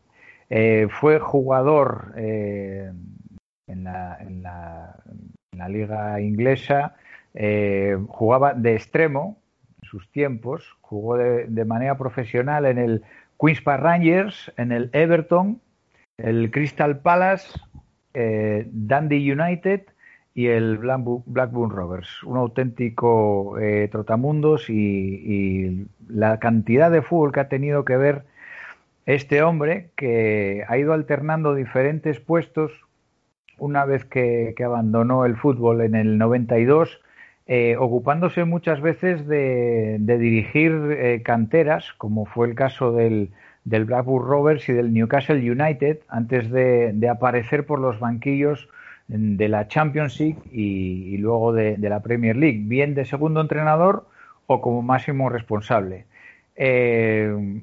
[0.49, 4.95] Eh, fue jugador en la, en la,
[5.51, 6.95] en la liga inglesa,
[8.07, 9.37] jugaba de extremo
[9.81, 13.03] en sus tiempos, jugó de, de, manera profesional en el
[13.39, 15.59] Queens Park Rangers, en el Everton,
[16.17, 17.59] el Crystal Palace,
[18.15, 19.81] eh, Dundee United
[20.33, 22.23] y el Blackburn Rovers.
[22.23, 28.23] Un auténtico eh, trotamundos y, la cantidad de fútbol que ha tenido que ver
[29.05, 32.71] este hombre que ha ido alternando diferentes puestos
[33.57, 37.01] una vez que, abandonó el fútbol en el 92
[37.47, 43.31] eh, ocupándose muchas veces de, dirigir canteras, como fue el caso del,
[43.65, 48.69] del, Blackburn Rovers y del Newcastle United, antes de, aparecer por los banquillos
[49.07, 54.07] de la Championship y, y luego de, la Premier League, bien de segundo entrenador
[54.47, 56.05] o como máximo responsable.
[56.55, 57.61] Eh,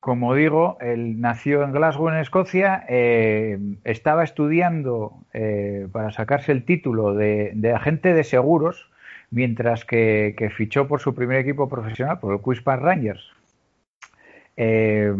[0.00, 6.64] como digo, él nació en Glasgow, en Escocia, eh, estaba estudiando eh, para sacarse el
[6.64, 8.88] título de, agente de seguros,
[9.30, 13.37] mientras que, fichó por su primer equipo profesional, por el Queen's Rangers.
[14.60, 15.14] Eh,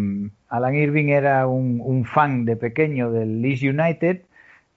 [0.48, 4.22] Alan Irving era un, fan de pequeño del Leeds United.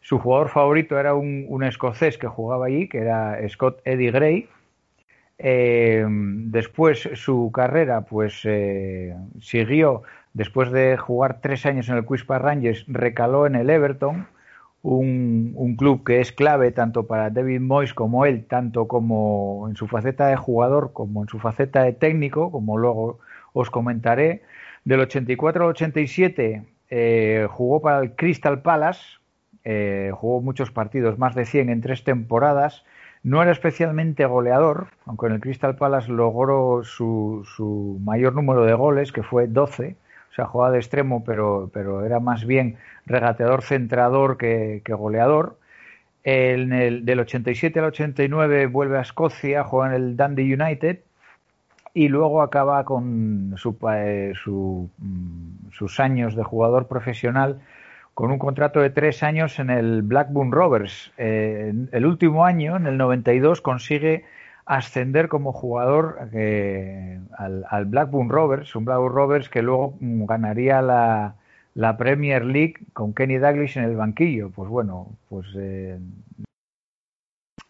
[0.01, 4.49] Su jugador favorito era un, escocés que jugaba allí, que era Scott Eddie Gray.
[5.39, 12.23] Eh, después su carrera, pues eh, siguió, después de jugar tres años en el Queen's
[12.23, 14.27] Park Rangers, recaló en el Everton
[14.83, 19.75] un, un, club que es clave tanto para David Moyes como él, tanto como en
[19.75, 23.19] su faceta de jugador como en su faceta de técnico, como luego
[23.53, 24.43] os comentaré.
[24.85, 29.01] Del 84 al 87 eh, jugó para el Crystal Palace,
[29.63, 32.83] eh, jugó muchos partidos, más de 100 en tres temporadas.
[33.23, 38.73] No era especialmente goleador, aunque en el Crystal Palace logró su, su mayor número de
[38.73, 39.95] goles, que fue 12
[40.31, 45.57] o sea, jugaba de extremo, pero, pero era más bien regateador centrador que, que goleador.
[46.23, 50.99] En el, del 87 al 89 vuelve a Escocia, juega en el Dundee United
[51.93, 57.59] y luego acaba con su, eh, su, mm, sus años de jugador profesional
[58.13, 61.11] con un contrato de tres años en el Blackburn Rovers.
[61.17, 64.25] Eh, el último año, en el 92, consigue
[64.65, 70.81] ascender como jugador eh, al, al, Blackburn Rovers, un Blackburn Rovers que luego mm, ganaría
[70.81, 71.35] la,
[71.73, 74.49] la, Premier League con Kenny Douglas en el banquillo.
[74.51, 75.47] Pues bueno, pues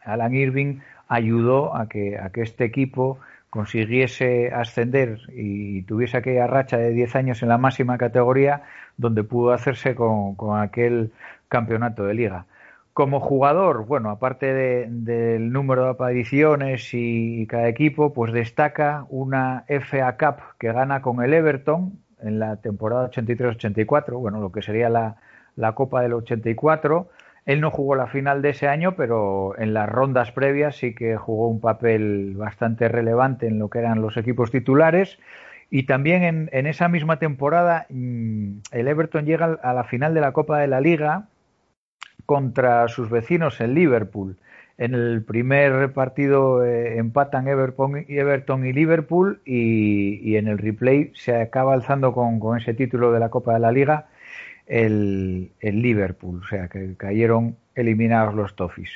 [0.03, 3.19] Alan Irving ayudó a que, a que este equipo
[3.51, 8.63] consiguiese ascender y tuviese aquella racha de 10 años en la máxima categoría
[8.97, 11.11] donde pudo hacerse con, con aquel
[11.49, 12.45] campeonato de liga.
[12.93, 19.65] Como jugador, bueno, aparte de, del número de apariciones y, cada equipo, pues destaca una
[19.67, 24.89] FA Cup que gana con el Everton en la temporada 83-84, bueno, lo que sería
[24.89, 25.17] la,
[25.57, 27.09] la Copa del 84.
[27.45, 31.17] Él no jugó la final de ese año, pero en las rondas previas sí que
[31.17, 35.17] jugó un papel bastante relevante en lo que eran los equipos titulares.
[35.69, 40.33] Y también en, esa misma temporada mm, el Everton llega a la final de la
[40.33, 41.29] Copa de la Liga
[42.25, 44.37] contra sus vecinos en Liverpool.
[44.77, 51.35] En el primer partido eh, empatan Everton, Everton y Liverpool y, en el replay se
[51.35, 54.07] acaba alzando con, ese título de la Copa de la Liga
[54.71, 58.89] el, Liverpool, o sea que cayeron eliminados los Toffees.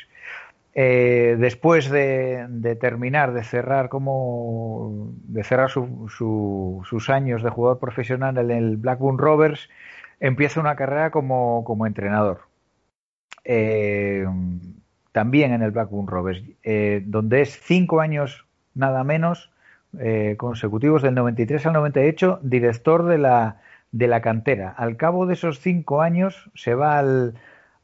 [0.74, 7.80] Eh, después de, terminar, de cerrar como de cerrar su, su, sus años de jugador
[7.80, 9.70] profesional en el Blackburn Rovers,
[10.20, 12.42] empieza una carrera como, entrenador
[13.44, 14.26] eh,
[15.12, 19.52] también en el Blackburn Rovers, eh, donde es cinco años nada menos
[20.36, 23.62] consecutivos del 93 al 98 director de la,
[23.96, 24.70] de la cantera.
[24.78, 27.36] Al cabo de esos cinco años se va al,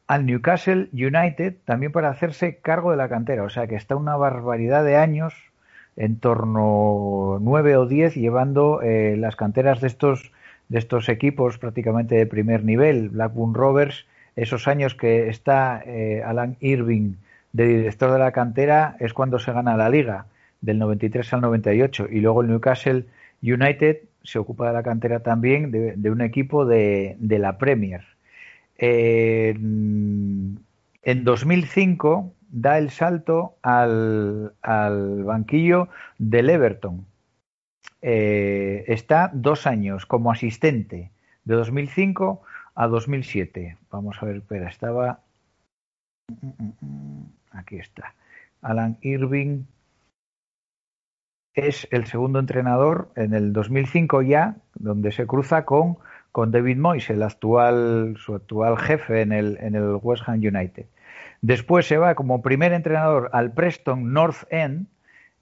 [0.07, 4.17] al Newcastle United también para hacerse cargo de la cantera, o sea que está una
[4.17, 5.33] barbaridad de años
[5.95, 10.31] en torno nueve o diez llevando eh, las canteras de estos
[10.69, 14.05] de estos equipos prácticamente de primer nivel, Blackburn Rovers
[14.35, 17.15] esos años que está eh, Alan Irving
[17.53, 20.25] de director de la cantera es cuando se gana la liga,
[20.61, 22.07] del 93 al 98.
[22.09, 23.05] Y luego el Newcastle
[23.41, 28.03] United se ocupa de la cantera también de, un equipo de, de la Premier.
[28.77, 29.55] Eh,
[31.03, 35.87] en 2005 da el salto al, al banquillo
[36.17, 37.05] del Everton.
[38.01, 41.11] Eh, está dos años como asistente
[41.45, 42.41] de 2005
[42.75, 43.77] a 2007.
[43.91, 45.19] Vamos a ver, espera, estaba...
[47.51, 48.15] Aquí está.
[48.61, 49.63] Alan Irving
[51.53, 55.97] es el segundo entrenador en el 2005 ya, donde se cruza con,
[56.31, 60.85] con David Moyes, el actual, su actual jefe en el, en el West Ham United.
[61.41, 64.87] Después se va como primer entrenador al Preston North End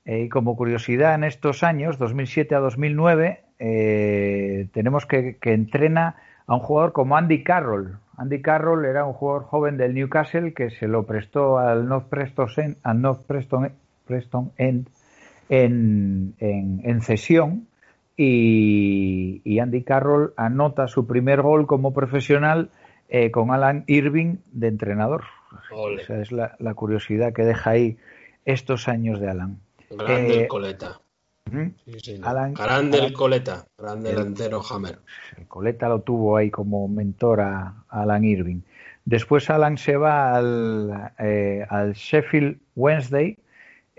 [0.05, 6.15] eh, y como curiosidad en estos años, 2007 a 2009, eh, tenemos que, que entrena
[6.47, 7.99] a un jugador como Andy Carroll.
[8.17, 12.77] Andy Carroll era un jugador joven del Newcastle que se lo prestó al North Preston
[12.83, 13.71] al North Preston,
[14.05, 14.89] Preston End
[15.49, 17.67] en, en, en cesión
[18.15, 22.69] y, y, Andy Carroll anota su primer gol como profesional
[23.07, 25.23] eh, con Alan Irving de entrenador.
[25.71, 26.03] Ole.
[26.03, 27.97] Esa es la, la, curiosidad que deja ahí
[28.45, 29.59] estos años de Alan.
[29.89, 30.99] Grande eh, coleta.
[31.51, 31.69] ¿Mm?
[31.85, 34.99] Sí, sí, Alan, grande el coleta, grande el- delantero Hammer.
[35.35, 38.61] el Coleta lo tuvo ahí como mentor a, a Alan Irving.
[39.05, 43.37] Después Alan se va al, eh, al Sheffield Wednesday,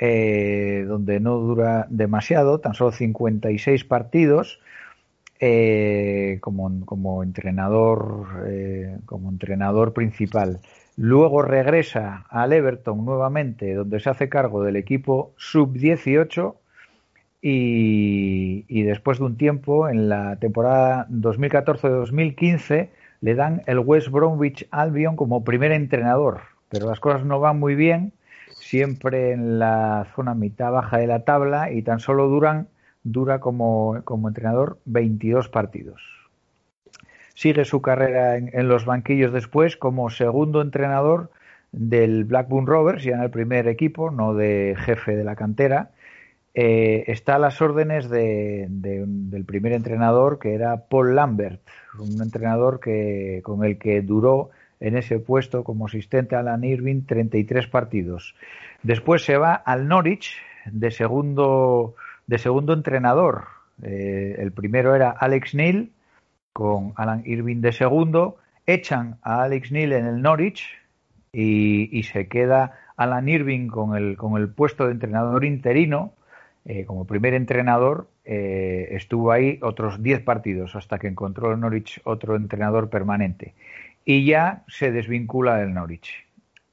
[0.02, 4.59] eh, donde no dura demasiado, tan solo 56 partidos,
[5.40, 10.60] eh, como, como entrenador, eh, como entrenador principal.
[10.97, 16.55] Luego regresa al Everton nuevamente, donde se hace cargo del equipo sub-18
[17.43, 22.89] y, y después de un tiempo, en la temporada 2014-2015,
[23.20, 26.40] le dan el West Bromwich Albion como primer entrenador.
[26.70, 28.14] Pero las cosas no van muy bien,
[28.70, 32.68] siempre en la zona mitad baja de la tabla y tan solo duran,
[33.02, 36.01] dura como, como entrenador 22 partidos.
[37.34, 41.30] Sigue su carrera en, en los banquillos después como segundo entrenador
[41.72, 45.90] del Blackburn Rovers, ya en el primer equipo, no de jefe de la cantera.
[46.55, 51.60] Eh, está a las órdenes de, de, del primer entrenador que era Paul Lambert,
[51.98, 54.51] un entrenador que, con el que duró
[54.81, 58.35] en ese puesto como asistente a Alan Irving 33 partidos.
[58.82, 60.36] Después se va al Norwich
[60.66, 61.94] de segundo,
[62.27, 63.44] de segundo entrenador.
[63.82, 65.93] Eh, el primero era Alex Neil
[66.52, 68.39] con Alan Irving de segundo.
[68.66, 70.66] Echan a Alex Neil en el Norwich
[71.32, 76.15] y, se queda Alan Irving con el, con el puesto de entrenador interino
[76.66, 82.01] eh, como primer entrenador, eh, estuvo ahí otros 10 partidos hasta que encontró el Norwich
[82.05, 83.55] otro entrenador permanente.
[84.05, 86.27] Y ya se desvincula del Norwich.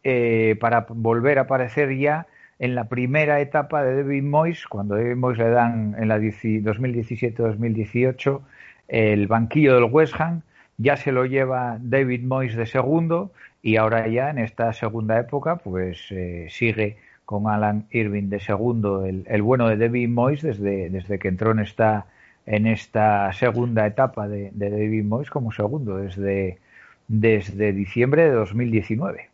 [0.03, 2.27] Eh, para volver a aparecer ya
[2.59, 8.41] en la primera etapa de David Moyes, cuando David Moyes le dan en la 2017-2018
[8.87, 10.41] el banquillo del West Ham,
[10.77, 15.57] ya se lo lleva David Moyes de segundo y ahora ya en esta segunda época
[15.57, 16.95] pues eh, sigue
[17.25, 21.51] con Alan Irving de segundo, el, el, bueno de David Moyes desde, desde que entró
[21.51, 22.05] en esta,
[22.45, 26.59] en esta segunda etapa de, de David Moyes como segundo, desde,
[27.07, 29.29] desde diciembre de 2019.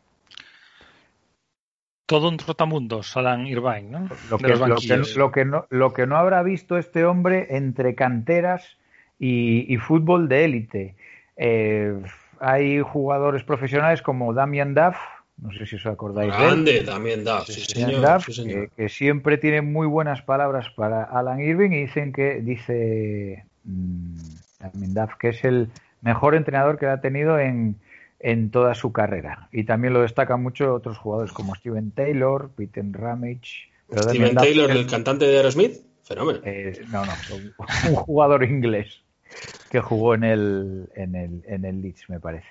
[2.06, 4.10] Todo un trotamundos, Alan Irvine, ¿no?
[4.30, 7.96] Lo que, lo, que, lo, que no, lo que no habrá visto este hombre entre
[7.96, 8.78] canteras
[9.20, 10.96] y, y fútbol de élite.
[11.38, 11.96] Eh,
[12.40, 14.98] hay jugadores profesionales como Damian Duff,
[15.38, 16.86] no sé si os acordáis Grande, de él.
[16.86, 18.70] también Duff, sí, señor, Duff, sí, señor.
[18.70, 24.18] Que, que, siempre tiene muy buenas palabras para Alan Irving y dicen que dice mmm,
[24.60, 25.70] también Duff que es el
[26.04, 27.78] mejor entrenador que ha tenido en,
[28.20, 29.48] en toda su carrera.
[29.52, 33.72] Y también lo destacan mucho otros jugadores como Steven Taylor, Peter Ramage.
[33.90, 36.40] Pero Steven Taylor, el cantante de Aerosmith, fenómeno.
[36.44, 37.12] Eh, no, no,
[37.90, 39.04] un, jugador inglés
[39.72, 42.48] que jugó en el, en el, en el Leeds, me parece.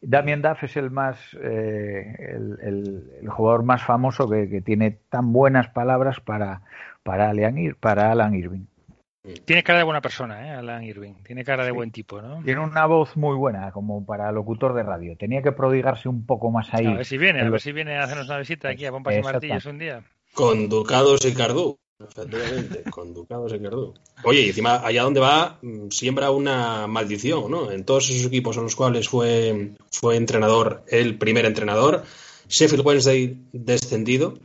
[0.00, 4.98] Damien Duff es el más eh, el, el, el, jugador más famoso que, que, tiene
[5.08, 6.60] tan buenas palabras para,
[7.02, 8.66] para, Alan, para Alan Irving.
[9.46, 10.50] Tiene cara de buena persona, ¿eh?
[10.50, 11.14] Alan Irving.
[11.24, 11.74] Tiene cara de sí.
[11.74, 12.42] buen tipo, ¿no?
[12.44, 15.16] Tiene una voz muy buena, como para locutor de radio.
[15.16, 16.86] Tenía que prodigarse un poco más ahí.
[16.86, 19.16] A ver si viene, a ver si viene a hacernos una visita aquí a Pompas
[19.16, 20.04] y Martillos un día.
[20.34, 21.78] Con Ducados y Cardú.
[21.98, 23.94] Efectivamente, con Ducados y Cardú.
[24.24, 27.70] Oye, y encima, allá donde va, mm, siembra una maldición, ¿no?
[27.70, 32.02] En todos esos equipos en los cuales fue, fue entrenador, el primer entrenador,
[32.48, 34.38] Sheffield Wednesday descendido,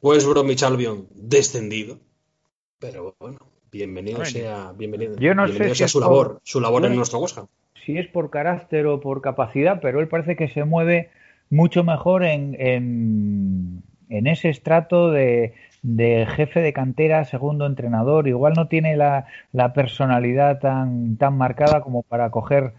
[0.00, 1.98] West Bromwich Albion descendido,
[2.78, 3.38] pero bueno,
[3.76, 6.80] bienvenido bueno, sea, bienvenido, yo no bienvenido sé sea si su por, labor, su labor
[6.80, 7.46] bueno, en nuestro Ham.
[7.84, 11.10] Si es por carácter o por capacidad, pero él parece que se mueve
[11.50, 18.54] mucho mejor en, en, en ese estrato de, de jefe de cantera, segundo entrenador, igual
[18.56, 22.72] no tiene la, la, personalidad tan, tan marcada como para coger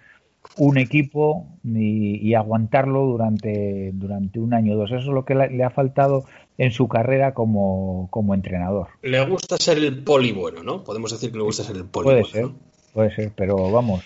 [0.58, 4.92] un equipo y, y, aguantarlo durante, durante un año o dos.
[4.92, 6.26] Eso es lo que le, le ha faltado
[6.58, 8.88] en su carrera como, como, entrenador.
[9.02, 10.84] Le gusta ser el poli bueno, ¿no?
[10.84, 12.34] Podemos decir que le gusta ser el poli puede bueno.
[12.34, 12.56] Ser, ¿no?
[12.94, 14.04] Puede ser, pero vamos.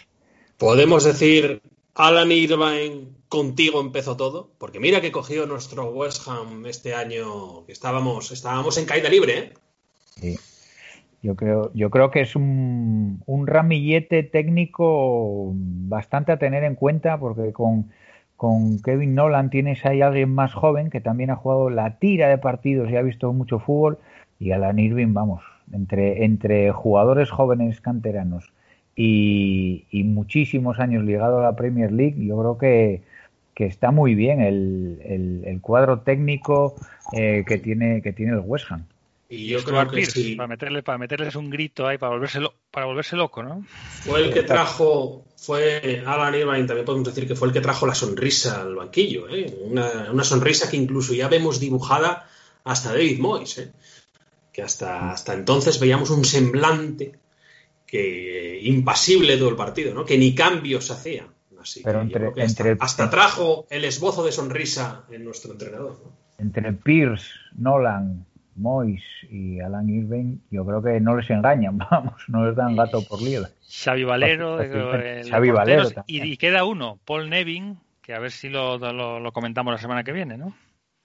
[0.57, 1.61] Podemos decir
[1.95, 7.72] Alan Irvine, contigo empezó todo, porque mira que cogió nuestro West Ham este año, que
[7.72, 9.53] estábamos, estábamos en caída libre, ¿eh?
[10.19, 10.40] Sí.
[11.23, 17.53] Yo creo, yo creo que es un, ramillete técnico bastante a tener en cuenta porque
[17.53, 17.91] con,
[18.35, 22.38] con Kevin Nolan tienes ahí alguien más joven que también ha jugado la tira de
[22.39, 23.99] partidos y ha visto mucho fútbol
[24.39, 28.52] y Alan Irving, vamos, entre, jugadores jóvenes canteranos
[28.95, 33.03] y, muchísimos años ligado a la Premier League, yo creo que,
[33.53, 36.76] que está muy bien el, el, cuadro técnico
[37.14, 38.85] eh, que, tiene, que tiene el West Ham.
[39.32, 40.36] Y yo creo que sí.
[40.36, 43.66] para meterle para meterles un grito ahí para volverse para volverse loco, ¿no?
[44.03, 47.88] Fue el que trajo fue Alan Irvine, también podemos decir que fue el que trajo
[47.88, 49.58] la sonrisa al banquillo, ¿eh?
[49.62, 52.28] una, una, sonrisa que incluso ya vemos dibujada
[52.66, 53.72] hasta David Moyes, ¿eh?
[54.52, 57.14] que hasta, hasta entonces veíamos un semblante
[57.88, 60.03] que impasible todo el partido, ¿no?
[60.03, 61.26] que ni cambios hacía.
[61.58, 65.99] Así Pero entre, hasta, trajo el esbozo de sonrisa en nuestro entrenador.
[66.03, 66.12] ¿no?
[66.38, 68.26] Entre Pierce, Nolan,
[68.56, 73.02] Mois y Alan Irving, yo creo que no les engañan, vamos, no les dan gato
[73.07, 73.49] por liebre.
[73.69, 79.32] Xavi Valero, Xavi Valero y, queda uno, Paul Nevin, que a ver si lo, lo,
[79.32, 80.53] comentamos la semana que viene, ¿no?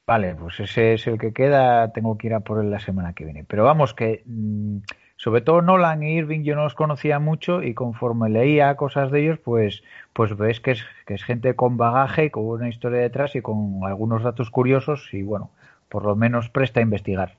[0.06, 3.12] Vale, pues ese es el que queda, tengo que ir a por él la semana
[3.12, 3.44] que viene.
[3.44, 4.78] Pero vamos, que mm,
[5.16, 9.22] sobre todo Nolan e Irving yo no los conocía mucho y conforme leía cosas de
[9.22, 9.82] ellos, pues,
[10.12, 13.80] pues ves que es, que es gente con bagaje, con una historia detrás y con
[13.84, 15.50] algunos datos curiosos y bueno,
[15.88, 17.36] por lo menos presta a investigar.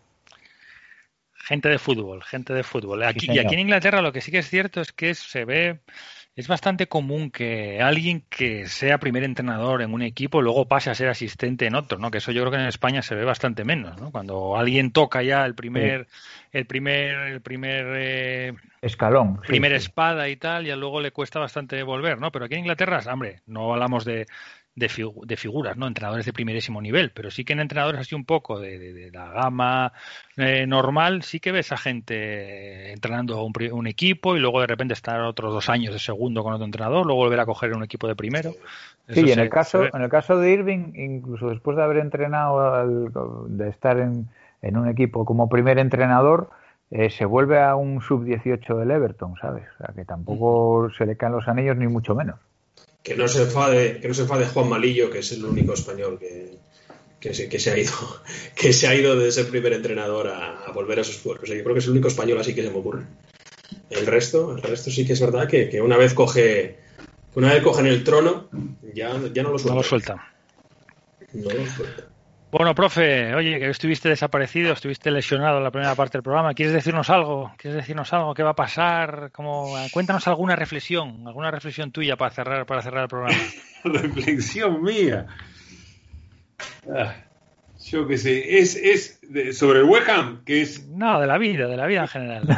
[1.34, 3.04] Gente de fútbol, gente de fútbol.
[3.04, 5.80] Aquí, y aquí en Inglaterra lo que sí que es cierto es que se ve,
[6.36, 10.96] es bastante común que alguien que sea primer entrenador en un equipo luego pase a
[10.96, 12.12] ser asistente en otro, ¿no?
[12.12, 14.12] Que eso yo creo que en España se ve bastante menos, ¿no?
[14.12, 16.08] Cuando alguien toca ya el primer,
[16.52, 21.82] el primer, el primer eh, escalón, primer espada y tal, y luego le cuesta bastante
[21.82, 22.32] volver, ¿no?
[22.32, 24.28] Pero aquí en Inglaterra, hombre, no hablamos de
[24.78, 25.88] de, figuras, ¿no?
[25.88, 29.92] Entrenadores de primerísimo nivel, pero sí que en entrenadores así un poco de, la gama
[30.38, 34.94] eh, normal, sí que ves a gente entrenando un, un, equipo y luego de repente
[34.94, 38.08] estar otros dos años de segundo con otro entrenador, luego volver a coger un equipo
[38.08, 38.52] de primero.
[39.10, 43.70] sí, en el caso, en el caso de Irving, incluso después de haber entrenado, de
[43.70, 44.28] estar en,
[44.62, 46.52] en un equipo como primer entrenador,
[46.92, 49.64] eh, se vuelve a un sub-18 del Everton, ¿sabes?
[49.74, 52.38] O sea, que tampoco se le caen los anillos ni mucho menos
[53.08, 56.20] que no se enfade, que no se enfade Juan Malillo, que es el único español
[56.20, 56.58] que,
[57.22, 57.94] que, se, que se ha ido,
[58.56, 61.48] que se ha ido de ser primer entrenador a, volver a sus pueblos.
[61.48, 63.06] yo creo que es el único español así que se me ocurre.
[63.90, 66.80] El resto, el resto sí que es verdad que, una vez coge,
[67.34, 68.50] una vez cogen el trono,
[68.94, 69.74] ya, ya no lo suelta.
[69.74, 70.34] No lo suelta.
[71.32, 72.04] No lo suelta.
[72.50, 76.54] Bueno, profe, oye, que estuviste desaparecido, estuviste lesionado en la primera parte del programa.
[76.54, 77.52] ¿Quieres decirnos algo?
[77.58, 78.34] ¿Quieres decirnos algo?
[78.34, 79.32] ¿Qué va a pasar?
[79.34, 79.76] ¿Cómo...
[79.92, 83.38] Cuéntanos alguna reflexión, alguna reflexión tuya para cerrar, para cerrar el programa.
[83.84, 85.28] reflexión mía.
[86.90, 87.16] Ah,
[87.84, 89.20] yo qué sé, es, es
[89.58, 90.88] sobre el Webham, que es...
[90.88, 92.48] No, de la vida, de la vida en general.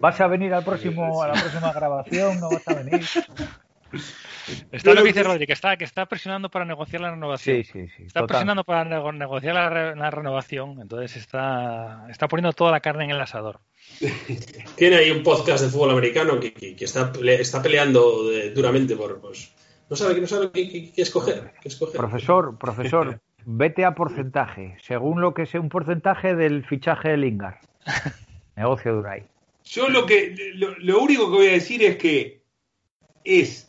[0.00, 2.40] ¿Vas a venir al próximo, a la próxima grabación?
[2.40, 3.04] ¿No vas a venir?
[4.72, 7.64] Está lo que dice Rodri, que está, que está presionando para negociar la renovación.
[7.64, 8.02] Sí, sí, sí.
[8.04, 13.20] Está presionando para negociar la, renovación, entonces está, está poniendo toda la carne en el
[13.20, 13.60] asador.
[14.76, 19.20] Tiene ahí un podcast de fútbol americano que, que, está, está peleando duramente por.
[19.20, 19.52] Pues,
[19.88, 21.52] no sabe, no sabe qué, escoger,
[21.94, 27.56] Profesor, profesor, vete a porcentaje, según lo que sea un porcentaje del fichaje de Lingard.
[28.56, 29.24] Negocio Duray.
[29.64, 32.42] Yo lo que lo, lo único que voy a decir es que
[33.24, 33.67] es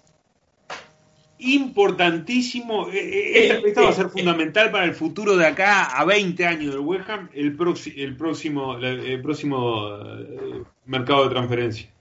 [1.39, 2.89] importantísimo.
[2.89, 6.45] Eh, eh, esta entrevista va a ser fundamental para el futuro de acá a 20
[6.45, 7.57] años del West Ham, el,
[7.95, 11.93] el próximo, el próximo eh, mercado de transferencia.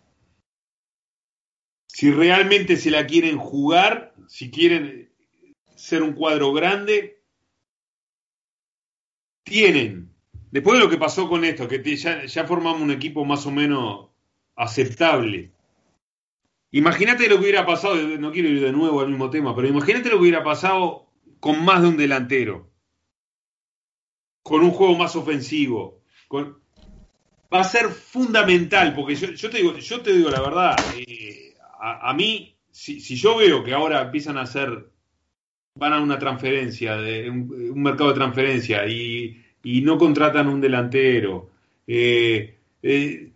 [1.87, 5.11] Si realmente se la quieren jugar, si quieren
[5.75, 7.23] ser un cuadro grande,
[9.45, 10.13] tienen.
[10.51, 13.51] Después de lo que pasó con esto, que ya, ya formamos un equipo más o
[13.51, 14.09] menos
[14.57, 15.53] aceptable
[16.71, 20.11] Imagínate lo que hubiera pasado, no quiero ir de nuevo al mismo tema, pero imagínate
[20.11, 21.07] lo que hubiera pasado
[21.41, 22.71] con más de un delantero,
[24.43, 26.03] con un juego más ofensivo.
[26.31, 32.13] Va a ser fundamental, porque yo, te, digo, yo te digo la verdad, eh, a,
[32.13, 34.91] mí, si, yo veo que ahora empiezan a hacer,
[35.75, 39.45] van a una transferencia, de, un, mercado de transferencia y,
[39.83, 41.51] no contratan un delantero,
[41.87, 43.31] eh, eh,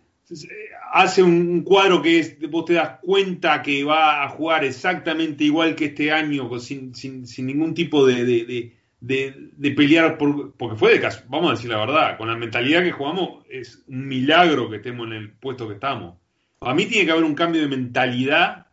[0.93, 5.75] hace un, cuadro que es, vos te das cuenta que va a jugar exactamente igual
[5.75, 10.93] que este año, sin, sin, sin ningún tipo de, de, de, pelear, por, porque fue
[10.93, 14.69] de caso, vamos a decir la verdad, con la mentalidad que jugamos es un milagro
[14.69, 16.15] que estemos en el puesto que estamos.
[16.61, 18.67] A mí tiene que haber un cambio de mentalidad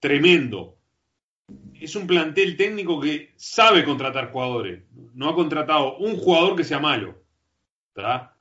[0.00, 0.78] tremendo.
[1.78, 4.82] Es un plantel técnico que sabe contratar jugadores.
[5.12, 7.22] No ha contratado un jugador que sea malo.
[7.94, 8.32] ¿verdad?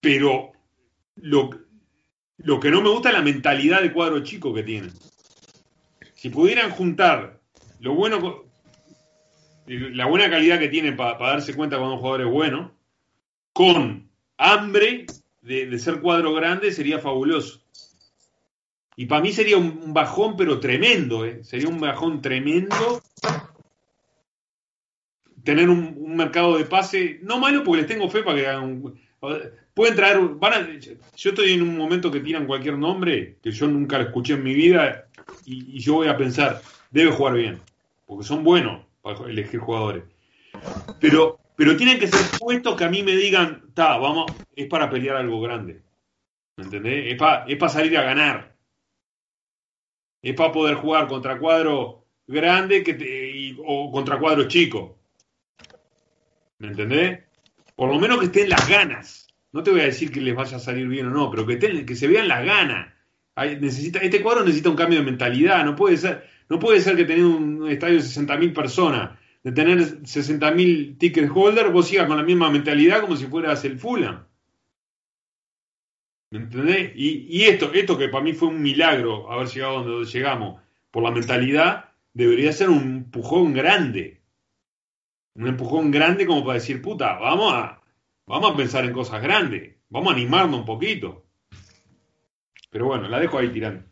[0.00, 0.52] pero
[1.16, 1.50] lo,
[2.38, 4.92] lo que no me gusta es la mentalidad de cuadro chico que tienen.
[6.14, 7.40] Si pudieran juntar
[7.80, 8.44] lo bueno,
[9.66, 12.72] la buena calidad que tienen para darse cuenta cuando un jugador es bueno,
[13.52, 15.06] con hambre
[15.40, 17.62] de, ser cuadro grande, sería fabuloso.
[18.96, 21.44] Y para mí sería un, bajón, pero tremendo, ¿eh?
[21.44, 23.02] Sería un bajón tremendo
[25.44, 28.82] tener un, mercado de pase, no malo porque les tengo fe para que hagan
[29.76, 33.98] Pueden traer, van yo estoy en un momento que tiran cualquier nombre que yo nunca
[33.98, 35.06] lo escuché en mi vida
[35.44, 37.60] y, yo voy a pensar, debe jugar bien,
[38.06, 40.04] porque son buenos para elegir jugadores.
[40.98, 44.88] Pero, pero tienen que ser puestos que a mí me digan, ta, vamos, es para
[44.88, 45.82] pelear algo grande.
[46.56, 47.12] ¿Me entendés?
[47.12, 48.56] Es para es salir a ganar.
[50.22, 54.96] Es para poder jugar contra cuadro grande que o contra cuadro chico.
[56.60, 57.24] ¿Me entendés?
[57.74, 59.25] Por lo menos que estén las ganas.
[59.56, 61.96] No te voy a decir que les vaya a salir bien o no, pero que,
[61.96, 62.92] se vean las ganas.
[63.58, 65.64] necesita, este cuadro necesita un cambio de mentalidad.
[65.64, 69.78] No puede ser, no puede ser que tener un estadio de 60.000 personas, de tener
[69.78, 74.26] 60.000 ticket holder, vos sigas con la misma mentalidad como si fueras el Fulham.
[76.32, 76.92] ¿Me entendés?
[76.94, 80.60] Y, esto, esto que para mí fue un milagro haber llegado donde llegamos
[80.90, 84.20] por la mentalidad, debería ser un empujón grande
[85.34, 87.82] un empujón grande como para decir, puta, vamos a,
[88.26, 91.24] vamos a pensar en cosas grandes, vamos a animarnos un poquito.
[92.70, 93.84] Pero bueno, la dejo ahí tirando.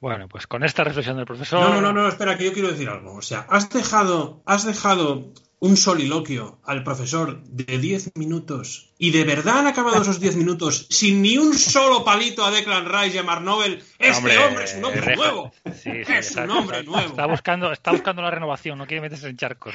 [0.00, 1.60] Bueno, pues con esta reflexión del profesor.
[1.60, 3.14] No, no, no, no, espera, que yo quiero decir algo.
[3.14, 5.32] O sea, has dejado, has dejado
[5.64, 10.86] un soliloquio al profesor de 10 minutos y de verdad han acabado esos 10 minutos
[10.90, 14.74] sin ni un solo palito a Declan Rice y a Mark Nobel, este hombre, es
[14.74, 15.52] un hombre nuevo.
[15.64, 17.08] es un hombre nuevo.
[17.08, 19.74] Está buscando, está buscando la renovación, no quiere meterse en charcos.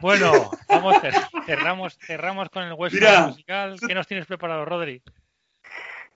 [0.00, 0.96] Bueno, vamos,
[1.44, 2.96] cerramos, cerramos con el hueso
[3.28, 3.76] musical.
[3.86, 5.02] ¿Qué nos tienes preparado, Rodri?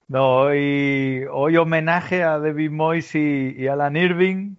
[0.09, 4.57] No, hoy, hoy homenaje a David Moyes y Alan Irving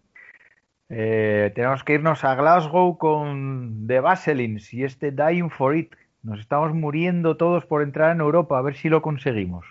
[0.90, 5.96] eh, tenemos que irnos a Glasgow con The Vaselins y este Dying for It.
[6.24, 9.66] Nos estamos muriendo todos por entrar en Europa, a ver si lo conseguimos.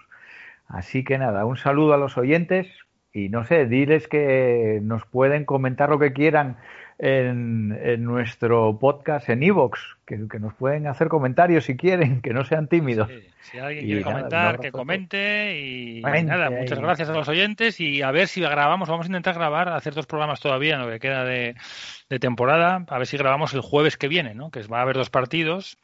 [0.67, 2.69] Así que nada, un saludo a los oyentes
[3.13, 6.57] y no sé, diles que nos pueden comentar lo que quieran
[6.99, 12.69] en, nuestro podcast en Evox, que, nos pueden hacer comentarios si quieren, que no sean
[12.69, 13.09] tímidos.
[13.41, 18.11] Si alguien quiere comentar, que comente y nada, muchas gracias a los oyentes y a
[18.11, 21.55] ver si grabamos, vamos a intentar grabar, hacer dos programas todavía, lo que queda de,
[22.21, 24.51] temporada, a ver si grabamos el jueves que viene, ¿no?
[24.51, 25.79] que va a haber dos partidos.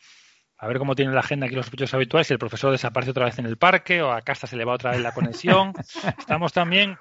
[0.62, 3.24] A ver cómo tiene la agenda aquí los sospechosos habituales, si el profesor desaparece otra
[3.24, 5.73] vez en el parque o a casa se le va otra vez la conexión.
[6.19, 6.99] Estamos también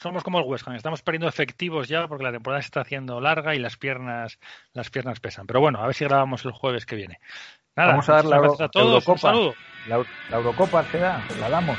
[0.00, 3.20] somos como el West Ham, estamos perdiendo efectivos ya porque la temporada se está haciendo
[3.20, 4.38] larga y las piernas,
[4.72, 5.46] las piernas pesan.
[5.46, 7.20] Pero bueno, a ver si grabamos el jueves que viene.
[7.76, 9.32] Nada, Vamos a dar la, a todos, Eurocopa.
[9.88, 11.78] La, la Eurocopa se da, la damos.